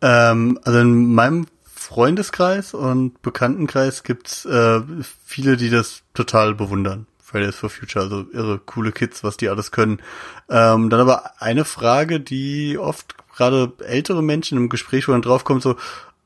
Ähm, 0.00 0.58
also 0.64 0.78
in 0.78 1.14
meinem 1.14 1.46
Freundeskreis 1.64 2.74
und 2.74 3.20
Bekanntenkreis 3.22 4.02
gibt's 4.02 4.44
äh, 4.44 4.80
viele, 5.24 5.56
die 5.56 5.70
das 5.70 6.02
total 6.14 6.54
bewundern. 6.54 7.06
Fridays 7.20 7.56
for 7.56 7.70
Future, 7.70 8.04
also 8.04 8.26
irre 8.32 8.58
coole 8.58 8.92
Kids, 8.92 9.24
was 9.24 9.36
die 9.36 9.48
alles 9.48 9.72
können. 9.72 10.00
Ähm, 10.48 10.90
dann 10.90 11.00
aber 11.00 11.42
eine 11.42 11.64
Frage, 11.64 12.20
die 12.20 12.78
oft 12.78 13.14
gerade 13.34 13.72
ältere 13.84 14.22
Menschen 14.22 14.56
im 14.56 14.68
Gespräch, 14.68 15.08
wo 15.08 15.12
dann 15.12 15.22
draufkommt, 15.22 15.62
so, 15.62 15.76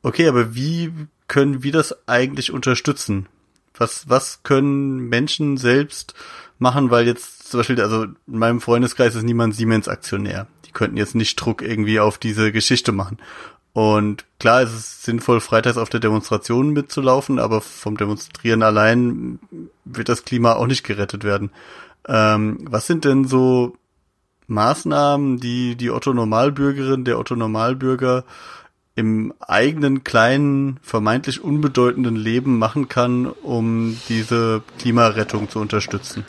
okay, 0.03 0.29
aber 0.29 0.55
wie 0.55 0.93
können 1.27 1.63
wir 1.63 1.73
das 1.73 2.07
eigentlich 2.07 2.53
unterstützen? 2.53 3.29
Was, 3.75 4.09
was 4.09 4.43
können 4.43 5.09
Menschen 5.09 5.57
selbst 5.57 6.15
machen, 6.61 6.91
weil 6.91 7.07
jetzt 7.07 7.51
zum 7.51 7.61
Beispiel, 7.61 7.81
also 7.81 8.05
in 8.05 8.15
meinem 8.27 8.61
Freundeskreis 8.61 9.15
ist 9.15 9.25
niemand 9.25 9.55
Siemens-Aktionär. 9.55 10.47
Die 10.67 10.73
könnten 10.73 10.97
jetzt 10.97 11.15
nicht 11.15 11.37
Druck 11.37 11.63
irgendwie 11.63 11.99
auf 12.01 12.19
diese 12.19 12.53
Geschichte 12.53 12.93
machen. 12.93 13.19
Und 13.73 14.25
klar, 14.39 14.63
es 14.63 14.73
ist 14.73 15.03
sinnvoll, 15.05 15.41
freitags 15.41 15.77
auf 15.77 15.89
der 15.89 16.01
Demonstration 16.01 16.71
mitzulaufen, 16.71 17.39
aber 17.39 17.61
vom 17.61 17.97
Demonstrieren 17.97 18.63
allein 18.63 19.39
wird 19.85 20.09
das 20.09 20.25
Klima 20.25 20.55
auch 20.55 20.67
nicht 20.67 20.85
gerettet 20.85 21.25
werden. 21.25 21.51
Ähm, 22.09 22.59
was 22.63 22.87
sind 22.87 23.05
denn 23.05 23.27
so 23.27 23.77
Maßnahmen, 24.49 25.39
die 25.39 25.77
die 25.77 25.91
Otto 25.91 26.13
Normalbürgerin, 26.13 27.05
der 27.05 27.19
Otto 27.19 27.37
Normalbürger 27.37 28.25
im 28.97 29.33
eigenen 29.39 30.03
kleinen, 30.03 30.81
vermeintlich 30.83 31.43
unbedeutenden 31.43 32.17
Leben 32.17 32.59
machen 32.59 32.89
kann, 32.89 33.27
um 33.27 33.97
diese 34.09 34.63
Klimarettung 34.79 35.49
zu 35.49 35.61
unterstützen? 35.61 36.25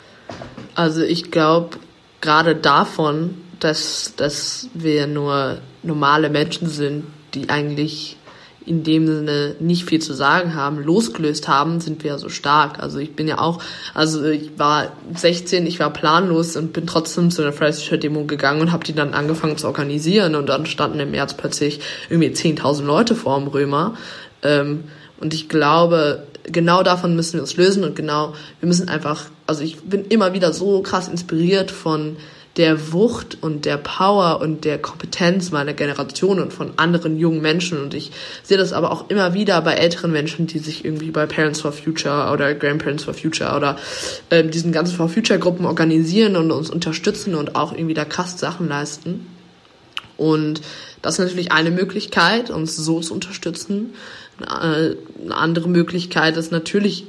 Also 0.74 1.02
ich 1.02 1.30
glaube, 1.30 1.78
gerade 2.20 2.54
davon, 2.54 3.34
dass, 3.60 4.14
dass 4.16 4.68
wir 4.74 5.06
nur 5.06 5.58
normale 5.82 6.30
Menschen 6.30 6.68
sind, 6.68 7.04
die 7.34 7.48
eigentlich 7.48 8.16
in 8.64 8.84
dem 8.84 9.06
Sinne 9.06 9.56
nicht 9.58 9.84
viel 9.84 10.00
zu 10.00 10.12
sagen 10.12 10.54
haben, 10.54 10.82
losgelöst 10.82 11.48
haben, 11.48 11.80
sind 11.80 12.04
wir 12.04 12.12
ja 12.12 12.18
so 12.18 12.28
stark. 12.28 12.78
Also 12.80 12.98
ich 12.98 13.16
bin 13.16 13.26
ja 13.26 13.38
auch, 13.38 13.60
also 13.94 14.24
ich 14.24 14.52
war 14.56 14.92
16, 15.14 15.66
ich 15.66 15.80
war 15.80 15.92
planlos 15.92 16.56
und 16.56 16.72
bin 16.72 16.86
trotzdem 16.86 17.30
zu 17.30 17.42
einer 17.42 17.52
Fridays 17.52 17.82
for 17.82 17.98
Demo 17.98 18.24
gegangen 18.24 18.60
und 18.60 18.72
habe 18.72 18.84
die 18.84 18.94
dann 18.94 19.14
angefangen 19.14 19.56
zu 19.56 19.66
organisieren 19.66 20.34
und 20.34 20.48
dann 20.48 20.66
standen 20.66 21.00
im 21.00 21.10
März 21.10 21.34
plötzlich 21.36 21.80
irgendwie 22.08 22.28
10.000 22.28 22.84
Leute 22.84 23.16
vor 23.16 23.38
dem 23.38 23.48
Römer. 23.48 23.96
Ähm, 24.42 24.84
und 25.20 25.34
ich 25.34 25.48
glaube, 25.48 26.26
genau 26.44 26.82
davon 26.82 27.16
müssen 27.16 27.34
wir 27.34 27.42
uns 27.42 27.56
lösen 27.56 27.84
und 27.84 27.96
genau, 27.96 28.34
wir 28.60 28.66
müssen 28.66 28.88
einfach, 28.88 29.26
also 29.46 29.62
ich 29.62 29.80
bin 29.82 30.04
immer 30.06 30.32
wieder 30.32 30.52
so 30.52 30.82
krass 30.82 31.08
inspiriert 31.08 31.70
von 31.70 32.16
der 32.56 32.92
Wucht 32.92 33.38
und 33.40 33.64
der 33.64 33.78
Power 33.78 34.40
und 34.40 34.64
der 34.64 34.78
Kompetenz 34.78 35.52
meiner 35.52 35.72
Generation 35.72 36.38
und 36.38 36.52
von 36.52 36.72
anderen 36.76 37.18
jungen 37.18 37.40
Menschen. 37.40 37.80
Und 37.80 37.94
ich 37.94 38.12
sehe 38.42 38.58
das 38.58 38.74
aber 38.74 38.92
auch 38.92 39.08
immer 39.08 39.32
wieder 39.32 39.60
bei 39.62 39.72
älteren 39.72 40.12
Menschen, 40.12 40.46
die 40.46 40.58
sich 40.58 40.84
irgendwie 40.84 41.10
bei 41.10 41.24
Parents 41.24 41.62
for 41.62 41.72
Future 41.72 42.30
oder 42.30 42.54
Grandparents 42.54 43.04
for 43.04 43.14
Future 43.14 43.56
oder 43.56 43.78
äh, 44.28 44.44
diesen 44.44 44.70
ganzen 44.70 44.96
For 44.96 45.08
Future 45.08 45.38
Gruppen 45.38 45.64
organisieren 45.64 46.36
und 46.36 46.50
uns 46.50 46.68
unterstützen 46.68 47.34
und 47.34 47.56
auch 47.56 47.72
irgendwie 47.72 47.94
da 47.94 48.04
krass 48.04 48.38
Sachen 48.38 48.68
leisten. 48.68 49.26
Und 50.18 50.60
das 51.00 51.14
ist 51.14 51.24
natürlich 51.24 51.52
eine 51.52 51.70
Möglichkeit, 51.70 52.50
uns 52.50 52.76
so 52.76 53.00
zu 53.00 53.14
unterstützen. 53.14 53.94
Eine 54.38 54.96
andere 55.30 55.68
Möglichkeit 55.68 56.36
ist 56.36 56.52
natürlich 56.52 57.06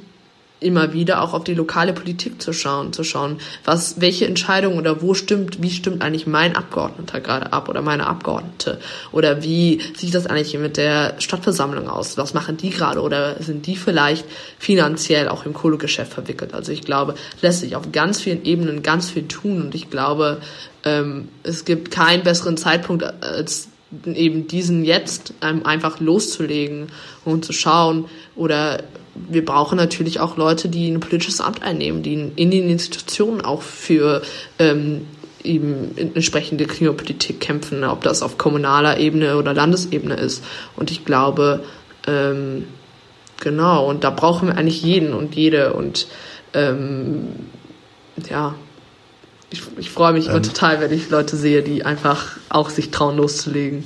immer 0.63 0.93
wieder 0.93 1.21
auch 1.21 1.33
auf 1.33 1.43
die 1.43 1.53
lokale 1.53 1.93
Politik 1.93 2.41
zu 2.41 2.53
schauen, 2.53 2.93
zu 2.93 3.03
schauen, 3.03 3.37
was, 3.65 4.01
welche 4.01 4.25
Entscheidung 4.25 4.77
oder 4.77 5.01
wo 5.01 5.13
stimmt, 5.13 5.61
wie 5.61 5.69
stimmt 5.69 6.01
eigentlich 6.01 6.27
mein 6.27 6.55
Abgeordneter 6.55 7.21
gerade 7.21 7.53
ab 7.53 7.69
oder 7.69 7.81
meine 7.81 8.07
Abgeordnete 8.07 8.79
oder 9.11 9.43
wie 9.43 9.81
sieht 9.95 10.15
das 10.15 10.27
eigentlich 10.27 10.57
mit 10.57 10.77
der 10.77 11.15
Stadtversammlung 11.19 11.89
aus? 11.89 12.17
Was 12.17 12.33
machen 12.33 12.57
die 12.57 12.69
gerade 12.69 13.01
oder 13.01 13.41
sind 13.41 13.67
die 13.67 13.75
vielleicht 13.75 14.25
finanziell 14.57 15.27
auch 15.27 15.45
im 15.45 15.53
Kohlegeschäft 15.53 16.13
verwickelt? 16.13 16.53
Also 16.53 16.71
ich 16.71 16.81
glaube, 16.81 17.15
lässt 17.41 17.61
sich 17.61 17.75
auf 17.75 17.91
ganz 17.91 18.21
vielen 18.21 18.43
Ebenen 18.45 18.83
ganz 18.83 19.09
viel 19.09 19.27
tun 19.27 19.61
und 19.61 19.75
ich 19.75 19.89
glaube, 19.89 20.39
ähm, 20.83 21.29
es 21.43 21.65
gibt 21.65 21.91
keinen 21.91 22.23
besseren 22.23 22.57
Zeitpunkt 22.57 23.03
als 23.03 23.69
eben 24.05 24.47
diesen 24.47 24.83
jetzt 24.83 25.33
einfach 25.41 25.99
loszulegen 25.99 26.87
und 27.25 27.45
zu 27.45 27.53
schauen 27.53 28.05
oder 28.35 28.83
wir 29.15 29.45
brauchen 29.45 29.77
natürlich 29.77 30.19
auch 30.19 30.37
Leute, 30.37 30.69
die 30.69 30.89
ein 30.89 30.99
politisches 30.99 31.41
Amt 31.41 31.61
einnehmen, 31.61 32.03
die 32.03 32.31
in 32.35 32.51
den 32.51 32.69
Institutionen 32.69 33.41
auch 33.41 33.61
für 33.61 34.21
ähm, 34.59 35.05
eben 35.43 35.97
entsprechende 35.97 36.65
Klimapolitik 36.65 37.39
kämpfen, 37.39 37.83
ob 37.83 38.01
das 38.01 38.21
auf 38.21 38.37
kommunaler 38.37 38.97
Ebene 38.97 39.37
oder 39.37 39.53
Landesebene 39.53 40.15
ist. 40.15 40.43
Und 40.75 40.89
ich 40.89 41.05
glaube, 41.05 41.63
ähm, 42.07 42.65
genau, 43.39 43.87
und 43.87 44.03
da 44.03 44.09
brauchen 44.09 44.47
wir 44.47 44.57
eigentlich 44.57 44.81
jeden 44.81 45.13
und 45.13 45.35
jede. 45.35 45.73
Und 45.73 46.07
ähm, 46.53 47.27
ja, 48.29 48.55
ich, 49.49 49.61
ich 49.77 49.89
freue 49.89 50.13
mich 50.13 50.27
immer 50.27 50.37
ähm. 50.37 50.43
total, 50.43 50.79
wenn 50.79 50.91
ich 50.91 51.09
Leute 51.09 51.35
sehe, 51.35 51.61
die 51.61 51.83
einfach 51.83 52.37
auch 52.49 52.69
sich 52.69 52.89
trauen 52.89 53.17
loszulegen. 53.17 53.83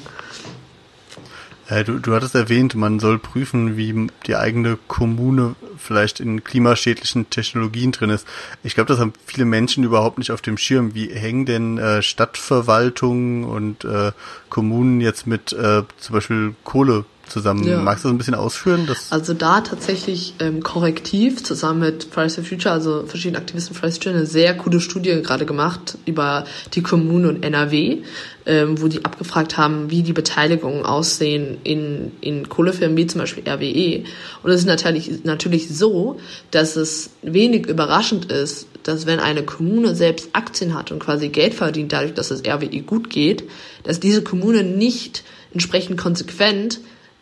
Äh, 1.70 1.84
du, 1.84 2.00
du 2.00 2.14
hattest 2.14 2.36
erwähnt, 2.36 2.76
man 2.76 3.00
soll 3.00 3.20
prüfen, 3.20 3.78
wie 3.78 4.08
die 4.26 4.36
eigene 4.36 4.78
Kommune 4.88 5.56
vielleicht 5.78 6.20
in 6.20 6.44
klimaschädlichen 6.44 7.30
Technologien 7.30 7.92
drin 7.92 8.10
ist. 8.10 8.28
Ich 8.64 8.76
glaube, 8.76 8.88
das 8.88 9.00
haben 9.00 9.14
viele 9.26 9.46
Menschen 9.46 9.84
überhaupt 9.84 10.18
nicht 10.18 10.32
auf 10.32 10.42
dem 10.42 10.58
Schirm. 10.58 10.96
Wie 10.96 11.10
hängen 11.10 11.46
denn 11.46 11.78
äh, 11.78 12.02
Stadtverwaltungen 12.02 13.44
und 13.44 13.84
äh, 13.86 14.12
Kommunen 14.50 15.02
jetzt 15.02 15.28
mit 15.28 15.54
äh, 15.54 15.84
zum 15.98 16.14
Beispiel 16.14 16.56
Kohle 16.64 17.06
zusammen. 17.30 17.68
Ja. 17.68 17.80
Magst 17.80 18.04
du 18.04 18.08
das 18.08 18.16
ein 18.16 18.18
bisschen 18.18 18.36
ausführen? 18.36 18.88
also 19.10 19.34
da 19.34 19.62
tatsächlich 19.62 20.36
ähm, 20.40 20.64
korrektiv 20.64 21.44
zusammen 21.44 21.80
mit 21.80 22.06
Fridays 22.06 22.36
for 22.36 22.44
Future, 22.44 22.74
also 22.74 23.06
verschiedenen 23.06 23.42
Aktivisten 23.42 23.76
Fridays 23.76 23.96
for 23.96 24.04
Future, 24.04 24.16
eine 24.16 24.26
sehr 24.26 24.56
coole 24.56 24.80
Studie 24.80 25.22
gerade 25.22 25.46
gemacht 25.46 25.98
über 26.06 26.46
die 26.74 26.82
Kommune 26.82 27.30
und 27.30 27.44
NRW, 27.44 28.00
ähm, 28.46 28.82
wo 28.82 28.88
die 28.88 29.04
abgefragt 29.06 29.58
haben, 29.58 29.92
wie 29.92 30.04
die 30.04 30.14
Beteiligungen 30.14 30.86
aussehen 30.86 31.58
in, 31.64 32.12
in 32.22 32.50
Kohlefirmen 32.50 32.96
wie 32.98 33.08
zum 33.08 33.22
Beispiel 33.22 33.44
RWE. 33.48 34.04
Und 34.44 34.52
es 34.52 34.62
ist 34.62 34.68
natürlich, 34.68 35.24
natürlich 35.24 35.70
so, 35.70 36.20
dass 36.52 36.76
es 36.76 37.10
wenig 37.22 37.68
überraschend 37.68 38.32
ist, 38.32 38.68
dass 38.84 39.06
wenn 39.06 39.20
eine 39.20 39.44
Kommune 39.44 39.96
selbst 39.96 40.30
Aktien 40.34 40.74
hat 40.74 40.92
und 40.92 41.00
quasi 41.00 41.28
Geld 41.28 41.54
verdient 41.54 41.92
dadurch, 41.92 42.14
dass 42.14 42.32
es 42.32 42.44
RWE 42.48 42.82
gut 42.82 43.10
geht, 43.10 43.44
dass 43.84 44.00
diese 44.00 44.24
Kommune 44.24 44.64
nicht 44.64 45.24
entsprechend 45.54 45.98
konsequent 45.98 46.80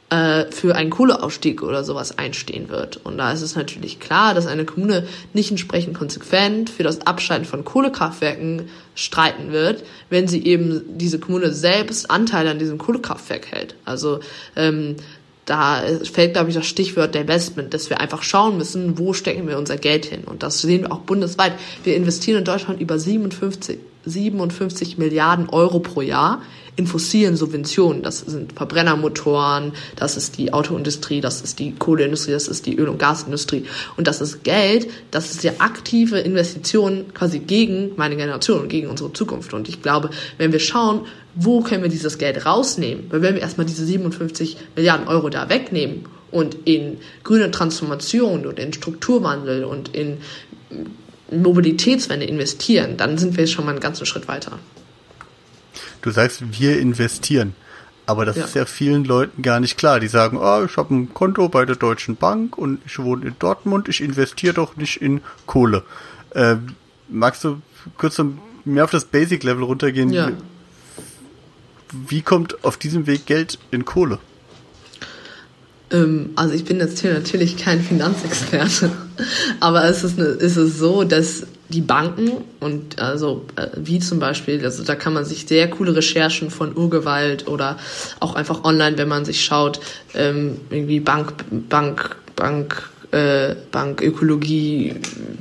äh, 0.10 0.46
für 0.52 0.76
einen 0.76 0.92
Kohleausstieg 0.92 1.64
oder 1.64 1.84
sowas 1.84 2.18
einstehen 2.18 2.70
wird. 2.70 2.98
Und 2.98 3.18
da 3.18 3.32
ist 3.32 3.42
es 3.42 3.56
natürlich 3.56 4.00
klar, 4.00 4.34
dass 4.34 4.46
eine 4.46 4.66
Kommune 4.66 5.08
nicht 5.34 5.50
entsprechend 5.50 5.98
konsequent 5.98 6.70
für 6.70 6.84
das 6.84 7.08
Abschalten 7.08 7.46
von 7.46 7.66
Kohlekraftwerken 7.66 8.70
streiten 8.94 9.52
wird, 9.52 9.84
wenn 10.10 10.28
sie 10.28 10.46
eben 10.46 10.84
diese 10.98 11.20
Kommune 11.20 11.52
selbst 11.52 12.12
Anteile 12.12 12.52
an 12.52 12.60
diesem 12.60 12.78
Kohlekraftwerk 12.78 13.52
hält. 13.52 13.76
Also 13.84 14.20
ähm, 14.56 14.96
da 15.46 15.82
fällt, 16.12 16.34
glaube 16.34 16.50
ich, 16.50 16.56
das 16.56 16.66
Stichwort 16.66 17.14
der 17.14 17.22
Investment, 17.22 17.74
dass 17.74 17.90
wir 17.90 18.00
einfach 18.00 18.24
schauen 18.24 18.58
müssen, 18.58 18.98
wo 18.98 19.14
stecken 19.14 19.48
wir 19.48 19.58
unser 19.58 19.78
Geld 19.78 20.06
hin. 20.06 20.24
Und 20.24 20.44
das 20.44 20.62
sehen 20.62 20.82
wir 20.82 20.92
auch 20.92 21.00
bundesweit. 21.00 21.54
Wir 21.84 21.96
investieren 21.96 22.40
in 22.40 22.46
Deutschland 22.46 22.82
über 22.82 22.98
57, 22.98 23.78
57 24.06 24.98
Milliarden 24.98 25.50
Euro 25.50 25.80
pro 25.80 26.02
Jahr 26.02 26.42
in 26.76 26.88
fossilen 26.88 27.36
Subventionen. 27.36 28.02
Das 28.02 28.20
sind 28.20 28.54
Verbrennermotoren, 28.54 29.74
das 29.96 30.18
ist 30.18 30.38
die 30.38 30.54
Autoindustrie, 30.54 31.22
das 31.22 31.42
ist 31.42 31.60
die 31.60 31.74
Kohleindustrie, 31.74 32.32
das 32.32 32.48
ist 32.48 32.66
die 32.66 32.76
Öl- 32.76 32.90
und 32.90 33.00
Gasindustrie. 33.00 33.66
Und 33.98 34.08
das 34.08 34.22
ist 34.22 34.44
Geld, 34.44 34.88
das 35.12 35.32
ist 35.32 35.44
ja 35.44 35.54
aktive 35.60 36.20
Investitionen 36.20 37.14
quasi 37.14 37.40
gegen 37.40 37.92
meine 37.96 38.16
Generation, 38.16 38.68
gegen 38.68 38.88
unsere 38.88 39.14
Zukunft. 39.14 39.54
Und 39.54 39.70
ich 39.70 39.82
glaube, 39.82 40.10
wenn 40.38 40.52
wir 40.52 40.60
schauen, 40.60 41.02
wo 41.36 41.62
können 41.62 41.84
wir 41.84 41.90
dieses 41.90 42.18
Geld 42.18 42.46
rausnehmen, 42.46 43.06
weil 43.10 43.22
wenn 43.22 43.36
wir 43.36 43.42
erstmal 43.42 43.66
diese 43.66 43.86
57 43.86 44.58
Milliarden 44.76 45.08
Euro 45.08 45.30
da 45.30 45.50
wegnehmen 45.50 46.06
und 46.32 46.58
in 46.66 46.98
grüne 47.24 47.52
Transformation 47.52 48.46
und 48.46 48.60
in 48.60 48.74
Strukturwandel 48.74 49.64
und 49.64 49.96
in 49.96 50.18
Mobilitätswende 51.32 52.26
investieren, 52.26 52.98
dann 52.98 53.18
sind 53.18 53.38
wir 53.38 53.48
schon 53.48 53.66
mal 53.66 53.72
einen 53.72 53.80
ganzen 53.80 54.06
Schritt 54.06 54.28
weiter. 54.28 54.60
Du 56.06 56.12
sagst, 56.12 56.60
wir 56.60 56.78
investieren. 56.78 57.56
Aber 58.06 58.26
das 58.26 58.36
ja. 58.36 58.46
ist 58.46 58.54
ja 58.54 58.66
vielen 58.66 59.06
Leuten 59.06 59.42
gar 59.42 59.60
nicht 59.60 59.76
klar. 59.76 60.00
Die 60.00 60.08
sagen, 60.08 60.38
oh, 60.38 60.64
ich 60.64 60.78
habe 60.78 60.94
ein 60.94 61.16
Konto 61.16 61.50
bei 61.50 61.66
der 61.66 61.78
Deutschen 61.78 62.16
Bank 62.16 62.60
und 62.60 62.80
ich 62.86 63.00
wohne 63.00 63.26
in 63.26 63.36
Dortmund, 63.40 63.90
ich 63.90 64.02
investiere 64.02 64.54
doch 64.54 64.78
nicht 64.78 65.02
in 65.02 65.22
Kohle. 65.48 65.82
Äh, 66.30 66.58
magst 67.10 67.44
du 67.44 67.60
kurz 67.98 68.22
mehr 68.66 68.84
auf 68.84 68.92
das 68.92 69.06
Basic-Level 69.06 69.64
runtergehen? 69.64 70.12
Ja. 70.12 70.32
Wie 72.08 72.22
kommt 72.22 72.64
auf 72.64 72.78
diesem 72.78 73.08
Weg 73.08 73.26
Geld 73.26 73.58
in 73.72 73.84
Kohle? 73.84 74.20
Ähm, 75.90 76.34
also 76.36 76.54
ich 76.54 76.66
bin 76.66 76.78
jetzt 76.78 77.00
hier 77.00 77.16
natürlich 77.16 77.58
kein 77.58 77.82
Finanzexperte, 77.82 78.92
aber 79.60 79.86
es 79.86 80.04
ist, 80.04 80.20
eine, 80.20 80.28
ist 80.28 80.56
es 80.56 80.78
so, 80.78 81.04
dass 81.04 81.48
die 81.70 81.82
Banken 81.82 82.44
und 82.60 83.00
also 83.00 83.46
äh, 83.56 83.68
wie 83.76 84.00
zum 84.00 84.20
Beispiel, 84.20 84.64
also 84.64 84.84
da 84.84 84.96
kann 84.96 85.14
man 85.14 85.26
sich 85.26 85.48
sehr 85.48 85.70
coole 85.70 85.96
Recherchen 85.96 86.52
von 86.52 86.76
Urgewalt 86.78 87.48
oder 87.48 87.78
auch 88.20 88.36
einfach 88.36 88.64
online, 88.64 88.98
wenn 88.98 89.08
man 89.08 89.26
sich 89.26 89.44
schaut, 89.44 89.80
ähm, 90.14 90.60
irgendwie 90.70 91.00
Bank, 91.00 91.34
Bank, 91.50 92.18
Bank, 92.36 92.90
äh, 93.16 93.56
Bankökologie, 93.72 94.96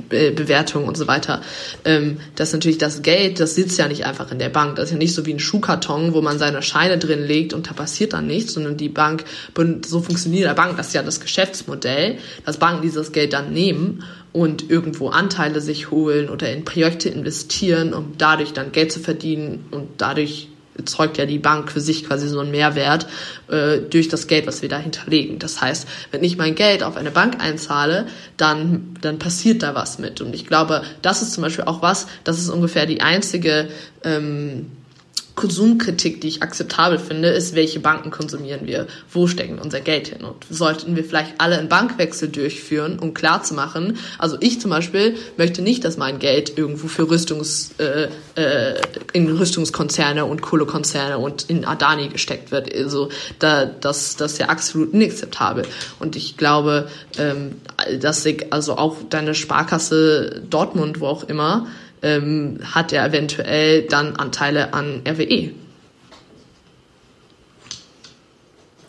äh, 0.09 0.31
Bewertung 0.31 0.87
und 0.87 0.95
so 0.95 1.07
weiter. 1.07 1.41
Ähm, 1.83 2.17
das 2.35 2.53
natürlich 2.53 2.77
das 2.77 3.01
Geld, 3.01 3.41
das 3.41 3.55
sitzt 3.55 3.77
ja 3.77 3.89
nicht 3.89 4.05
einfach 4.05 4.31
in 4.31 4.39
der 4.39 4.47
Bank. 4.47 4.77
Das 4.77 4.85
ist 4.85 4.91
ja 4.91 4.97
nicht 4.97 5.13
so 5.13 5.25
wie 5.25 5.33
ein 5.33 5.39
Schuhkarton, 5.39 6.13
wo 6.13 6.21
man 6.21 6.39
seine 6.39 6.61
Scheine 6.61 6.97
drin 6.97 7.25
legt 7.25 7.53
und 7.53 7.69
da 7.69 7.73
passiert 7.73 8.13
dann 8.13 8.27
nichts, 8.27 8.53
sondern 8.53 8.77
die 8.77 8.87
Bank, 8.87 9.25
so 9.85 9.99
funktioniert 9.99 10.45
der 10.45 10.53
Bank, 10.53 10.77
das 10.77 10.87
ist 10.87 10.93
ja 10.93 11.03
das 11.03 11.19
Geschäftsmodell, 11.19 12.17
dass 12.45 12.57
Banken 12.57 12.81
dieses 12.81 13.11
Geld 13.11 13.33
dann 13.33 13.51
nehmen 13.51 14.05
und 14.31 14.69
irgendwo 14.69 15.09
Anteile 15.09 15.59
sich 15.59 15.91
holen 15.91 16.29
oder 16.29 16.49
in 16.51 16.63
Projekte 16.63 17.09
investieren, 17.09 17.93
um 17.93 18.13
dadurch 18.17 18.53
dann 18.53 18.71
Geld 18.71 18.93
zu 18.93 19.01
verdienen 19.01 19.65
und 19.71 19.89
dadurch 19.97 20.47
erzeugt 20.77 21.17
ja 21.17 21.25
die 21.25 21.39
Bank 21.39 21.71
für 21.71 21.79
sich 21.79 22.05
quasi 22.05 22.27
so 22.27 22.39
einen 22.39 22.51
Mehrwert 22.51 23.07
äh, 23.47 23.79
durch 23.79 24.07
das 24.07 24.27
Geld, 24.27 24.47
was 24.47 24.61
wir 24.61 24.69
da 24.69 24.77
hinterlegen. 24.77 25.39
Das 25.39 25.61
heißt, 25.61 25.87
wenn 26.11 26.23
ich 26.23 26.37
mein 26.37 26.55
Geld 26.55 26.83
auf 26.83 26.97
eine 26.97 27.11
Bank 27.11 27.41
einzahle, 27.41 28.07
dann, 28.37 28.95
dann 29.01 29.19
passiert 29.19 29.63
da 29.63 29.75
was 29.75 29.99
mit. 29.99 30.21
Und 30.21 30.35
ich 30.35 30.45
glaube, 30.45 30.83
das 31.01 31.21
ist 31.21 31.33
zum 31.33 31.43
Beispiel 31.43 31.65
auch 31.65 31.81
was, 31.81 32.07
das 32.23 32.39
ist 32.39 32.49
ungefähr 32.49 32.85
die 32.85 33.01
einzige 33.01 33.69
ähm, 34.03 34.71
Konsumkritik, 35.35 36.21
die 36.21 36.29
ich 36.29 36.43
akzeptabel 36.43 36.97
finde, 36.97 37.27
ist, 37.27 37.55
welche 37.55 37.81
Banken 37.81 38.09
konsumieren 38.09 38.65
wir? 38.65 38.87
Wo 39.11 39.27
stecken 39.27 39.59
unser 39.59 39.81
Geld 39.81 40.07
hin? 40.07 40.23
Und 40.23 40.45
sollten 40.49 40.95
wir 40.95 41.03
vielleicht 41.03 41.33
alle 41.39 41.59
einen 41.59 41.67
Bankwechsel 41.67 42.29
durchführen, 42.29 42.99
um 42.99 43.13
klarzumachen, 43.13 43.97
also 44.17 44.37
ich 44.39 44.61
zum 44.61 44.71
Beispiel 44.71 45.15
möchte 45.37 45.61
nicht, 45.61 45.83
dass 45.83 45.97
mein 45.97 46.19
Geld 46.19 46.57
irgendwo 46.57 46.87
für 46.87 47.09
Rüstungs, 47.09 47.71
äh, 47.79 48.07
äh, 48.35 48.81
in 49.11 49.29
Rüstungskonzerne 49.29 50.25
und 50.25 50.41
Kohlekonzerne 50.41 51.17
und 51.17 51.43
in 51.49 51.65
Adani 51.65 52.07
gesteckt 52.07 52.51
wird. 52.51 52.73
Also 52.73 53.09
da, 53.39 53.65
das, 53.65 54.15
das 54.15 54.33
ist 54.33 54.39
ja 54.39 54.47
absolut 54.47 54.93
inakzeptabel. 54.93 55.65
Und 55.99 56.15
ich 56.15 56.37
glaube, 56.37 56.87
ähm, 57.17 57.55
dass 57.99 58.25
ich, 58.25 58.53
also 58.53 58.77
auch 58.77 58.97
deine 59.09 59.35
Sparkasse 59.35 60.43
Dortmund, 60.49 61.01
wo 61.01 61.07
auch 61.07 61.23
immer, 61.23 61.67
ähm, 62.01 62.59
hat 62.63 62.93
er 62.93 63.05
eventuell 63.05 63.83
dann 63.83 64.15
Anteile 64.15 64.73
an 64.73 65.01
RWE. 65.07 65.51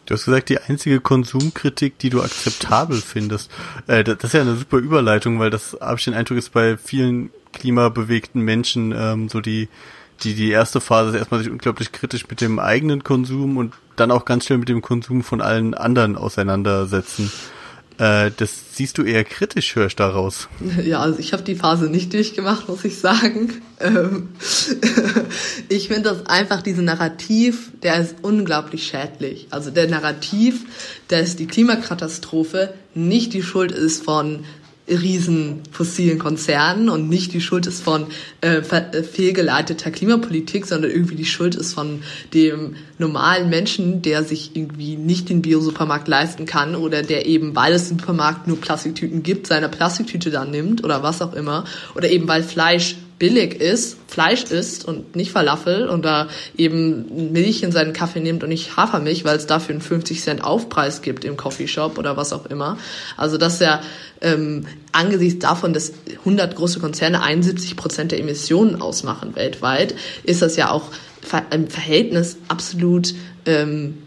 Du 0.07 0.15
hast 0.15 0.25
gesagt, 0.25 0.49
die 0.51 0.61
einzige 0.61 1.01
Konsumkritik, 1.01 1.99
die 1.99 2.11
du 2.11 2.23
akzeptabel 2.23 2.99
findest. 2.99 3.51
Äh, 3.89 4.05
das 4.05 4.23
ist 4.23 4.35
ja 4.35 4.43
eine 4.43 4.55
super 4.55 4.79
Überleitung, 4.79 5.41
weil 5.41 5.51
das, 5.51 5.77
habe 5.81 5.99
ich 5.99 6.05
den 6.05 6.15
Eindruck, 6.15 6.39
ist 6.39 6.53
bei 6.53 6.77
vielen 6.77 7.31
klimabewegten 7.53 8.41
Menschen 8.41 8.95
ähm, 8.97 9.29
so 9.29 9.41
die, 9.41 9.69
die, 10.23 10.35
die 10.35 10.51
erste 10.51 10.81
Phase 10.81 11.11
ist 11.11 11.17
erstmal 11.17 11.41
sich 11.41 11.51
unglaublich 11.51 11.91
kritisch 11.91 12.29
mit 12.29 12.41
dem 12.41 12.61
eigenen 12.61 13.03
Konsum 13.03 13.57
und 13.57 13.75
dann 13.97 14.13
auch 14.13 14.25
ganz 14.25 14.45
schnell 14.45 14.59
mit 14.59 14.69
dem 14.69 14.81
Konsum 14.81 15.25
von 15.25 15.41
allen 15.41 15.75
anderen 15.75 16.17
auseinandersetzen. 16.17 17.33
Äh, 17.99 18.31
das 18.37 18.75
siehst 18.75 18.99
du 18.99 19.03
eher 19.03 19.25
kritisch, 19.25 19.75
höre 19.75 19.87
ich 19.87 19.97
daraus. 19.97 20.49
Ja, 20.85 21.01
also 21.01 21.19
ich 21.19 21.33
habe 21.33 21.43
die 21.43 21.55
Phase 21.55 21.87
nicht 21.87 22.13
durchgemacht, 22.13 22.69
muss 22.69 22.85
ich 22.85 22.99
sagen. 22.99 23.63
Ähm, 23.81 24.29
ich 25.69 25.89
finde 25.89 26.11
das 26.11 26.27
einfach, 26.27 26.63
diesen 26.63 26.85
Narrativ, 26.85 27.73
der 27.83 28.01
ist 28.01 28.17
unglaublich 28.23 28.87
schädlich. 28.87 29.49
Also 29.51 29.71
der 29.71 29.89
Narrativ, 29.89 30.65
dass 31.09 31.37
die 31.37 31.47
Klimakatastrophe 31.47 32.75
nicht 32.95 33.33
die 33.33 33.43
Schuld 33.43 33.73
ist 33.73 34.05
von 34.05 34.45
riesen 34.89 35.63
fossilen 35.73 36.19
Konzernen 36.19 36.89
und 36.89 37.09
nicht 37.09 37.33
die 37.33 37.41
Schuld 37.41 37.67
ist 37.67 37.83
von 37.83 38.07
äh, 38.41 38.59
äh, 38.59 39.03
fehlgeleiteter 39.03 39.91
Klimapolitik, 39.91 40.67
sondern 40.67 40.91
irgendwie 40.91 41.17
die 41.17 41.25
Schuld 41.25 41.57
ist 41.57 41.75
von 41.75 42.03
dem 42.35 42.77
normalen 42.99 43.51
Menschen, 43.51 44.03
der 44.03 44.23
sich 44.23 44.55
irgendwie 44.55 44.97
nicht 44.97 45.29
den 45.29 45.43
Bio-Supermarkt 45.43 46.07
leisten 46.07 46.47
kann 46.47 46.77
oder 46.77 47.03
der 47.03 47.27
eben, 47.27 47.57
weil 47.57 47.73
es 47.73 47.91
im 47.91 47.99
Supermarkt 47.99 48.47
nur 48.47 48.61
Plastiktüten 48.61 49.23
gibt, 49.23 49.47
seine 49.47 49.69
Plastiktüte 49.69 50.31
dann 50.31 50.51
nimmt 50.51 50.85
oder 50.85 51.03
was 51.03 51.21
auch 51.21 51.35
immer. 51.35 51.65
Oder 51.95 52.09
eben 52.11 52.29
weil 52.29 52.43
Fleisch 52.43 52.97
billig 53.19 53.61
ist, 53.61 53.97
Fleisch 54.09 54.45
isst 54.45 54.85
und 54.85 55.17
nicht 55.17 55.31
Falafel 55.31 55.89
und 55.89 56.05
da 56.05 56.29
eben 56.57 57.33
Milch 57.33 57.63
in 57.63 57.73
seinen 57.73 57.93
Kaffee 57.93 58.21
nimmt 58.21 58.43
und 58.43 58.51
nicht 58.51 58.77
Hafermilch, 58.77 59.25
weil 59.25 59.37
es 59.37 59.47
dafür 59.47 59.75
einen 59.75 59.81
50 59.81 60.21
Cent 60.21 60.45
Aufpreis 60.45 61.01
gibt 61.01 61.25
im 61.25 61.37
Coffeeshop 61.37 61.99
oder 61.99 62.17
was 62.17 62.33
auch 62.33 62.47
immer. 62.47 62.79
Also 63.17 63.39
das 63.39 63.55
ist 63.55 63.63
ja 63.63 63.81
ähm, 64.21 64.67
angesichts 64.93 65.39
davon, 65.39 65.73
dass 65.73 65.93
100 66.19 66.57
große 66.57 66.81
Konzerne 66.81 67.23
71 67.23 67.77
Prozent 67.77 68.13
der 68.13 68.21
Emissionen 68.21 68.81
ausmachen 68.81 69.35
weltweit, 69.35 69.95
ist 70.25 70.43
das 70.43 70.57
ja 70.57 70.71
auch 70.71 70.91
im 71.51 71.69
Verhältnis 71.69 72.37
absolut 72.49 73.15
ähm, 73.47 73.99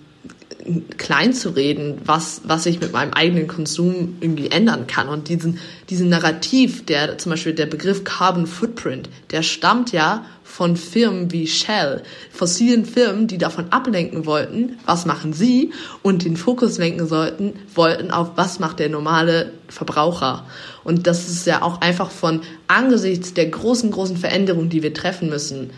klein 0.98 1.34
zu 1.34 1.50
reden, 1.50 2.02
was, 2.06 2.42
was 2.44 2.66
ich 2.66 2.80
mit 2.80 2.92
meinem 2.92 3.14
eigenen 3.14 3.48
Konsum 3.48 4.18
irgendwie 4.20 4.52
ändern 4.52 4.88
kann. 4.88 5.08
Und 5.08 5.30
diesen, 5.30 5.60
diesen 5.90 6.10
Narrativ, 6.10 6.86
der 6.86 7.18
zum 7.18 7.32
Beispiel 7.32 7.54
der 7.54 7.66
Begriff 7.66 8.04
Carbon 8.04 8.46
Footprint, 8.46 9.10
der 9.32 9.42
stammt 9.42 9.92
ja 9.92 10.26
von 10.44 10.76
Firmen 10.76 11.32
wie 11.32 11.48
Shell, 11.48 12.02
fossilen 12.32 12.86
Firmen, 12.86 13.28
die 13.28 13.38
davon 13.38 13.72
ablenken 13.72 14.26
wollten, 14.26 14.78
was 14.86 15.06
machen 15.06 15.32
sie 15.32 15.72
und 16.02 16.26
den 16.26 16.36
Fokus 16.36 16.78
lenken 16.78 17.08
sollten, 17.08 17.54
wollten 17.74 18.12
auf 18.12 18.32
was 18.36 18.60
macht 18.60 18.80
der 18.80 18.90
normale 18.90 19.54
Verbraucher. 19.70 20.46
Und 20.84 21.08
das 21.08 21.30
ist 21.30 21.46
ja 21.46 21.62
auch 21.62 21.82
einfach 21.82 22.12
von 22.12 22.42
angesichts 22.68 23.34
der 23.34 23.46
großen, 23.46 23.92
großen 23.92 24.18
Veränderungen, 24.18 24.70
die 24.70 24.84
wir 24.84 24.94
treffen 24.94 25.30
müssen, 25.30 25.70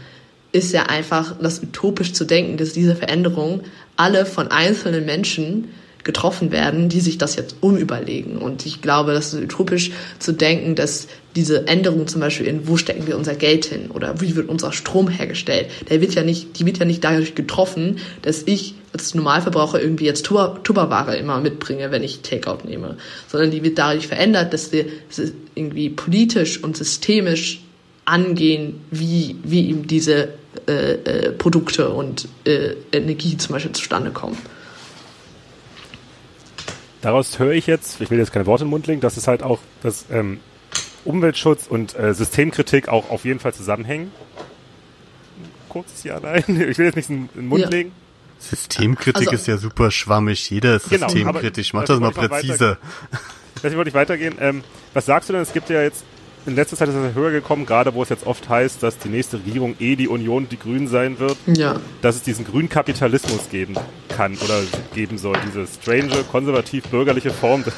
ist 0.51 0.73
ja 0.73 0.83
einfach 0.83 1.35
das 1.41 1.61
utopisch 1.63 2.13
zu 2.13 2.25
denken, 2.25 2.57
dass 2.57 2.73
diese 2.73 2.95
Veränderungen 2.95 3.61
alle 3.95 4.25
von 4.25 4.49
einzelnen 4.49 5.05
Menschen 5.05 5.69
getroffen 6.03 6.51
werden, 6.51 6.89
die 6.89 6.99
sich 6.99 7.17
das 7.17 7.35
jetzt 7.35 7.57
umüberlegen. 7.61 8.37
Und 8.37 8.65
ich 8.65 8.81
glaube, 8.81 9.13
das 9.13 9.33
ist 9.33 9.43
utopisch 9.43 9.91
zu 10.19 10.31
denken, 10.31 10.75
dass 10.75 11.07
diese 11.35 11.67
Änderung 11.67 12.07
zum 12.07 12.21
Beispiel 12.21 12.47
in, 12.47 12.67
wo 12.67 12.75
stecken 12.77 13.07
wir 13.07 13.17
unser 13.17 13.35
Geld 13.35 13.65
hin 13.65 13.91
oder 13.91 14.19
wie 14.19 14.35
wird 14.35 14.49
unser 14.49 14.71
Strom 14.71 15.07
hergestellt, 15.07 15.67
der 15.89 16.01
wird 16.01 16.13
ja 16.15 16.23
nicht, 16.23 16.59
die 16.59 16.65
wird 16.65 16.79
ja 16.79 16.85
nicht 16.85 17.03
dadurch 17.03 17.35
getroffen, 17.35 17.99
dass 18.23 18.43
ich 18.45 18.75
als 18.93 19.15
Normalverbraucher 19.15 19.81
irgendwie 19.81 20.05
jetzt 20.05 20.25
Tupperware 20.25 21.15
immer 21.15 21.39
mitbringe, 21.39 21.91
wenn 21.91 22.03
ich 22.03 22.21
Takeout 22.21 22.67
nehme, 22.67 22.97
sondern 23.27 23.51
die 23.51 23.63
wird 23.63 23.77
dadurch 23.77 24.07
verändert, 24.07 24.53
dass 24.53 24.71
wir 24.71 24.85
irgendwie 25.55 25.89
politisch 25.89 26.61
und 26.61 26.75
systemisch 26.75 27.61
angehen, 28.05 28.81
wie, 28.89 29.37
wie 29.43 29.69
ihm 29.69 29.87
diese 29.87 30.29
äh, 30.71 30.93
äh, 30.93 31.31
Produkte 31.33 31.89
und 31.89 32.29
äh, 32.45 32.75
Energie 32.93 33.37
zum 33.37 33.53
Beispiel 33.53 33.73
zustande 33.73 34.11
kommen. 34.11 34.37
Daraus 37.01 37.39
höre 37.39 37.51
ich 37.51 37.67
jetzt, 37.67 37.99
ich 37.99 38.09
will 38.09 38.19
jetzt 38.19 38.31
keine 38.31 38.45
Worte 38.45 38.63
im 38.63 38.69
Mund 38.69 38.87
legen, 38.87 39.01
dass 39.01 39.17
es 39.17 39.27
halt 39.27 39.43
auch, 39.43 39.59
dass 39.83 40.05
ähm, 40.11 40.39
Umweltschutz 41.03 41.67
und 41.67 41.97
äh, 41.97 42.13
Systemkritik 42.13 42.87
auch 42.87 43.09
auf 43.09 43.25
jeden 43.25 43.39
Fall 43.39 43.53
zusammenhängen. 43.53 44.11
Kurzes 45.67 46.03
Ja, 46.03 46.19
nein. 46.19 46.43
Ich 46.47 46.77
will 46.77 46.85
jetzt 46.85 46.95
nicht 46.95 47.09
in 47.09 47.27
den 47.35 47.47
Mund 47.47 47.63
ja. 47.63 47.69
legen. 47.69 47.91
Systemkritik 48.39 49.27
also, 49.27 49.31
ist 49.31 49.47
ja 49.47 49.57
super 49.57 49.91
schwammig. 49.91 50.49
Jeder 50.49 50.77
ist 50.77 50.89
genau, 50.89 51.09
systemkritisch. 51.09 51.73
Mach 51.73 51.83
das 51.83 51.99
mal 51.99 52.11
präzise. 52.11 52.77
Deswegen 53.57 53.75
wollte 53.77 53.89
ich 53.89 53.95
weitergehen. 53.95 54.35
Ähm, 54.39 54.63
was 54.93 55.05
sagst 55.05 55.29
du 55.29 55.33
denn? 55.33 55.41
Es 55.41 55.53
gibt 55.53 55.69
ja 55.69 55.81
jetzt 55.81 56.05
in 56.45 56.55
letzter 56.55 56.77
Zeit 56.77 56.89
ist 56.89 56.95
es 56.95 57.15
höher 57.15 57.31
gekommen, 57.31 57.65
gerade 57.65 57.93
wo 57.93 58.03
es 58.03 58.09
jetzt 58.09 58.25
oft 58.25 58.49
heißt, 58.49 58.81
dass 58.81 58.97
die 58.97 59.09
nächste 59.09 59.37
Regierung 59.37 59.75
eh 59.79 59.95
die 59.95 60.07
Union, 60.07 60.47
die 60.49 60.57
Grünen 60.57 60.87
sein 60.87 61.19
wird, 61.19 61.37
ja. 61.45 61.79
dass 62.01 62.15
es 62.15 62.23
diesen 62.23 62.45
grünen 62.45 62.69
Kapitalismus 62.69 63.49
geben 63.49 63.75
kann 64.09 64.37
oder 64.37 64.61
geben 64.93 65.17
soll, 65.17 65.37
diese 65.45 65.67
strange, 65.67 66.23
konservativ-bürgerliche 66.31 67.31
Form 67.31 67.63
des 67.63 67.73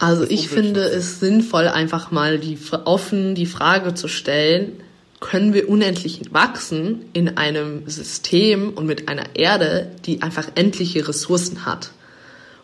also 0.00 0.24
ich 0.24 0.48
finde 0.48 0.80
es 0.80 1.20
sinnvoll, 1.20 1.68
einfach 1.68 2.10
mal 2.10 2.38
die, 2.38 2.58
offen 2.86 3.34
die 3.34 3.44
Frage 3.44 3.92
zu 3.92 4.08
stellen, 4.08 4.82
können 5.20 5.52
wir 5.52 5.68
unendlich 5.68 6.22
wachsen 6.30 7.04
in 7.12 7.36
einem 7.36 7.86
System 7.86 8.70
und 8.70 8.86
mit 8.86 9.08
einer 9.08 9.36
Erde, 9.36 9.90
die 10.06 10.22
einfach 10.22 10.48
endliche 10.54 11.06
Ressourcen 11.06 11.66
hat? 11.66 11.90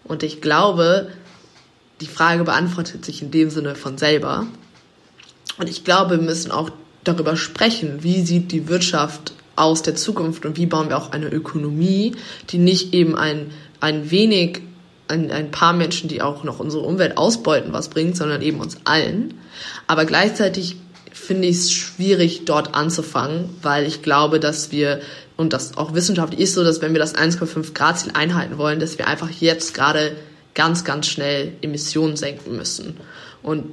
Und 0.03 0.23
ich 0.23 0.41
glaube, 0.41 1.11
die 2.01 2.07
Frage 2.07 2.45
beantwortet 2.45 3.05
sich 3.05 3.21
in 3.21 3.31
dem 3.31 3.51
Sinne 3.51 3.75
von 3.75 3.99
selber. 3.99 4.47
Und 5.59 5.69
ich 5.69 5.85
glaube, 5.85 6.19
wir 6.19 6.23
müssen 6.23 6.51
auch 6.51 6.71
darüber 7.05 7.37
sprechen, 7.37 8.03
wie 8.03 8.23
sieht 8.23 8.53
die 8.53 8.69
Wirtschaft 8.69 9.33
aus 9.55 9.83
der 9.83 9.95
Zukunft 9.95 10.45
und 10.45 10.57
wie 10.57 10.67
bauen 10.67 10.89
wir 10.89 10.99
auch 10.99 11.13
eine 11.13 11.29
Ökonomie, 11.29 12.15
die 12.51 12.59
nicht 12.59 12.93
eben 12.93 13.17
ein, 13.17 13.51
ein 13.81 14.11
wenig, 14.11 14.61
ein, 15.09 15.31
ein 15.31 15.51
paar 15.51 15.73
Menschen, 15.73 16.09
die 16.09 16.21
auch 16.21 16.45
noch 16.45 16.59
unsere 16.59 16.83
Umwelt 16.83 17.17
ausbeuten, 17.17 17.73
was 17.73 17.89
bringt, 17.89 18.17
sondern 18.17 18.43
eben 18.43 18.61
uns 18.61 18.79
allen. 18.85 19.35
Aber 19.87 20.05
gleichzeitig 20.05 20.77
finde 21.13 21.49
ich 21.49 21.57
es 21.57 21.73
schwierig, 21.73 22.45
dort 22.45 22.75
anzufangen, 22.75 23.49
weil 23.63 23.87
ich 23.87 24.03
glaube, 24.03 24.39
dass 24.39 24.71
wir, 24.71 25.01
und 25.37 25.55
das 25.55 25.79
auch 25.79 25.95
wissenschaftlich 25.95 26.41
ist 26.41 26.55
so, 26.55 26.63
dass 26.63 26.83
wenn 26.83 26.93
wir 26.93 27.01
das 27.01 27.15
1,5 27.15 27.73
Grad 27.73 27.99
Ziel 27.99 28.13
einhalten 28.15 28.59
wollen, 28.59 28.81
dass 28.81 28.99
wir 28.99 29.07
einfach 29.07 29.31
jetzt 29.31 29.73
gerade 29.73 30.17
ganz, 30.55 30.85
ganz 30.85 31.07
schnell 31.07 31.53
Emissionen 31.63 32.17
senken 32.17 32.57
müssen. 32.57 32.97
Und 33.47 33.67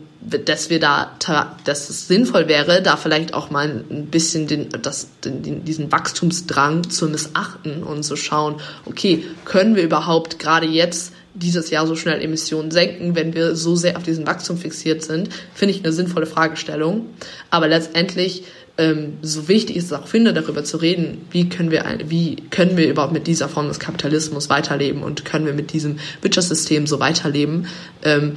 dass 0.46 0.70
wir 0.70 0.80
da, 0.80 1.18
dass 1.66 1.90
es 1.90 2.08
sinnvoll 2.08 2.48
wäre, 2.48 2.84
da 2.84 2.96
vielleicht 2.96 3.34
auch 3.34 3.50
mal 3.50 3.84
ein 3.90 4.06
bisschen 4.06 4.46
den, 4.46 4.70
das, 4.70 5.08
den, 5.26 5.66
diesen 5.66 5.92
Wachstumsdrang 5.92 6.92
zu 6.92 7.08
missachten 7.08 7.82
und 7.82 8.04
zu 8.04 8.16
schauen, 8.16 8.58
okay, 8.86 9.24
können 9.46 9.76
wir 9.76 9.82
überhaupt 9.82 10.38
gerade 10.38 10.68
jetzt 10.68 11.12
dieses 11.34 11.72
Jahr 11.72 11.88
so 11.88 11.96
schnell 11.96 12.22
Emissionen 12.22 12.70
senken, 12.70 13.16
wenn 13.16 13.34
wir 13.34 13.56
so 13.56 13.76
sehr 13.76 13.98
auf 13.98 14.04
diesen 14.04 14.28
Wachstum 14.28 14.60
fixiert 14.60 15.02
sind, 15.02 15.30
finde 15.56 15.74
ich 15.74 15.84
eine 15.84 15.92
sinnvolle 15.92 16.28
Fragestellung. 16.28 17.08
Aber 17.50 17.68
letztendlich, 17.68 18.44
ähm, 18.78 19.18
so 19.24 19.48
wichtig 19.48 19.76
ist 19.76 19.86
es 19.86 19.94
auch 19.94 20.08
finde, 20.08 20.34
darüber 20.34 20.64
zu 20.64 20.78
reden, 20.78 21.26
wie 21.32 21.50
können 21.50 21.72
wir, 21.72 21.84
wie 22.06 22.36
können 22.52 22.78
wir 22.78 22.88
überhaupt 22.88 23.14
mit 23.14 23.26
dieser 23.26 23.50
Form 23.50 23.70
des 23.70 23.80
Kapitalismus 23.80 24.52
weiterleben 24.52 25.02
und 25.02 25.26
können 25.26 25.48
wir 25.48 25.54
mit 25.54 25.74
diesem 25.74 25.98
Wirtschaftssystem 26.22 26.86
so 26.86 27.00
weiterleben, 27.00 27.66
ähm, 28.04 28.36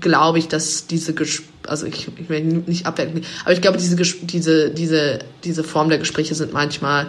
glaube 0.00 0.38
ich, 0.38 0.48
dass 0.48 0.86
diese 0.86 1.14
Ges 1.14 1.42
also 1.66 1.86
ich, 1.86 2.08
ich 2.18 2.28
will 2.30 2.42
nicht 2.42 2.86
abwerten, 2.86 3.22
aber 3.42 3.52
ich 3.52 3.60
glaube, 3.60 3.76
diese 3.76 3.96
diese 3.96 4.70
diese 4.70 5.18
diese 5.44 5.64
Form 5.64 5.90
der 5.90 5.98
Gespräche 5.98 6.34
sind 6.34 6.52
manchmal 6.52 7.08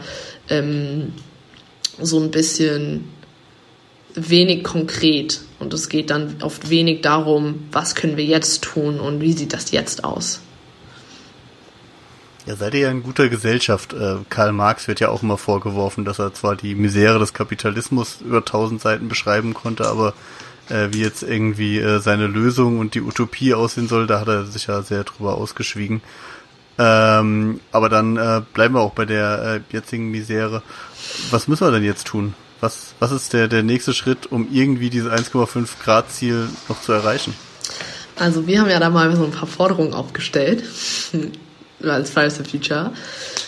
ähm, 0.50 1.14
so 2.02 2.20
ein 2.20 2.32
bisschen 2.32 3.06
wenig 4.16 4.64
konkret 4.64 5.42
und 5.60 5.74
es 5.74 5.88
geht 5.88 6.10
dann 6.10 6.38
oft 6.42 6.70
wenig 6.70 7.02
darum, 7.02 7.68
was 7.72 7.96
können 7.96 8.18
wir 8.18 8.26
jetzt 8.26 8.64
tun 8.64 9.00
und 9.00 9.22
wie 9.22 9.34
sieht 9.34 9.54
das 9.54 9.72
jetzt 9.72 10.04
aus. 10.04 10.42
Ja, 12.46 12.56
seid 12.56 12.74
ihr 12.74 12.80
ja 12.82 12.92
in 12.92 13.04
guter 13.04 13.30
Gesellschaft. 13.30 13.94
Äh, 13.94 14.16
Karl 14.30 14.54
Marx 14.54 14.88
wird 14.88 15.00
ja 15.00 15.10
auch 15.10 15.22
immer 15.22 15.38
vorgeworfen, 15.38 16.04
dass 16.04 16.20
er 16.20 16.34
zwar 16.34 16.56
die 16.56 16.74
Misere 16.74 17.20
des 17.20 17.34
Kapitalismus 17.34 18.22
über 18.22 18.44
tausend 18.44 18.82
Seiten 18.82 19.08
beschreiben 19.08 19.54
konnte, 19.54 19.88
aber 19.88 20.14
äh, 20.70 20.90
wie 20.92 21.02
jetzt 21.02 21.24
irgendwie 21.24 21.80
äh, 21.80 22.00
seine 22.00 22.28
Lösung 22.28 22.80
und 22.80 22.96
die 22.96 23.02
Utopie 23.02 23.54
aussehen 23.54 23.88
soll, 23.88 24.08
da 24.08 24.20
hat 24.20 24.28
er 24.28 24.46
sich 24.46 24.68
ja 24.68 24.82
sehr 24.82 25.04
drüber 25.04 25.36
ausgeschwiegen. 25.36 26.02
Ähm, 26.78 27.60
aber 27.72 27.90
dann 27.90 28.16
äh, 28.16 28.42
bleiben 28.54 28.76
wir 28.76 28.82
auch 28.82 28.94
bei 28.94 29.06
der 29.06 29.62
äh, 29.70 29.74
jetzigen 29.74 30.12
Misere. 30.12 30.64
Was 31.30 31.48
müssen 31.48 31.68
wir 31.68 31.72
denn 31.72 31.84
jetzt 31.84 32.08
tun? 32.08 32.36
Was, 32.62 32.94
was 33.00 33.12
ist 33.12 33.34
der, 33.34 33.48
der 33.48 33.64
nächste 33.64 33.94
Schritt, 33.94 34.32
um 34.32 34.48
irgendwie 34.52 34.90
diese 34.90 35.14
1,5 35.14 35.68
Grad 35.84 36.12
Ziel 36.12 36.48
noch 36.68 36.82
zu 36.82 36.94
erreichen? 36.94 37.34
Also 38.16 38.48
wir 38.48 38.60
haben 38.60 38.70
ja 38.70 38.80
da 38.80 38.90
mal 38.90 39.14
so 39.16 39.24
ein 39.24 39.32
paar 39.32 39.48
Forderungen 39.48 39.94
aufgestellt 39.94 40.64
als 41.84 42.10
Fridays 42.10 42.38
for 42.38 42.46
Future. 42.46 42.92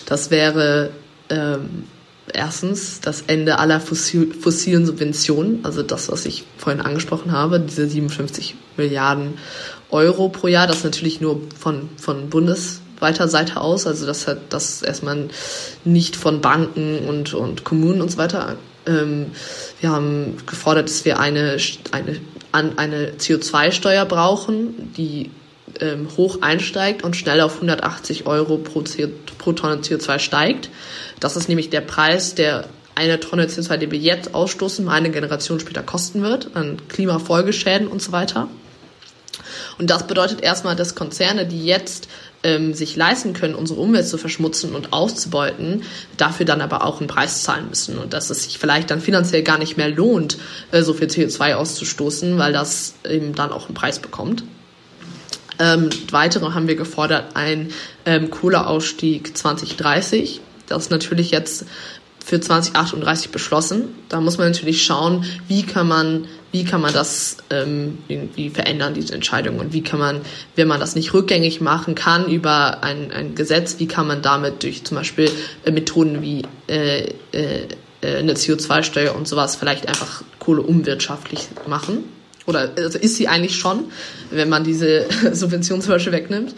Das 0.05 0.29
wäre 0.31 0.91
ähm, 1.29 1.85
erstens 2.33 3.01
das 3.01 3.23
Ende 3.27 3.59
aller 3.59 3.79
fossil, 3.79 4.33
fossilen 4.33 4.85
Subventionen, 4.85 5.63
also 5.63 5.83
das, 5.83 6.11
was 6.11 6.25
ich 6.25 6.43
vorhin 6.57 6.81
angesprochen 6.81 7.31
habe, 7.31 7.59
diese 7.59 7.87
57 7.87 8.55
Milliarden 8.77 9.35
Euro 9.89 10.29
pro 10.29 10.47
Jahr, 10.47 10.67
das 10.67 10.83
natürlich 10.83 11.21
nur 11.21 11.41
von, 11.57 11.89
von 11.97 12.29
bundesweiter 12.29 13.27
Seite 13.27 13.59
aus, 13.59 13.87
also 13.87 14.05
das 14.05 14.27
hat 14.27 14.39
das 14.49 14.81
erstmal 14.81 15.27
nicht 15.83 16.15
von 16.15 16.41
Banken 16.41 16.99
und, 17.07 17.33
und 17.33 17.63
Kommunen 17.63 18.01
und 18.01 18.11
so 18.11 18.17
weiter. 18.17 18.55
Ähm, 18.85 19.27
wir 19.79 19.91
haben 19.91 20.37
gefordert, 20.45 20.89
dass 20.89 21.05
wir 21.05 21.19
eine, 21.19 21.57
eine, 21.91 22.19
eine 22.77 23.11
CO2-Steuer 23.13 24.05
brauchen, 24.05 24.93
die 24.95 25.29
ähm, 25.81 26.07
hoch 26.15 26.39
einsteigt 26.41 27.03
und 27.03 27.15
schnell 27.15 27.41
auf 27.41 27.55
180 27.55 28.25
Euro 28.27 28.57
pro, 28.57 28.81
CO, 28.81 29.09
pro 29.37 29.51
Tonne 29.53 29.81
CO2 29.81 30.19
steigt. 30.19 30.69
Das 31.19 31.35
ist 31.35 31.49
nämlich 31.49 31.69
der 31.69 31.81
Preis, 31.81 32.35
der 32.35 32.65
eine 32.95 33.19
Tonne 33.19 33.47
CO2, 33.47 33.77
die 33.77 33.91
wir 33.91 33.99
jetzt 33.99 34.33
ausstoßen, 34.35 34.87
eine 34.87 35.09
Generation 35.09 35.59
später 35.59 35.83
kosten 35.83 36.21
wird, 36.21 36.55
an 36.55 36.77
Klimafolgeschäden 36.87 37.87
und 37.87 38.01
so 38.01 38.11
weiter. 38.11 38.47
Und 39.77 39.89
das 39.89 40.07
bedeutet 40.07 40.41
erstmal, 40.41 40.75
dass 40.75 40.95
Konzerne, 40.95 41.47
die 41.47 41.65
jetzt 41.65 42.07
ähm, 42.43 42.73
sich 42.73 42.95
leisten 42.95 43.33
können, 43.33 43.55
unsere 43.55 43.79
Umwelt 43.79 44.07
zu 44.07 44.17
verschmutzen 44.17 44.75
und 44.75 44.93
auszubeuten, 44.93 45.83
dafür 46.17 46.45
dann 46.45 46.61
aber 46.61 46.85
auch 46.85 46.99
einen 46.99 47.07
Preis 47.07 47.43
zahlen 47.43 47.69
müssen 47.69 47.97
und 47.97 48.13
dass 48.13 48.29
es 48.29 48.43
sich 48.43 48.57
vielleicht 48.57 48.91
dann 48.91 49.01
finanziell 49.01 49.43
gar 49.43 49.57
nicht 49.57 49.77
mehr 49.77 49.89
lohnt, 49.89 50.37
äh, 50.71 50.81
so 50.81 50.93
viel 50.93 51.07
CO2 51.07 51.53
auszustoßen, 51.55 52.37
weil 52.37 52.53
das 52.53 52.95
eben 53.07 53.33
dann 53.35 53.51
auch 53.51 53.65
einen 53.67 53.75
Preis 53.75 53.99
bekommt. 53.99 54.43
Ähm, 55.61 55.91
weitere 56.09 56.53
haben 56.53 56.67
wir 56.67 56.75
gefordert, 56.75 57.35
ein 57.35 57.69
ähm, 58.05 58.31
Kohleausstieg 58.31 59.37
2030. 59.37 60.41
Das 60.67 60.83
ist 60.83 60.91
natürlich 60.91 61.29
jetzt 61.29 61.65
für 62.25 62.39
2038 62.39 63.29
beschlossen. 63.29 63.89
Da 64.09 64.21
muss 64.21 64.39
man 64.39 64.49
natürlich 64.49 64.83
schauen, 64.83 65.23
wie 65.47 65.61
kann 65.63 65.87
man, 65.87 66.25
wie 66.51 66.63
kann 66.63 66.81
man 66.81 66.93
das 66.93 67.37
ähm, 67.51 67.99
irgendwie 68.07 68.49
verändern, 68.49 68.95
diese 68.95 69.13
Entscheidung 69.13 69.59
und 69.59 69.71
wie 69.71 69.83
kann 69.83 69.99
man, 69.99 70.21
wenn 70.55 70.67
man 70.67 70.79
das 70.79 70.95
nicht 70.95 71.13
rückgängig 71.13 71.61
machen 71.61 71.93
kann 71.93 72.25
über 72.25 72.83
ein, 72.83 73.11
ein 73.11 73.35
Gesetz, 73.35 73.75
wie 73.77 73.87
kann 73.87 74.07
man 74.07 74.23
damit 74.23 74.63
durch 74.63 74.83
zum 74.83 74.97
Beispiel 74.97 75.29
äh, 75.63 75.71
Methoden 75.71 76.23
wie 76.23 76.41
äh, 76.67 77.13
äh, 77.33 77.67
äh, 78.01 78.17
eine 78.17 78.33
CO2-Steuer 78.33 79.15
und 79.15 79.27
sowas 79.27 79.55
vielleicht 79.55 79.87
einfach 79.87 80.23
Kohle 80.39 80.63
unwirtschaftlich 80.63 81.49
machen. 81.67 82.03
Oder 82.47 82.71
also 82.75 82.97
ist 82.97 83.15
sie 83.15 83.27
eigentlich 83.27 83.55
schon, 83.55 83.85
wenn 84.31 84.49
man 84.49 84.63
diese 84.63 85.05
Subvention 85.31 85.81
zum 85.81 85.91
Beispiel 85.91 86.13
wegnimmt. 86.13 86.55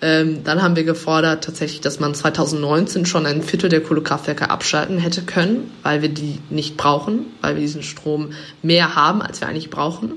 Ähm, 0.00 0.44
dann 0.44 0.62
haben 0.62 0.76
wir 0.76 0.84
gefordert 0.84 1.44
tatsächlich, 1.44 1.80
dass 1.80 2.00
man 2.00 2.14
2019 2.14 3.06
schon 3.06 3.26
ein 3.26 3.42
Viertel 3.42 3.68
der 3.68 3.82
Kohlekraftwerke 3.82 4.50
abschalten 4.50 4.98
hätte 4.98 5.22
können, 5.22 5.70
weil 5.82 6.02
wir 6.02 6.08
die 6.08 6.38
nicht 6.48 6.76
brauchen, 6.76 7.26
weil 7.42 7.54
wir 7.54 7.62
diesen 7.62 7.82
Strom 7.82 8.32
mehr 8.62 8.94
haben, 8.94 9.22
als 9.22 9.40
wir 9.40 9.48
eigentlich 9.48 9.70
brauchen. 9.70 10.12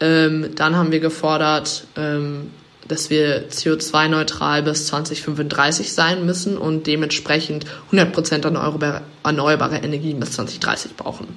Ähm, 0.00 0.50
dann 0.56 0.76
haben 0.76 0.90
wir 0.90 1.00
gefordert, 1.00 1.86
ähm, 1.96 2.50
dass 2.88 3.10
wir 3.10 3.48
CO2-neutral 3.48 4.64
bis 4.64 4.86
2035 4.86 5.92
sein 5.92 6.26
müssen 6.26 6.58
und 6.58 6.86
dementsprechend 6.88 7.64
100% 7.92 8.42
erneuerbare, 8.44 9.02
erneuerbare 9.22 9.76
Energien 9.76 10.18
bis 10.18 10.32
2030 10.32 10.96
brauchen. 10.96 11.28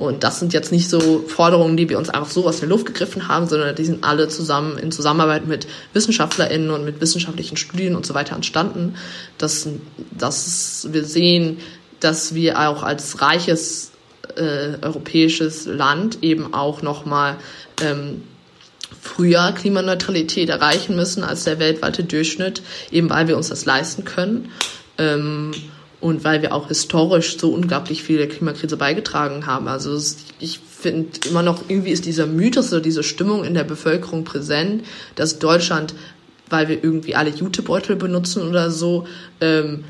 Und 0.00 0.24
das 0.24 0.40
sind 0.40 0.54
jetzt 0.54 0.72
nicht 0.72 0.88
so 0.88 1.22
Forderungen, 1.28 1.76
die 1.76 1.90
wir 1.90 1.98
uns 1.98 2.08
einfach 2.08 2.30
so 2.30 2.46
aus 2.46 2.60
der 2.60 2.70
Luft 2.70 2.86
gegriffen 2.86 3.28
haben, 3.28 3.46
sondern 3.46 3.76
die 3.76 3.84
sind 3.84 4.02
alle 4.02 4.28
zusammen 4.28 4.78
in 4.78 4.90
Zusammenarbeit 4.92 5.46
mit 5.46 5.66
WissenschaftlerInnen 5.92 6.70
und 6.70 6.86
mit 6.86 7.02
wissenschaftlichen 7.02 7.58
Studien 7.58 7.94
und 7.94 8.06
so 8.06 8.14
weiter 8.14 8.34
entstanden, 8.34 8.94
dass, 9.36 9.68
dass 10.10 10.88
wir 10.90 11.04
sehen, 11.04 11.58
dass 12.00 12.34
wir 12.34 12.58
auch 12.58 12.82
als 12.82 13.20
reiches 13.20 13.90
äh, 14.36 14.78
europäisches 14.80 15.66
Land 15.66 16.22
eben 16.22 16.54
auch 16.54 16.80
nochmal 16.80 17.36
ähm, 17.82 18.22
früher 19.02 19.52
Klimaneutralität 19.52 20.48
erreichen 20.48 20.96
müssen 20.96 21.24
als 21.24 21.44
der 21.44 21.58
weltweite 21.58 22.04
Durchschnitt, 22.04 22.62
eben 22.90 23.10
weil 23.10 23.28
wir 23.28 23.36
uns 23.36 23.50
das 23.50 23.66
leisten 23.66 24.06
können. 24.06 24.50
Ähm, 24.96 25.52
und 26.00 26.24
weil 26.24 26.42
wir 26.42 26.54
auch 26.54 26.68
historisch 26.68 27.38
so 27.38 27.50
unglaublich 27.50 28.02
viel 28.02 28.18
der 28.18 28.28
Klimakrise 28.28 28.76
beigetragen 28.76 29.46
haben. 29.46 29.68
Also 29.68 29.98
ich 30.38 30.58
finde 30.58 31.10
immer 31.28 31.42
noch, 31.42 31.64
irgendwie 31.68 31.90
ist 31.90 32.06
dieser 32.06 32.26
Mythos 32.26 32.72
oder 32.72 32.80
diese 32.80 33.02
Stimmung 33.02 33.44
in 33.44 33.54
der 33.54 33.64
Bevölkerung 33.64 34.24
präsent, 34.24 34.84
dass 35.14 35.38
Deutschland, 35.38 35.94
weil 36.48 36.68
wir 36.68 36.82
irgendwie 36.82 37.14
alle 37.14 37.30
Jutebeutel 37.30 37.96
benutzen 37.96 38.48
oder 38.48 38.70
so, 38.70 39.06
ähm, 39.40 39.84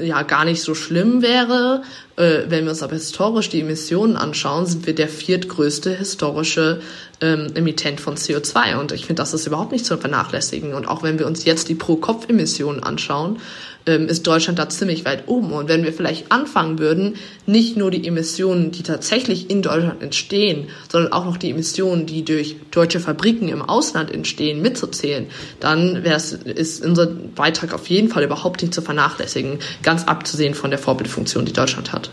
ja 0.00 0.22
gar 0.22 0.44
nicht 0.44 0.62
so 0.62 0.74
schlimm 0.74 1.22
wäre. 1.22 1.82
Äh, 2.16 2.42
wenn 2.48 2.64
wir 2.64 2.70
uns 2.70 2.82
aber 2.82 2.94
historisch 2.94 3.48
die 3.48 3.60
Emissionen 3.60 4.16
anschauen, 4.16 4.66
sind 4.66 4.86
wir 4.86 4.94
der 4.94 5.08
viertgrößte 5.08 5.90
historische 5.96 6.80
ähm, 7.20 7.48
Emittent 7.54 8.00
von 8.00 8.16
CO2. 8.16 8.78
Und 8.78 8.92
ich 8.92 9.06
finde, 9.06 9.20
das 9.20 9.34
ist 9.34 9.46
überhaupt 9.46 9.72
nicht 9.72 9.84
zu 9.84 9.96
vernachlässigen. 9.96 10.74
Und 10.74 10.86
auch 10.86 11.02
wenn 11.02 11.18
wir 11.18 11.26
uns 11.26 11.44
jetzt 11.44 11.68
die 11.68 11.74
Pro-Kopf-Emissionen 11.74 12.82
anschauen, 12.82 13.38
ähm, 13.88 14.06
ist 14.06 14.26
Deutschland 14.26 14.58
da 14.58 14.68
ziemlich 14.68 15.06
weit 15.06 15.24
oben. 15.28 15.50
Und 15.52 15.68
wenn 15.68 15.82
wir 15.82 15.94
vielleicht 15.94 16.30
anfangen 16.30 16.78
würden, 16.78 17.16
nicht 17.46 17.76
nur 17.76 17.90
die 17.90 18.06
Emissionen, 18.06 18.70
die 18.70 18.82
tatsächlich 18.82 19.48
in 19.50 19.62
Deutschland 19.62 20.02
entstehen, 20.02 20.68
sondern 20.92 21.12
auch 21.12 21.24
noch 21.24 21.38
die 21.38 21.50
Emissionen, 21.50 22.04
die 22.04 22.22
durch 22.22 22.56
deutsche 22.70 23.00
Fabriken 23.00 23.48
im 23.48 23.62
Ausland 23.62 24.12
entstehen, 24.12 24.60
mitzuzählen, 24.60 25.26
dann 25.58 26.04
wäre 26.04 26.16
es, 26.16 26.34
ist 26.34 26.84
unser 26.84 27.06
Beitrag 27.06 27.72
auf 27.72 27.88
jeden 27.88 28.10
Fall 28.10 28.22
überhaupt 28.22 28.60
nicht 28.60 28.74
zu 28.74 28.82
vernachlässigen, 28.82 29.58
ganz 29.82 30.04
abzusehen 30.04 30.52
von 30.52 30.70
der 30.70 30.78
Vorbildfunktion, 30.78 31.46
die 31.46 31.54
Deutschland 31.54 31.92
hat. 31.92 32.10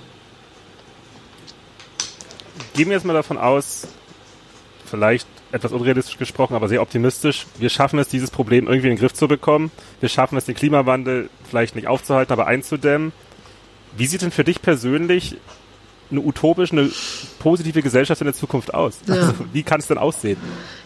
Gehen 2.73 2.87
wir 2.87 2.95
jetzt 2.95 3.05
mal 3.05 3.13
davon 3.13 3.37
aus, 3.37 3.87
vielleicht 4.85 5.27
etwas 5.51 5.71
unrealistisch 5.71 6.17
gesprochen, 6.17 6.55
aber 6.55 6.67
sehr 6.67 6.81
optimistisch. 6.81 7.45
Wir 7.57 7.69
schaffen 7.69 7.99
es, 7.99 8.07
dieses 8.07 8.29
Problem 8.29 8.67
irgendwie 8.67 8.87
in 8.87 8.95
den 8.95 8.99
Griff 8.99 9.13
zu 9.13 9.27
bekommen. 9.27 9.71
Wir 9.99 10.09
schaffen 10.09 10.37
es, 10.37 10.45
den 10.45 10.55
Klimawandel 10.55 11.29
vielleicht 11.49 11.75
nicht 11.75 11.87
aufzuhalten, 11.87 12.33
aber 12.33 12.47
einzudämmen. 12.47 13.13
Wie 13.97 14.07
sieht 14.07 14.21
denn 14.21 14.31
für 14.31 14.43
dich 14.43 14.61
persönlich 14.61 15.37
eine 16.11 16.21
utopische, 16.21 16.73
eine 16.73 16.89
positive 17.39 17.81
Gesellschaft 17.81 18.21
in 18.21 18.25
der 18.25 18.33
Zukunft 18.33 18.73
aus? 18.73 18.99
Ja. 19.07 19.15
Also, 19.15 19.33
wie 19.53 19.63
kann 19.63 19.79
es 19.79 19.87
denn 19.87 19.97
aussehen? 19.97 20.37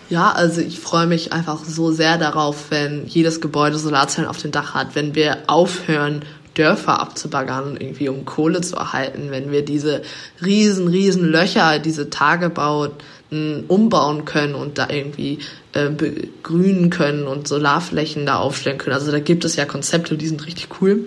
Ja, 0.10 0.32
also 0.32 0.62
ich 0.62 0.80
freue 0.80 1.06
mich 1.06 1.34
einfach 1.34 1.64
so 1.64 1.92
sehr 1.92 2.18
darauf, 2.18 2.72
wenn 2.72 3.06
jedes 3.06 3.42
Gebäude 3.42 3.78
Solarzellen 3.78 4.30
auf 4.30 4.38
dem 4.38 4.52
Dach 4.52 4.74
hat, 4.74 4.96
wenn 4.96 5.14
wir 5.14 5.38
aufhören, 5.48 6.24
Dörfer 6.56 7.00
abzubaggern, 7.00 7.78
irgendwie 7.80 8.10
um 8.10 8.26
Kohle 8.26 8.62
zu 8.62 8.76
erhalten, 8.76 9.30
wenn 9.30 9.52
wir 9.52 9.64
diese 9.64 10.02
riesen, 10.44 10.88
riesen 10.88 11.24
Löcher, 11.24 11.80
diese 11.80 12.10
Tagebau 12.10 12.90
umbauen 13.32 14.26
können 14.26 14.56
und 14.56 14.78
da 14.78 14.90
irgendwie 14.90 15.40
äh, 15.74 15.90
begrünen 15.90 16.90
können 16.90 17.28
und 17.28 17.48
Solarflächen 17.48 18.26
da 18.26 18.38
aufstellen 18.38 18.80
können. 18.80 18.96
Also 18.96 19.12
da 19.12 19.20
gibt 19.20 19.46
es 19.46 19.56
ja 19.56 19.66
Konzepte, 19.66 20.18
die 20.18 20.28
sind 20.28 20.46
richtig 20.46 20.82
cool. 20.82 21.06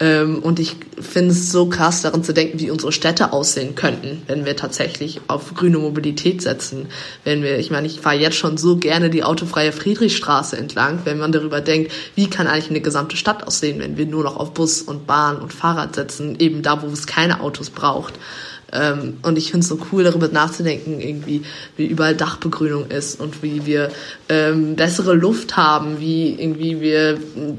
Ähm, 0.00 0.38
und 0.38 0.60
ich 0.60 0.76
finde 1.00 1.32
es 1.32 1.50
so 1.50 1.68
krass, 1.68 2.02
daran 2.02 2.22
zu 2.22 2.32
denken, 2.32 2.60
wie 2.60 2.70
unsere 2.70 2.92
Städte 2.92 3.32
aussehen 3.32 3.74
könnten, 3.74 4.22
wenn 4.28 4.44
wir 4.44 4.54
tatsächlich 4.54 5.20
auf 5.26 5.54
grüne 5.54 5.78
Mobilität 5.78 6.40
setzen. 6.40 6.86
Wenn 7.24 7.42
wir, 7.42 7.58
ich 7.58 7.70
meine, 7.70 7.88
ich 7.88 8.00
fahre 8.00 8.16
jetzt 8.16 8.36
schon 8.36 8.56
so 8.56 8.76
gerne 8.76 9.10
die 9.10 9.24
autofreie 9.24 9.72
Friedrichstraße 9.72 10.56
entlang, 10.56 11.00
wenn 11.04 11.18
man 11.18 11.32
darüber 11.32 11.60
denkt, 11.60 11.90
wie 12.14 12.30
kann 12.30 12.46
eigentlich 12.46 12.70
eine 12.70 12.80
gesamte 12.80 13.16
Stadt 13.16 13.44
aussehen, 13.44 13.80
wenn 13.80 13.96
wir 13.96 14.06
nur 14.06 14.22
noch 14.22 14.36
auf 14.36 14.54
Bus 14.54 14.82
und 14.82 15.08
Bahn 15.08 15.38
und 15.38 15.52
Fahrrad 15.52 15.96
setzen, 15.96 16.38
eben 16.38 16.62
da, 16.62 16.80
wo 16.82 16.86
es 16.86 17.08
keine 17.08 17.40
Autos 17.40 17.70
braucht. 17.70 18.14
Ähm, 18.70 19.18
und 19.22 19.38
ich 19.38 19.50
finde 19.50 19.64
es 19.64 19.68
so 19.68 19.78
cool, 19.90 20.04
darüber 20.04 20.28
nachzudenken, 20.28 21.00
irgendwie, 21.00 21.42
wie 21.76 21.86
überall 21.86 22.14
Dachbegrünung 22.14 22.90
ist 22.90 23.18
und 23.18 23.42
wie 23.42 23.64
wir 23.64 23.90
ähm, 24.28 24.76
bessere 24.76 25.14
Luft 25.14 25.56
haben, 25.56 26.00
wie 26.00 26.34
irgendwie 26.38 26.80
wir, 26.80 27.18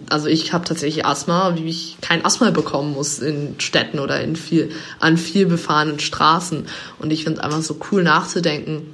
also 0.09 0.27
ich 0.27 0.53
habe 0.53 0.65
tatsächlich 0.65 1.05
Asthma, 1.05 1.55
wie 1.55 1.67
ich 1.67 1.97
kein 2.01 2.23
Asthma 2.23 2.51
bekommen 2.51 2.93
muss 2.93 3.19
in 3.19 3.55
Städten 3.59 3.99
oder 3.99 4.21
in 4.21 4.35
viel, 4.35 4.71
an 4.99 5.17
viel 5.17 5.47
befahrenen 5.47 5.99
Straßen. 5.99 6.65
Und 6.99 7.11
ich 7.11 7.23
finde 7.23 7.39
es 7.39 7.45
einfach 7.45 7.61
so 7.61 7.79
cool 7.91 8.03
nachzudenken, 8.03 8.93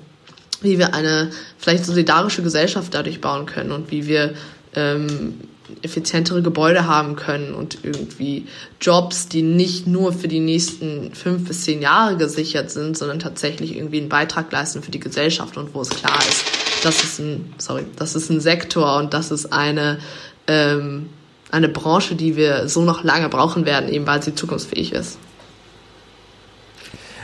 wie 0.62 0.80
wir 0.80 0.94
eine 0.94 1.32
vielleicht 1.58 1.86
solidarische 1.86 2.44
Gesellschaft 2.44 2.94
dadurch 2.94 3.20
bauen 3.20 3.46
können 3.46 3.72
und 3.72 3.92
wie 3.92 4.08
wir 4.08 4.36
ähm, 4.74 5.36
effizientere 5.82 6.42
Gebäude 6.42 6.88
haben 6.88 7.16
können 7.16 7.54
und 7.54 7.80
irgendwie 7.84 8.48
Jobs, 8.80 9.28
die 9.28 9.42
nicht 9.42 9.88
nur 9.88 10.14
für 10.14 10.28
die 10.28 10.40
nächsten 10.40 11.14
fünf 11.14 11.48
bis 11.48 11.64
zehn 11.64 11.82
Jahre 11.82 12.18
gesichert 12.18 12.70
sind, 12.70 12.98
sondern 12.98 13.20
tatsächlich 13.20 13.76
irgendwie 13.76 14.00
einen 14.00 14.10
Beitrag 14.10 14.52
leisten 14.52 14.84
für 14.84 14.92
die 14.92 15.00
Gesellschaft 15.00 15.58
und 15.58 15.74
wo 15.74 15.82
es 15.82 15.90
klar 15.90 16.20
ist, 16.30 16.46
das 16.84 17.04
ist 17.04 17.20
ein, 17.20 17.54
sorry, 17.58 17.86
das 17.96 18.16
ist 18.16 18.30
ein 18.30 18.42
Sektor 18.42 18.98
und 18.98 19.14
das 19.14 19.32
ist 19.32 19.52
eine, 19.52 20.00
ähm, 20.48 21.10
eine 21.52 21.70
Branche, 21.70 22.16
die 22.16 22.36
wir 22.36 22.70
so 22.70 22.82
noch 22.82 23.04
lange 23.04 23.30
brauchen 23.30 23.66
werden, 23.66 23.90
eben 23.90 24.06
weil 24.06 24.22
sie 24.22 24.36
zukunftsfähig 24.36 24.94
ist. 24.94 25.18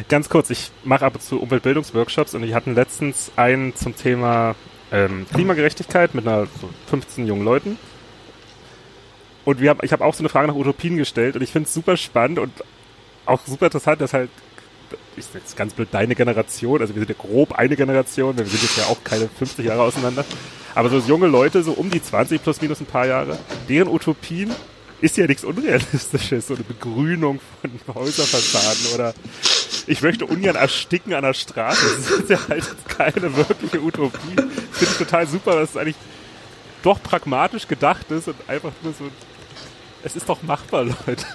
Ganz 0.09 0.29
kurz, 0.29 0.49
ich 0.49 0.71
mache 0.83 1.05
ab 1.05 1.13
und 1.13 1.21
zu 1.21 1.39
Umweltbildungsworkshops 1.39 2.33
und 2.33 2.41
die 2.41 2.55
hatten 2.55 2.73
letztens 2.73 3.31
einen 3.35 3.75
zum 3.75 3.95
Thema 3.95 4.55
ähm, 4.91 5.27
Klimagerechtigkeit 5.33 6.15
mit 6.15 6.27
einer 6.27 6.47
so 6.59 6.69
15 6.87 7.27
jungen 7.27 7.45
Leuten. 7.45 7.77
Und 9.51 9.59
wir 9.59 9.69
haben, 9.71 9.79
ich 9.83 9.91
habe 9.91 10.05
auch 10.05 10.13
so 10.13 10.21
eine 10.21 10.29
Frage 10.29 10.47
nach 10.47 10.55
Utopien 10.55 10.95
gestellt 10.95 11.35
und 11.35 11.41
ich 11.41 11.51
finde 11.51 11.67
es 11.67 11.73
super 11.73 11.97
spannend 11.97 12.39
und 12.39 12.53
auch 13.25 13.41
super 13.45 13.65
interessant, 13.65 13.99
dass 13.99 14.13
halt, 14.13 14.29
ich 15.17 15.25
sage 15.25 15.39
jetzt 15.39 15.57
ganz 15.57 15.73
blöd, 15.73 15.89
deine 15.91 16.15
Generation, 16.15 16.79
also 16.79 16.95
wir 16.95 17.01
sind 17.01 17.09
ja 17.09 17.15
grob 17.19 17.51
eine 17.51 17.75
Generation, 17.75 18.37
wir 18.37 18.45
sind 18.45 18.63
jetzt 18.63 18.77
ja 18.77 18.85
auch 18.85 19.03
keine 19.03 19.27
50 19.27 19.65
Jahre 19.65 19.81
auseinander, 19.81 20.23
aber 20.73 20.87
so 20.89 20.99
junge 20.99 21.27
Leute, 21.27 21.63
so 21.63 21.73
um 21.73 21.89
die 21.89 22.01
20 22.01 22.41
plus 22.41 22.61
minus 22.61 22.79
ein 22.79 22.85
paar 22.85 23.05
Jahre, 23.05 23.37
deren 23.67 23.89
Utopien 23.89 24.55
ist 25.01 25.17
ja 25.17 25.27
nichts 25.27 25.43
Unrealistisches, 25.43 26.47
so 26.47 26.53
eine 26.53 26.63
Begrünung 26.63 27.41
von 27.85 27.95
Häuserfassaden 27.95 28.93
oder 28.95 29.13
ich 29.85 30.01
möchte 30.01 30.27
ungern 30.27 30.55
ersticken 30.55 31.13
an 31.13 31.23
der 31.23 31.33
Straße. 31.33 31.85
Das 31.97 32.19
ist 32.19 32.29
ja 32.29 32.39
halt 32.47 32.63
keine 32.87 33.35
wirkliche 33.35 33.81
Utopie. 33.81 34.35
Finde 34.35 34.91
ich 34.91 34.97
total 34.97 35.27
super, 35.27 35.55
dass 35.55 35.71
es 35.71 35.77
eigentlich 35.77 35.97
doch 36.83 37.01
pragmatisch 37.01 37.67
gedacht 37.67 38.09
ist 38.11 38.27
und 38.27 38.37
einfach 38.47 38.71
nur 38.83 38.93
so 38.93 39.05
es 40.03 40.15
ist 40.15 40.27
doch 40.29 40.41
machbar, 40.43 40.85
Leute. 40.85 41.25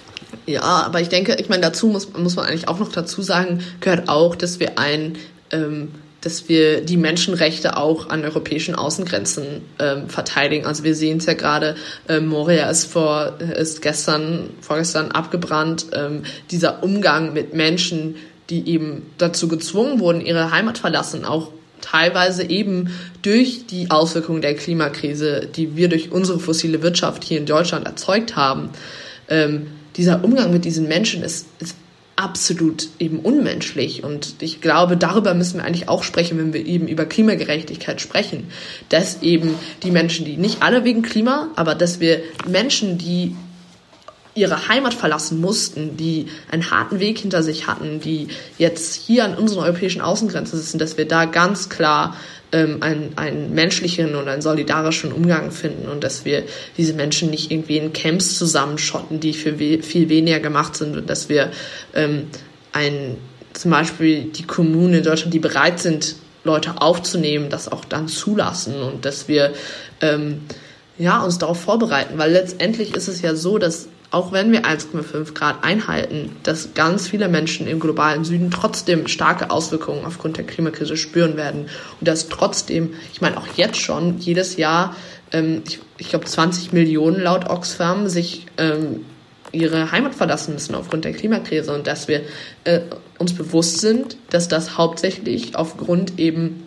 Ja, 0.46 0.62
aber 0.62 1.00
ich 1.00 1.08
denke, 1.08 1.36
ich 1.38 1.48
meine, 1.48 1.62
dazu 1.62 1.88
muss, 1.88 2.12
muss 2.12 2.36
man 2.36 2.46
eigentlich 2.46 2.68
auch 2.68 2.78
noch 2.78 2.92
dazu 2.92 3.22
sagen, 3.22 3.64
gehört 3.80 4.08
auch, 4.08 4.34
dass 4.34 4.60
wir 4.60 4.78
ein, 4.78 5.16
ähm, 5.50 5.92
dass 6.20 6.48
wir 6.48 6.80
die 6.80 6.96
Menschenrechte 6.96 7.76
auch 7.76 8.10
an 8.10 8.24
europäischen 8.24 8.74
Außengrenzen 8.74 9.62
ähm, 9.78 10.08
verteidigen. 10.08 10.66
Also 10.66 10.84
wir 10.84 10.94
sehen 10.94 11.18
es 11.18 11.26
ja 11.26 11.34
gerade, 11.34 11.76
ähm, 12.08 12.26
Moria 12.26 12.68
ist 12.70 12.90
vor, 12.90 13.38
ist 13.40 13.82
gestern, 13.82 14.50
vorgestern 14.60 15.10
abgebrannt. 15.10 15.86
Ähm, 15.92 16.22
dieser 16.50 16.82
Umgang 16.82 17.32
mit 17.32 17.54
Menschen, 17.54 18.16
die 18.50 18.68
eben 18.68 19.10
dazu 19.18 19.48
gezwungen 19.48 20.00
wurden, 20.00 20.20
ihre 20.20 20.50
Heimat 20.50 20.78
verlassen, 20.78 21.24
auch 21.24 21.50
teilweise 21.80 22.48
eben 22.48 22.90
durch 23.22 23.66
die 23.66 23.90
Auswirkungen 23.90 24.42
der 24.42 24.54
Klimakrise, 24.54 25.48
die 25.54 25.76
wir 25.76 25.88
durch 25.88 26.12
unsere 26.12 26.38
fossile 26.38 26.82
Wirtschaft 26.82 27.24
hier 27.24 27.38
in 27.38 27.46
Deutschland 27.46 27.86
erzeugt 27.86 28.36
haben, 28.36 28.70
ähm, 29.28 29.68
dieser 29.96 30.24
Umgang 30.24 30.52
mit 30.52 30.64
diesen 30.64 30.88
Menschen 30.88 31.22
ist, 31.22 31.46
ist 31.58 31.76
absolut 32.16 32.88
eben 32.98 33.20
unmenschlich. 33.20 34.02
Und 34.02 34.36
ich 34.40 34.60
glaube, 34.60 34.96
darüber 34.96 35.34
müssen 35.34 35.58
wir 35.58 35.64
eigentlich 35.64 35.88
auch 35.88 36.02
sprechen, 36.02 36.38
wenn 36.38 36.52
wir 36.52 36.64
eben 36.64 36.88
über 36.88 37.04
Klimagerechtigkeit 37.04 38.00
sprechen. 38.00 38.48
Dass 38.88 39.22
eben 39.22 39.54
die 39.82 39.90
Menschen, 39.90 40.24
die 40.24 40.36
nicht 40.36 40.62
alle 40.62 40.84
wegen 40.84 41.02
Klima, 41.02 41.50
aber 41.56 41.74
dass 41.74 42.00
wir 42.00 42.20
Menschen, 42.48 42.98
die 42.98 43.36
ihre 44.36 44.68
Heimat 44.68 44.94
verlassen 44.94 45.40
mussten, 45.40 45.96
die 45.96 46.26
einen 46.50 46.70
harten 46.70 47.00
Weg 47.00 47.18
hinter 47.18 47.42
sich 47.42 47.66
hatten, 47.66 48.00
die 48.00 48.28
jetzt 48.58 48.94
hier 48.94 49.24
an 49.24 49.34
unseren 49.34 49.64
europäischen 49.64 50.02
Außengrenzen 50.02 50.58
sitzen, 50.58 50.78
dass 50.78 50.96
wir 50.96 51.08
da 51.08 51.24
ganz 51.24 51.68
klar 51.68 52.16
ähm, 52.52 52.82
einen, 52.82 53.12
einen 53.16 53.54
menschlichen 53.54 54.14
und 54.14 54.28
einen 54.28 54.42
solidarischen 54.42 55.12
Umgang 55.12 55.50
finden 55.50 55.88
und 55.88 56.04
dass 56.04 56.24
wir 56.24 56.44
diese 56.76 56.92
Menschen 56.92 57.30
nicht 57.30 57.50
irgendwie 57.50 57.78
in 57.78 57.92
Camps 57.92 58.38
zusammenschotten, 58.38 59.20
die 59.20 59.32
für 59.32 59.58
we 59.58 59.82
viel 59.82 60.08
weniger 60.08 60.38
gemacht 60.38 60.76
sind 60.76 60.96
und 60.96 61.10
dass 61.10 61.28
wir 61.28 61.50
ähm, 61.94 62.28
ein, 62.72 63.16
zum 63.54 63.70
Beispiel 63.70 64.24
die 64.24 64.44
Kommunen 64.44 64.94
in 64.94 65.02
Deutschland, 65.02 65.32
die 65.32 65.38
bereit 65.38 65.80
sind, 65.80 66.16
Leute 66.44 66.80
aufzunehmen, 66.80 67.50
das 67.50 67.72
auch 67.72 67.84
dann 67.84 68.06
zulassen 68.06 68.80
und 68.80 69.04
dass 69.04 69.26
wir 69.26 69.52
ähm, 70.00 70.42
ja, 70.98 71.22
uns 71.22 71.38
darauf 71.38 71.60
vorbereiten, 71.60 72.16
weil 72.18 72.32
letztendlich 72.32 72.94
ist 72.94 73.08
es 73.08 73.20
ja 73.20 73.34
so, 73.34 73.58
dass 73.58 73.88
auch 74.10 74.32
wenn 74.32 74.52
wir 74.52 74.62
1,5 74.62 75.34
Grad 75.34 75.64
einhalten, 75.64 76.30
dass 76.42 76.74
ganz 76.74 77.08
viele 77.08 77.28
Menschen 77.28 77.66
im 77.66 77.80
globalen 77.80 78.24
Süden 78.24 78.50
trotzdem 78.50 79.08
starke 79.08 79.50
Auswirkungen 79.50 80.04
aufgrund 80.04 80.36
der 80.36 80.46
Klimakrise 80.46 80.96
spüren 80.96 81.36
werden. 81.36 81.68
Und 82.00 82.08
dass 82.08 82.28
trotzdem, 82.28 82.94
ich 83.12 83.20
meine 83.20 83.36
auch 83.36 83.46
jetzt 83.56 83.78
schon, 83.80 84.18
jedes 84.18 84.56
Jahr, 84.56 84.94
ähm, 85.32 85.62
ich, 85.66 85.80
ich 85.98 86.10
glaube 86.10 86.24
20 86.24 86.72
Millionen 86.72 87.20
laut 87.20 87.48
Oxfam 87.50 88.08
sich 88.08 88.46
ähm, 88.58 89.04
ihre 89.52 89.90
Heimat 89.92 90.14
verlassen 90.14 90.54
müssen 90.54 90.74
aufgrund 90.74 91.04
der 91.04 91.12
Klimakrise 91.12 91.74
und 91.74 91.86
dass 91.86 92.08
wir 92.08 92.22
äh, 92.64 92.80
uns 93.18 93.32
bewusst 93.34 93.80
sind, 93.80 94.16
dass 94.30 94.48
das 94.48 94.76
hauptsächlich 94.76 95.56
aufgrund 95.56 96.18
eben 96.18 96.65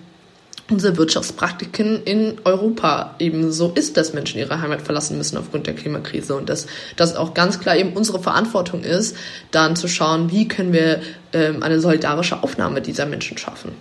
unsere 0.70 0.98
Wirtschaftspraktiken 0.98 2.04
in 2.04 2.40
Europa 2.44 3.16
eben 3.20 3.52
so 3.52 3.72
ist, 3.74 3.98
dass 3.98 4.14
Menschen 4.14 4.40
ihre 4.40 4.62
Heimat 4.62 4.82
verlassen 4.82 5.18
müssen 5.18 5.38
aufgrund 5.38 5.68
der 5.68 5.76
Klimakrise 5.76 6.36
und 6.36 6.50
dass 6.50 6.68
das 6.96 7.16
auch 7.16 7.34
ganz 7.34 7.60
klar 7.60 7.76
eben 7.76 7.94
unsere 7.94 8.22
Verantwortung 8.22 8.84
ist, 8.84 9.16
dann 9.52 9.76
zu 9.76 9.88
schauen, 9.88 10.32
wie 10.32 10.48
können 10.48 10.74
wir 10.74 11.02
ähm, 11.34 11.64
eine 11.64 11.80
solidarische 11.80 12.44
Aufnahme 12.44 12.82
dieser 12.82 13.06
Menschen 13.06 13.38
schaffen. 13.38 13.72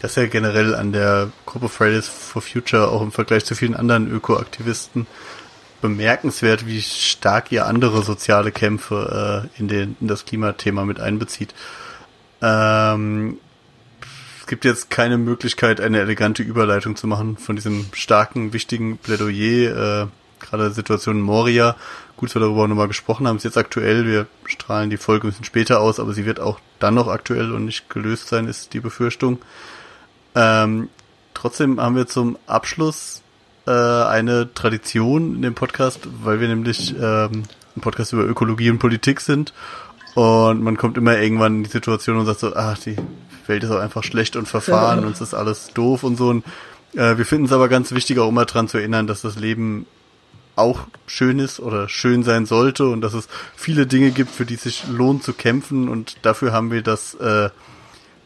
Das 0.00 0.12
ist 0.12 0.16
ja 0.16 0.26
generell 0.26 0.74
an 0.74 0.92
der 0.92 1.30
Gruppe 1.46 1.68
Fridays 1.68 2.08
for 2.08 2.42
Future 2.42 2.88
auch 2.88 3.02
im 3.02 3.12
Vergleich 3.12 3.44
zu 3.44 3.54
vielen 3.54 3.76
anderen 3.76 4.10
Ökoaktivisten 4.10 5.06
bemerkenswert, 5.80 6.66
wie 6.66 6.82
stark 6.82 7.52
ihr 7.52 7.66
andere 7.66 8.02
soziale 8.02 8.50
Kämpfe 8.50 9.48
äh, 9.54 9.60
in, 9.60 9.68
den, 9.68 9.96
in 10.00 10.08
das 10.08 10.24
Klimathema 10.24 10.84
mit 10.84 10.98
einbezieht. 10.98 11.54
Ähm, 12.40 13.38
es 14.42 14.48
gibt 14.48 14.64
jetzt 14.64 14.90
keine 14.90 15.18
Möglichkeit, 15.18 15.80
eine 15.80 16.00
elegante 16.00 16.42
Überleitung 16.42 16.96
zu 16.96 17.06
machen 17.06 17.36
von 17.36 17.54
diesem 17.54 17.86
starken, 17.92 18.52
wichtigen 18.52 18.98
Plädoyer, 18.98 20.02
äh, 20.02 20.06
gerade 20.44 20.72
Situation 20.72 21.20
Moria. 21.20 21.76
Gut, 22.16 22.28
dass 22.28 22.34
wir 22.34 22.40
darüber 22.40 22.66
nochmal 22.66 22.88
gesprochen 22.88 23.28
haben. 23.28 23.36
ist 23.36 23.44
jetzt 23.44 23.56
aktuell. 23.56 24.04
Wir 24.04 24.26
strahlen 24.46 24.90
die 24.90 24.96
Folge 24.96 25.28
ein 25.28 25.30
bisschen 25.30 25.44
später 25.44 25.78
aus, 25.78 26.00
aber 26.00 26.12
sie 26.12 26.26
wird 26.26 26.40
auch 26.40 26.58
dann 26.80 26.94
noch 26.94 27.06
aktuell 27.06 27.52
und 27.52 27.66
nicht 27.66 27.88
gelöst 27.88 28.26
sein, 28.26 28.48
ist 28.48 28.74
die 28.74 28.80
Befürchtung. 28.80 29.38
Ähm, 30.34 30.88
trotzdem 31.34 31.80
haben 31.80 31.94
wir 31.94 32.08
zum 32.08 32.36
Abschluss 32.48 33.22
äh, 33.68 33.70
eine 33.70 34.52
Tradition 34.52 35.36
in 35.36 35.42
dem 35.42 35.54
Podcast, 35.54 36.00
weil 36.24 36.40
wir 36.40 36.48
nämlich 36.48 36.96
ähm, 37.00 37.44
ein 37.76 37.80
Podcast 37.80 38.12
über 38.12 38.24
Ökologie 38.24 38.70
und 38.70 38.80
Politik 38.80 39.20
sind. 39.20 39.54
Und 40.16 40.62
man 40.64 40.76
kommt 40.76 40.98
immer 40.98 41.16
irgendwann 41.16 41.58
in 41.58 41.62
die 41.62 41.70
Situation 41.70 42.18
und 42.18 42.26
sagt 42.26 42.40
so, 42.40 42.56
ach, 42.56 42.76
die 42.78 42.96
Welt 43.48 43.64
ist 43.64 43.70
auch 43.70 43.80
einfach 43.80 44.04
schlecht 44.04 44.36
und 44.36 44.46
verfahren 44.46 45.00
ja. 45.00 45.06
und 45.06 45.12
es 45.12 45.20
ist 45.20 45.34
alles 45.34 45.70
doof 45.74 46.04
und 46.04 46.16
so. 46.16 46.28
Und, 46.28 46.44
äh, 46.94 47.16
wir 47.16 47.26
finden 47.26 47.46
es 47.46 47.52
aber 47.52 47.68
ganz 47.68 47.92
wichtig, 47.92 48.18
auch 48.18 48.28
immer 48.28 48.44
dran 48.44 48.68
zu 48.68 48.78
erinnern, 48.78 49.06
dass 49.06 49.22
das 49.22 49.36
Leben 49.36 49.86
auch 50.54 50.86
schön 51.06 51.38
ist 51.38 51.60
oder 51.60 51.88
schön 51.88 52.22
sein 52.22 52.46
sollte 52.46 52.86
und 52.86 53.00
dass 53.00 53.14
es 53.14 53.28
viele 53.56 53.86
Dinge 53.86 54.10
gibt, 54.10 54.30
für 54.30 54.44
die 54.44 54.54
es 54.54 54.62
sich 54.62 54.84
lohnt 54.88 55.22
zu 55.22 55.32
kämpfen 55.32 55.88
und 55.88 56.16
dafür 56.22 56.52
haben 56.52 56.70
wir 56.70 56.82
das 56.82 57.14
äh, 57.14 57.48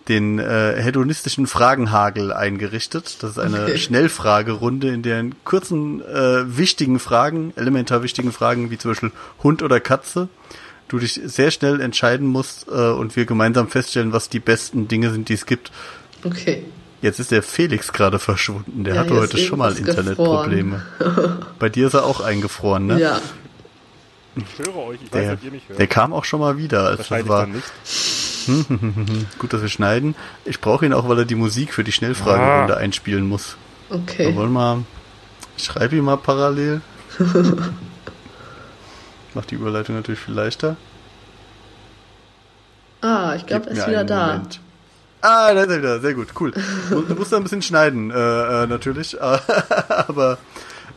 den 0.08 0.38
äh, 0.38 0.80
hedonistischen 0.80 1.46
Fragenhagel 1.46 2.32
eingerichtet. 2.32 3.22
Das 3.22 3.32
ist 3.32 3.38
eine 3.38 3.62
okay. 3.62 3.78
Schnellfragerunde, 3.78 4.88
in 4.88 5.02
der 5.02 5.20
in 5.20 5.34
kurzen, 5.44 6.00
äh, 6.00 6.56
wichtigen 6.56 6.98
Fragen, 6.98 7.52
elementar 7.56 8.02
wichtigen 8.02 8.32
Fragen, 8.32 8.70
wie 8.70 8.78
zum 8.78 8.92
Beispiel 8.92 9.12
Hund 9.42 9.62
oder 9.62 9.80
Katze, 9.80 10.28
du 10.88 10.98
dich 10.98 11.20
sehr 11.24 11.50
schnell 11.50 11.80
entscheiden 11.80 12.26
musst 12.26 12.68
äh, 12.68 12.90
und 12.90 13.16
wir 13.16 13.26
gemeinsam 13.26 13.68
feststellen, 13.68 14.12
was 14.12 14.28
die 14.28 14.40
besten 14.40 14.88
Dinge 14.88 15.10
sind, 15.10 15.28
die 15.28 15.34
es 15.34 15.46
gibt. 15.46 15.70
Okay. 16.24 16.64
Jetzt 17.02 17.20
ist 17.20 17.30
der 17.30 17.42
Felix 17.42 17.92
gerade 17.92 18.18
verschwunden. 18.18 18.84
Der 18.84 18.94
ja, 18.94 19.00
hatte 19.00 19.14
heute 19.14 19.38
schon 19.38 19.58
mal 19.58 19.76
Internetprobleme. 19.76 20.82
Bei 21.58 21.68
dir 21.68 21.88
ist 21.88 21.94
er 21.94 22.04
auch 22.04 22.20
eingefroren, 22.20 22.86
ne? 22.86 22.98
Ja. 22.98 23.20
Ich 24.34 24.66
höre 24.66 24.76
euch, 24.76 24.98
ich 25.02 25.10
der, 25.10 25.32
weiß, 25.32 25.38
ob 25.38 25.44
ihr 25.44 25.50
mich 25.50 25.68
hört. 25.68 25.78
Der 25.78 25.86
kam 25.86 26.12
auch 26.12 26.24
schon 26.24 26.40
mal 26.40 26.58
wieder. 26.58 26.86
Als 26.86 26.98
Wahrscheinlich 26.98 27.28
war, 27.28 27.46
nicht. 27.46 27.64
Gut, 29.38 29.52
dass 29.52 29.62
wir 29.62 29.68
schneiden. 29.68 30.14
Ich 30.44 30.60
brauche 30.60 30.86
ihn 30.86 30.92
auch, 30.92 31.08
weil 31.08 31.18
er 31.18 31.24
die 31.24 31.34
Musik 31.34 31.72
für 31.72 31.84
die 31.84 31.92
Schnellfragerunde 31.92 32.76
ah. 32.76 32.78
einspielen 32.78 33.26
muss. 33.28 33.56
Okay. 33.90 34.28
Wir 34.28 34.36
wollen 34.36 34.52
mal. 34.52 34.82
Ich 35.56 35.64
schreibe 35.64 35.96
ihn 35.96 36.04
mal 36.04 36.16
parallel. 36.16 36.80
Macht 39.36 39.50
die 39.50 39.56
Überleitung 39.56 39.96
natürlich 39.96 40.20
viel 40.20 40.32
leichter. 40.32 40.78
Ah, 43.02 43.34
ich 43.36 43.44
glaube, 43.44 43.66
er 43.66 43.72
ist 43.72 43.86
wieder 43.86 44.02
da. 44.02 44.28
Moment. 44.28 44.60
Ah, 45.20 45.52
da 45.52 45.64
ist 45.64 45.68
er 45.68 45.78
wieder. 45.78 46.00
Sehr 46.00 46.14
gut, 46.14 46.28
cool. 46.40 46.52
Du 46.88 47.14
musst 47.14 47.32
da 47.32 47.36
ein 47.36 47.42
bisschen 47.42 47.60
schneiden, 47.60 48.10
äh, 48.10 48.14
äh, 48.14 48.66
natürlich. 48.66 49.20
Aber 49.90 50.38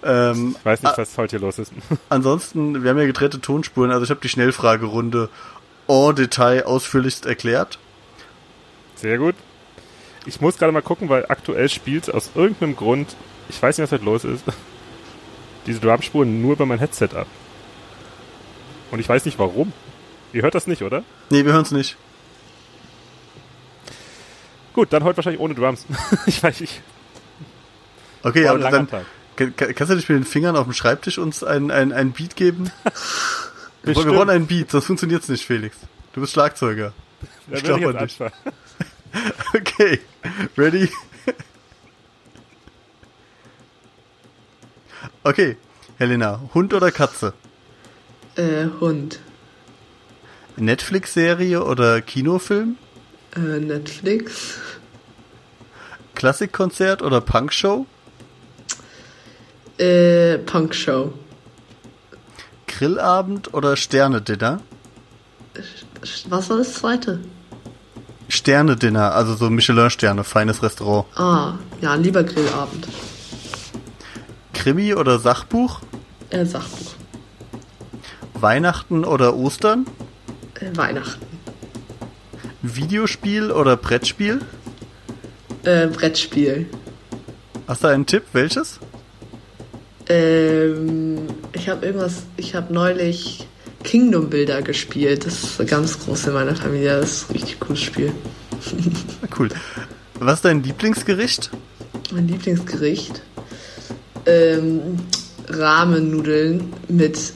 ähm, 0.05 0.55
ich 0.57 0.65
weiß 0.65 0.83
nicht, 0.83 0.97
was 0.97 1.17
heute 1.17 1.31
hier 1.31 1.45
los 1.45 1.59
ist. 1.59 1.73
ansonsten, 2.07 2.81
wir 2.81 2.89
haben 2.89 2.97
ja 2.97 3.07
getrennte 3.07 3.41
Tonspuren. 3.41 3.91
Also 3.91 4.05
ich 4.05 4.09
habe 4.09 4.21
die 4.21 4.29
Schnellfragerunde 4.29 5.27
en 5.89 6.15
Detail 6.15 6.63
ausführlichst 6.63 7.25
erklärt. 7.25 7.77
Sehr 8.95 9.17
gut. 9.17 9.35
Ich 10.25 10.39
muss 10.39 10.57
gerade 10.57 10.71
mal 10.71 10.81
gucken, 10.81 11.09
weil 11.09 11.25
aktuell 11.27 11.67
spielt 11.67 12.09
aus 12.13 12.31
irgendeinem 12.35 12.77
Grund, 12.77 13.17
ich 13.49 13.61
weiß 13.61 13.77
nicht, 13.77 13.83
was 13.83 13.91
heute 13.91 14.05
los 14.05 14.23
ist, 14.23 14.45
diese 15.65 15.81
Drumspuren 15.81 16.41
nur 16.41 16.53
über 16.53 16.65
mein 16.65 16.79
Headset 16.79 17.09
ab. 17.17 17.27
Und 18.91 18.99
ich 18.99 19.09
weiß 19.09 19.25
nicht 19.25 19.39
warum. 19.39 19.73
Ihr 20.33 20.43
hört 20.43 20.55
das 20.55 20.67
nicht, 20.67 20.83
oder? 20.83 21.03
Nee, 21.29 21.45
wir 21.45 21.53
hören 21.53 21.63
es 21.63 21.71
nicht. 21.71 21.97
Gut, 24.73 24.93
dann 24.93 25.03
heute 25.03 25.17
wahrscheinlich 25.17 25.41
ohne 25.41 25.55
Drums. 25.55 25.85
ich 26.25 26.41
weiß 26.41 26.61
nicht. 26.61 26.81
Okay, 28.23 28.47
aber 28.47 28.59
dann 28.59 28.87
kannst 29.45 29.91
du 29.91 29.95
nicht 29.95 30.09
mit 30.09 30.17
den 30.17 30.25
Fingern 30.25 30.55
auf 30.55 30.65
dem 30.65 30.73
Schreibtisch 30.73 31.17
uns 31.17 31.43
ein, 31.43 31.71
ein, 31.71 32.11
Beat 32.11 32.35
geben? 32.35 32.71
wir, 33.83 33.95
wir 34.05 34.15
wollen 34.15 34.29
einen 34.29 34.47
Beat, 34.47 34.71
sonst 34.71 34.85
funktioniert's 34.85 35.29
nicht, 35.29 35.45
Felix. 35.45 35.77
Du 36.13 36.21
bist 36.21 36.33
Schlagzeuger. 36.33 36.93
Ja, 37.49 37.57
ich 37.57 37.63
glaube 37.63 37.89
an 37.89 38.07
dich. 38.07 38.19
okay, 39.53 39.99
ready? 40.57 40.89
okay, 45.23 45.57
Helena, 45.97 46.41
Hund 46.53 46.73
oder 46.73 46.91
Katze? 46.91 47.33
Äh, 48.35 48.67
Hund. 48.79 49.19
Netflix-Serie 50.57 51.63
oder 51.63 52.01
Kinofilm? 52.01 52.77
Äh, 53.35 53.59
Netflix. 53.59 54.57
Klassikkonzert 56.15 57.01
oder 57.01 57.21
Punkshow? 57.21 57.85
Äh, 59.77 60.37
Punkshow. 60.39 61.13
Grillabend 62.67 63.53
oder 63.53 63.77
Sterne-Dinner? 63.77 64.61
Was 66.29 66.49
war 66.49 66.57
das 66.57 66.73
zweite? 66.73 67.19
Sterne-Dinner, 68.27 69.13
also 69.13 69.35
so 69.35 69.49
Michelin-Sterne, 69.49 70.23
feines 70.23 70.61
Restaurant. 70.61 71.05
Ah, 71.15 71.57
ja, 71.81 71.95
lieber 71.95 72.23
Grillabend. 72.23 72.87
Krimi 74.53 74.93
oder 74.93 75.19
Sachbuch? 75.19 75.79
Äh, 76.29 76.45
Sachbuch. 76.45 76.98
Weihnachten 78.41 79.05
oder 79.05 79.35
Ostern? 79.35 79.85
Äh, 80.59 80.75
Weihnachten. 80.75 81.25
Videospiel 82.61 83.51
oder 83.51 83.77
Brettspiel? 83.77 84.41
Äh, 85.63 85.87
Brettspiel. 85.87 86.67
Hast 87.67 87.83
du 87.83 87.87
einen 87.87 88.05
Tipp? 88.05 88.23
Welches? 88.33 88.79
Ähm, 90.07 91.19
ich 91.53 91.69
habe 91.69 91.85
irgendwas, 91.85 92.23
ich 92.37 92.55
habe 92.55 92.73
neulich 92.73 93.47
Kingdom 93.83 94.29
Builder 94.29 94.61
gespielt. 94.61 95.25
Das 95.25 95.43
ist 95.43 95.67
ganz 95.67 95.99
groß 95.99 96.27
in 96.27 96.33
meiner 96.33 96.55
Familie. 96.55 96.99
Das 96.99 97.11
ist 97.11 97.29
ein 97.29 97.33
richtig 97.33 97.59
cooles 97.59 97.81
Spiel. 97.81 98.11
cool. 99.39 99.49
Was 100.19 100.35
ist 100.35 100.45
dein 100.45 100.63
Lieblingsgericht? 100.63 101.49
Mein 102.11 102.27
Lieblingsgericht? 102.27 103.21
Ähm, 104.25 104.97
Rahmennudeln 105.47 106.73
mit 106.87 107.33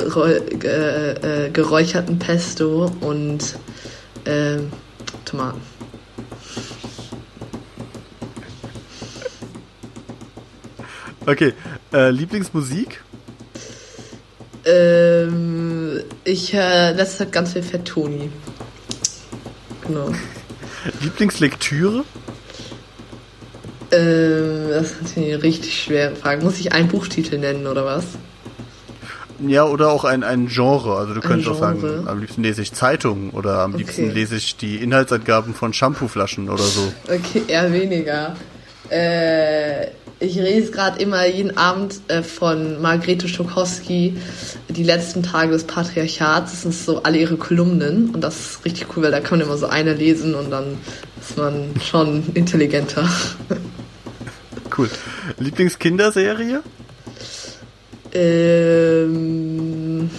äh, 0.00 1.46
äh, 1.46 1.50
geräucherten 1.50 2.18
Pesto 2.18 2.90
und 3.00 3.56
äh, 4.24 4.58
Tomaten. 5.24 5.60
Okay, 11.26 11.52
äh, 11.92 12.10
Lieblingsmusik? 12.10 13.02
Ähm, 14.64 16.00
ich 16.24 16.52
höre 16.52 16.92
letzte 16.92 17.18
Zeit 17.18 17.32
ganz 17.32 17.52
viel 17.52 17.62
Fett 17.62 17.84
Toni. 17.84 18.30
Genau. 19.86 20.12
Lieblingslektüre? 21.02 22.04
Ähm, 23.92 24.68
das 24.70 24.92
ist 24.92 25.02
natürlich 25.02 25.34
eine 25.34 25.42
richtig 25.42 25.82
schwere 25.82 26.16
Frage. 26.16 26.44
Muss 26.44 26.58
ich 26.58 26.72
einen 26.72 26.88
Buchtitel 26.88 27.38
nennen 27.38 27.66
oder 27.66 27.84
was? 27.84 28.04
Ja, 29.46 29.64
oder 29.64 29.90
auch 29.90 30.04
ein, 30.04 30.22
ein 30.22 30.48
Genre. 30.48 30.96
Also 30.96 31.14
du 31.14 31.20
könntest 31.20 31.48
auch 31.48 31.58
sagen, 31.58 32.06
am 32.06 32.20
liebsten 32.20 32.42
lese 32.42 32.62
ich 32.62 32.72
Zeitungen 32.72 33.30
oder 33.30 33.60
am 33.60 33.74
liebsten 33.74 34.04
Okay. 34.04 34.12
lese 34.12 34.36
ich 34.36 34.56
die 34.56 34.76
Inhaltsangaben 34.76 35.54
von 35.54 35.72
Shampooflaschen 35.72 36.48
oder 36.48 36.62
so. 36.62 36.92
Okay, 37.04 37.42
eher 37.48 37.72
weniger. 37.72 38.36
Äh, 38.90 39.86
ich 40.22 40.34
lese 40.34 40.70
gerade 40.70 41.00
immer 41.00 41.26
jeden 41.26 41.56
Abend 41.56 42.00
äh, 42.08 42.22
von 42.22 42.80
Margrethe 42.82 43.26
Stokowski 43.26 44.18
die 44.68 44.82
letzten 44.82 45.22
Tage 45.22 45.52
des 45.52 45.64
Patriarchats. 45.64 46.50
Das 46.50 46.62
sind 46.62 46.74
so 46.74 47.02
alle 47.02 47.16
ihre 47.16 47.36
Kolumnen 47.36 48.10
und 48.10 48.20
das 48.20 48.38
ist 48.38 48.64
richtig 48.66 48.88
cool, 48.94 49.04
weil 49.04 49.10
da 49.12 49.20
kann 49.20 49.38
man 49.38 49.48
immer 49.48 49.56
so 49.56 49.66
eine 49.66 49.94
lesen 49.94 50.34
und 50.34 50.50
dann 50.50 50.76
ist 51.20 51.38
man 51.38 51.70
schon 51.82 52.24
intelligenter. 52.34 53.08
Cool. 54.76 54.90
Lieblingskinderserie? 55.38 56.62
Ähm, 58.12 60.10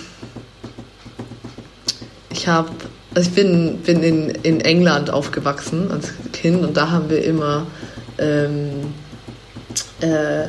ich 2.32 2.48
habe, 2.48 2.70
also 3.14 3.30
ich 3.30 3.36
bin, 3.36 3.78
bin 3.80 4.04
in, 4.04 4.30
in 4.30 4.62
England 4.62 5.10
aufgewachsen 5.10 5.92
als 5.92 6.14
Kind 6.32 6.64
und 6.64 6.76
da 6.78 6.90
haben 6.90 7.10
wir 7.10 7.24
immer, 7.24 7.68
ähm, 8.18 8.94
äh, 10.02 10.48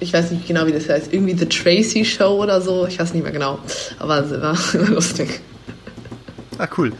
ich 0.00 0.12
weiß 0.12 0.30
nicht 0.30 0.46
genau, 0.46 0.66
wie 0.66 0.72
das 0.72 0.88
heißt, 0.88 1.12
irgendwie 1.12 1.36
The 1.36 1.46
Tracy 1.46 2.04
Show 2.04 2.42
oder 2.42 2.60
so, 2.60 2.86
ich 2.86 2.98
weiß 2.98 3.12
nicht 3.14 3.22
mehr 3.22 3.32
genau, 3.32 3.58
aber 3.98 4.24
es 4.24 4.30
war 4.30 4.56
immer 4.74 4.94
lustig. 4.94 5.40
Ah, 6.56 6.68
cool. 6.76 6.92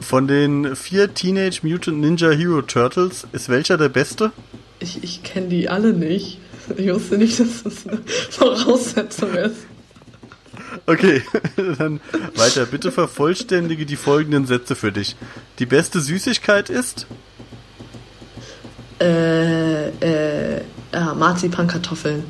Von 0.00 0.28
den 0.28 0.76
vier 0.76 1.12
Teenage 1.12 1.60
Mutant 1.62 2.00
Ninja 2.00 2.30
Hero 2.30 2.62
Turtles 2.62 3.26
ist 3.32 3.48
welcher 3.48 3.76
der 3.76 3.88
beste? 3.88 4.32
Ich, 4.78 5.02
ich 5.02 5.22
kenne 5.22 5.48
die 5.48 5.68
alle 5.68 5.92
nicht. 5.92 6.38
Ich 6.76 6.92
wusste 6.92 7.18
nicht, 7.18 7.38
dass 7.40 7.62
das 7.62 7.86
eine 7.86 8.00
Voraussetzung 8.30 9.34
ist. 9.34 9.66
Okay, 10.86 11.22
dann 11.78 12.00
weiter. 12.36 12.66
Bitte 12.66 12.92
vervollständige 12.92 13.86
die 13.86 13.96
folgenden 13.96 14.46
Sätze 14.46 14.76
für 14.76 14.92
dich. 14.92 15.16
Die 15.58 15.66
beste 15.66 16.00
Süßigkeit 16.00 16.70
ist? 16.70 17.06
Äh, 19.00 19.88
äh, 19.88 20.62
ja, 20.92 21.14
Marzipankartoffeln. 21.14 22.24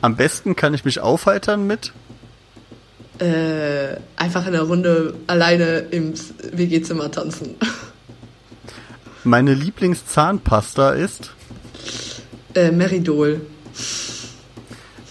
Am 0.00 0.16
besten 0.16 0.56
kann 0.56 0.74
ich 0.74 0.84
mich 0.84 1.00
aufheitern 1.00 1.66
mit? 1.66 1.92
äh, 3.22 3.96
einfach 4.16 4.46
in 4.46 4.52
der 4.52 4.62
Runde 4.62 5.14
alleine 5.26 5.78
im 5.90 6.14
WG-Zimmer 6.52 7.10
tanzen. 7.10 7.56
Meine 9.24 9.54
Lieblingszahnpasta 9.54 10.90
ist? 10.90 11.30
Äh, 12.54 12.70
Meridol. 12.70 13.40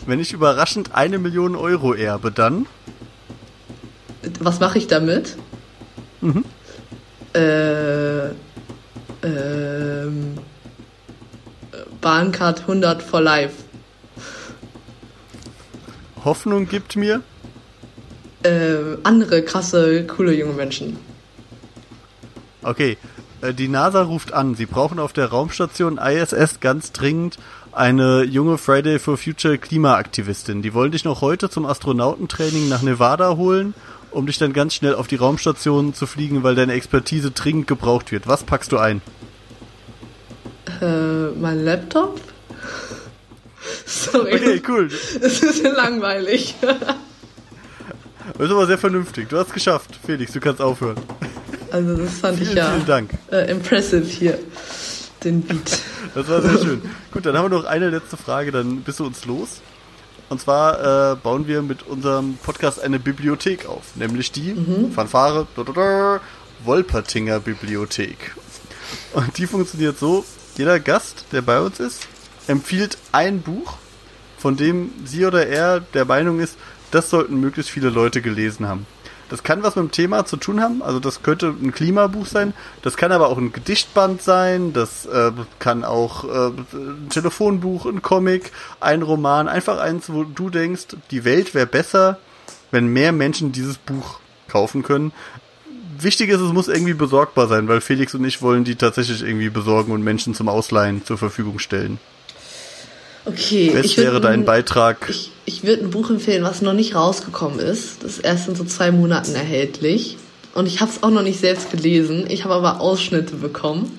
Wenn 0.06 0.20
ich 0.20 0.34
überraschend 0.34 0.94
eine 0.94 1.20
Million 1.20 1.56
Euro 1.56 1.94
erbe, 1.94 2.32
dann? 2.32 2.66
Was 4.40 4.60
mache 4.60 4.78
ich 4.78 4.88
damit? 4.88 5.38
Mhm. 6.22 6.46
Äh, 7.34 8.30
ähm, 9.24 10.38
Bahncard 12.02 12.62
100 12.62 13.02
for 13.02 13.22
life. 13.22 13.56
Hoffnung 16.24 16.68
gibt 16.68 16.96
mir? 16.96 17.22
Äh, 18.44 18.98
andere 19.04 19.44
krasse, 19.44 20.06
coole 20.06 20.34
junge 20.34 20.54
Menschen. 20.54 20.98
Okay, 22.64 22.98
die 23.58 23.68
NASA 23.68 24.04
ruft 24.04 24.34
an. 24.34 24.56
Sie 24.56 24.66
brauchen 24.66 25.00
auf 25.00 25.14
der 25.14 25.28
Raumstation 25.28 25.98
ISS 25.98 26.60
ganz 26.60 26.92
dringend 26.92 27.38
eine 27.72 28.24
junge 28.24 28.58
Friday 28.58 29.00
for 29.00 29.18
Future 29.18 29.58
Klimaaktivistin. 29.58 30.62
Die 30.62 30.74
wollen 30.74 30.92
dich 30.92 31.06
noch 31.06 31.22
heute 31.22 31.50
zum 31.50 31.66
Astronautentraining 31.66 32.70
nach 32.70 32.82
Nevada 32.82 33.36
holen, 33.38 33.74
um 34.12 34.28
dich 34.28 34.38
dann 34.38 34.54
ganz 34.54 34.74
schnell 34.76 34.94
auf 34.96 35.08
die 35.08 35.16
Raumstation 35.16 35.94
zu 35.94 36.06
fliegen, 36.06 36.44
weil 36.44 36.56
deine 36.56 36.74
Expertise 36.74 37.32
dringend 37.32 37.68
gebraucht 37.68 38.12
wird. 38.12 38.28
Was 38.28 38.44
packst 38.44 38.72
du 38.74 38.78
ein? 38.78 39.02
Äh, 40.82 41.28
mein 41.40 41.64
Laptop? 41.64 42.20
Sorry, 43.86 44.34
Okay, 44.36 44.62
cool. 44.68 44.90
das 45.22 45.40
ist 45.42 45.64
langweilig. 45.64 46.56
Das 46.62 48.46
ist 48.48 48.52
aber 48.52 48.66
sehr 48.68 48.78
vernünftig. 48.78 49.30
Du 49.30 49.38
hast 49.38 49.48
es 49.48 49.54
geschafft. 49.54 49.98
Felix, 50.06 50.32
du 50.34 50.40
kannst 50.40 50.62
aufhören. 50.62 50.98
Also 51.72 51.96
das 51.96 52.20
fand 52.20 52.40
ich 52.40 52.50
Vielen, 52.50 52.58
ja 52.58 52.72
vielen 52.72 52.86
Dank. 52.86 53.12
Äh, 53.32 53.52
impressive 53.52 54.06
hier, 54.06 54.38
den 55.24 55.42
Beat. 55.42 55.80
Das 56.14 56.28
war 56.28 56.42
sehr 56.42 56.60
schön. 56.60 56.82
Gut, 57.12 57.26
dann 57.26 57.38
haben 57.38 57.50
wir 57.50 57.58
noch 57.58 57.64
eine 57.64 57.90
letzte 57.90 58.18
Frage, 58.18 58.52
dann 58.52 58.82
bist 58.82 59.00
du 59.00 59.06
uns 59.06 59.24
los. 59.24 59.62
Und 60.28 60.42
zwar 60.42 61.14
äh, 61.14 61.16
bauen 61.16 61.48
wir 61.48 61.62
mit 61.62 61.84
unserem 61.84 62.38
Podcast 62.44 62.82
eine 62.82 63.00
Bibliothek 63.00 63.66
auf, 63.66 63.96
nämlich 63.96 64.34
die 64.34 64.56
Fanfare 64.94 65.48
da, 65.56 65.64
da, 65.64 65.72
da, 65.72 66.22
Wolpertinger 66.66 67.40
Bibliothek. 67.40 68.36
Und 69.14 69.38
die 69.38 69.48
funktioniert 69.48 69.98
so, 69.98 70.26
jeder 70.58 70.80
Gast, 70.80 71.26
der 71.32 71.42
bei 71.42 71.62
uns 71.62 71.80
ist, 71.80 72.08
empfiehlt 72.48 72.98
ein 73.12 73.42
Buch, 73.42 73.78
von 74.38 74.58
dem 74.58 74.92
sie 75.06 75.26
oder 75.26 75.48
er 75.48 75.80
der 75.80 76.06
Meinung 76.06 76.40
ist, 76.40 76.58
das 76.92 77.10
sollten 77.10 77.40
möglichst 77.40 77.72
viele 77.72 77.90
Leute 77.90 78.22
gelesen 78.22 78.68
haben. 78.68 78.86
Das 79.32 79.44
kann 79.44 79.64
was 79.64 79.76
mit 79.78 79.86
dem 79.86 79.92
Thema 79.92 80.26
zu 80.26 80.36
tun 80.36 80.62
haben, 80.62 80.84
also 80.84 81.00
das 81.00 81.24
könnte 81.24 81.48
ein 81.48 81.72
Klimabuch 81.72 82.26
sein, 82.28 82.54
das 82.82 82.98
kann 82.98 83.14
aber 83.14 83.30
auch 83.30 83.38
ein 83.38 83.54
Gedichtband 83.54 84.22
sein, 84.22 84.74
das 84.74 85.06
äh, 85.06 85.32
kann 85.58 85.86
auch 85.86 86.26
äh, 86.26 86.52
ein 86.74 87.08
Telefonbuch, 87.10 87.86
ein 87.86 88.02
Comic, 88.02 88.52
ein 88.82 89.02
Roman, 89.02 89.48
einfach 89.48 89.80
eins, 89.80 90.12
wo 90.12 90.26
du 90.26 90.50
denkst, 90.50 90.88
die 91.12 91.24
Welt 91.24 91.54
wäre 91.56 91.66
besser, 91.66 92.20
wenn 92.72 92.88
mehr 92.88 93.14
Menschen 93.14 93.54
dieses 93.54 93.78
Buch 93.78 94.20
kaufen 94.50 94.84
können. 94.84 95.14
Wichtig 95.98 96.30
ist, 96.30 96.42
es 96.42 96.52
muss 96.52 96.68
irgendwie 96.68 96.94
besorgbar 96.94 97.48
sein, 97.48 97.70
weil 97.70 97.80
Felix 97.80 98.14
und 98.14 98.26
ich 98.26 98.42
wollen 98.42 98.66
die 98.66 98.76
tatsächlich 98.76 99.22
irgendwie 99.24 99.50
besorgen 99.50 99.94
und 99.94 100.04
Menschen 100.04 100.36
zum 100.36 100.50
Ausleihen 100.50 101.06
zur 101.06 101.18
Verfügung 101.18 101.58
stellen. 101.60 102.00
Okay, 103.26 103.72
Was 103.74 103.96
wäre 103.98 104.20
dein 104.20 104.42
ein- 104.42 104.46
Beitrag? 104.46 104.98
Ich, 105.10 105.31
ich 105.46 105.64
würde 105.64 105.84
ein 105.84 105.92
Buch 105.92 106.10
empfehlen, 106.10 106.44
was 106.44 106.62
noch 106.62 106.74
nicht 106.74 106.96
rausgekommen 106.96 107.60
ist. 107.60 108.04
Das 108.04 108.14
ist 108.14 108.20
erst 108.20 108.48
in 108.48 108.56
so 108.56 108.64
zwei 108.64 108.92
Monaten 108.92 109.36
erhältlich. 109.36 110.18
Und 110.54 110.68
ich 110.68 110.82
habe 110.82 110.92
es 110.92 111.04
auch 111.04 111.10
noch 111.10 111.24
nicht 111.24 111.40
selbst 111.40 111.72
gelesen. 111.72 112.26
Ich 112.30 112.44
habe 112.44 112.54
aber 112.54 112.82
Ausschnitte 112.82 113.36
bekommen. 113.36 113.92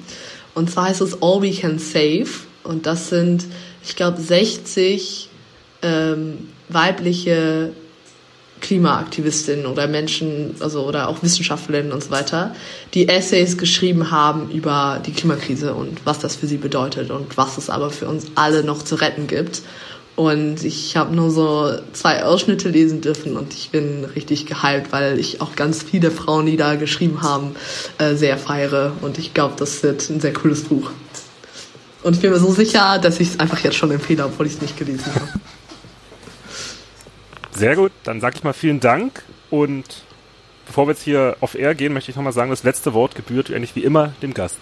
Und 0.54 0.70
zwar 0.70 0.88
heißt 0.88 1.00
es 1.00 1.22
All 1.22 1.42
We 1.42 1.52
Can 1.52 1.78
Save. 1.78 2.28
Und 2.62 2.86
das 2.86 3.08
sind, 3.08 3.44
ich 3.82 3.96
glaube, 3.96 4.20
60 4.20 5.28
ähm, 5.82 6.48
weibliche 6.68 7.72
Klimaaktivistinnen 8.60 9.66
oder 9.66 9.88
Menschen, 9.88 10.54
also 10.60 10.86
oder 10.86 11.08
auch 11.08 11.22
Wissenschaftlerinnen 11.22 11.92
und 11.92 12.04
so 12.04 12.10
weiter, 12.10 12.54
die 12.94 13.08
Essays 13.08 13.58
geschrieben 13.58 14.10
haben 14.10 14.50
über 14.50 15.02
die 15.04 15.12
Klimakrise 15.12 15.74
und 15.74 16.06
was 16.06 16.20
das 16.20 16.36
für 16.36 16.46
sie 16.46 16.58
bedeutet 16.58 17.10
und 17.10 17.36
was 17.36 17.58
es 17.58 17.68
aber 17.68 17.90
für 17.90 18.06
uns 18.06 18.26
alle 18.36 18.62
noch 18.62 18.82
zu 18.82 18.94
retten 18.94 19.26
gibt. 19.26 19.62
Und 20.14 20.62
ich 20.62 20.96
habe 20.96 21.14
nur 21.14 21.30
so 21.30 21.72
zwei 21.94 22.22
Ausschnitte 22.22 22.68
lesen 22.68 23.00
dürfen 23.00 23.36
und 23.36 23.54
ich 23.54 23.70
bin 23.70 24.04
richtig 24.04 24.44
gehypt, 24.44 24.92
weil 24.92 25.18
ich 25.18 25.40
auch 25.40 25.56
ganz 25.56 25.82
viele 25.82 26.10
Frauen, 26.10 26.44
die 26.46 26.58
da 26.58 26.74
geschrieben 26.74 27.22
haben, 27.22 27.56
äh, 27.98 28.14
sehr 28.14 28.36
feiere. 28.36 28.92
Und 29.00 29.18
ich 29.18 29.32
glaube, 29.32 29.54
das 29.56 29.82
wird 29.82 30.08
ein 30.10 30.20
sehr 30.20 30.34
cooles 30.34 30.64
Buch. 30.64 30.90
Und 32.02 32.16
ich 32.16 32.20
bin 32.20 32.30
mir 32.30 32.38
so 32.38 32.52
sicher, 32.52 32.98
dass 32.98 33.20
ich 33.20 33.28
es 33.28 33.40
einfach 33.40 33.60
jetzt 33.60 33.76
schon 33.76 33.90
empfehle, 33.90 34.26
obwohl 34.26 34.46
ich 34.46 34.54
es 34.54 34.60
nicht 34.60 34.76
gelesen 34.76 35.06
habe. 35.14 35.28
Sehr 37.54 37.76
gut, 37.76 37.92
dann 38.04 38.20
sage 38.20 38.36
ich 38.38 38.44
mal 38.44 38.54
vielen 38.54 38.80
Dank 38.80 39.22
und 39.50 39.84
bevor 40.66 40.86
wir 40.86 40.92
jetzt 40.92 41.02
hier 41.02 41.36
auf 41.40 41.54
Air 41.54 41.74
gehen, 41.74 41.92
möchte 41.92 42.10
ich 42.10 42.16
nochmal 42.16 42.32
sagen, 42.32 42.50
das 42.50 42.62
letzte 42.62 42.94
Wort 42.94 43.14
gebührt 43.14 43.50
eigentlich 43.50 43.76
wie 43.76 43.84
immer 43.84 44.14
dem 44.22 44.32
Gast. 44.32 44.58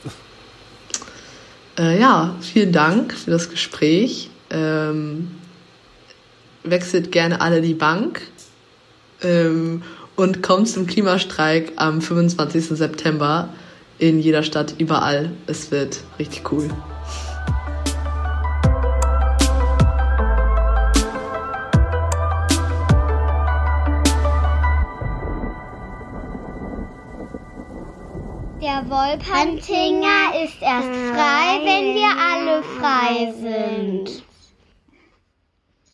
Äh, 1.78 2.00
ja, 2.00 2.34
vielen 2.40 2.72
Dank 2.72 3.14
für 3.14 3.30
das 3.30 3.48
Gespräch. 3.48 4.28
Ähm, 4.50 5.30
wechselt 6.62 7.12
gerne 7.12 7.40
alle 7.40 7.60
die 7.60 7.74
Bank 7.74 8.22
ähm, 9.22 9.82
und 10.16 10.42
kommt 10.42 10.68
zum 10.68 10.86
Klimastreik 10.86 11.72
am 11.76 12.00
25. 12.00 12.66
September 12.66 13.48
in 13.98 14.18
jeder 14.18 14.42
Stadt, 14.42 14.74
überall. 14.78 15.30
Es 15.46 15.70
wird 15.70 16.00
richtig 16.18 16.50
cool. 16.52 16.68
Der 28.62 28.88
Wolpertinger 28.88 30.44
ist 30.44 30.60
erst 30.60 30.88
frei, 30.88 31.60
wenn 31.64 31.94
wir 31.94 32.10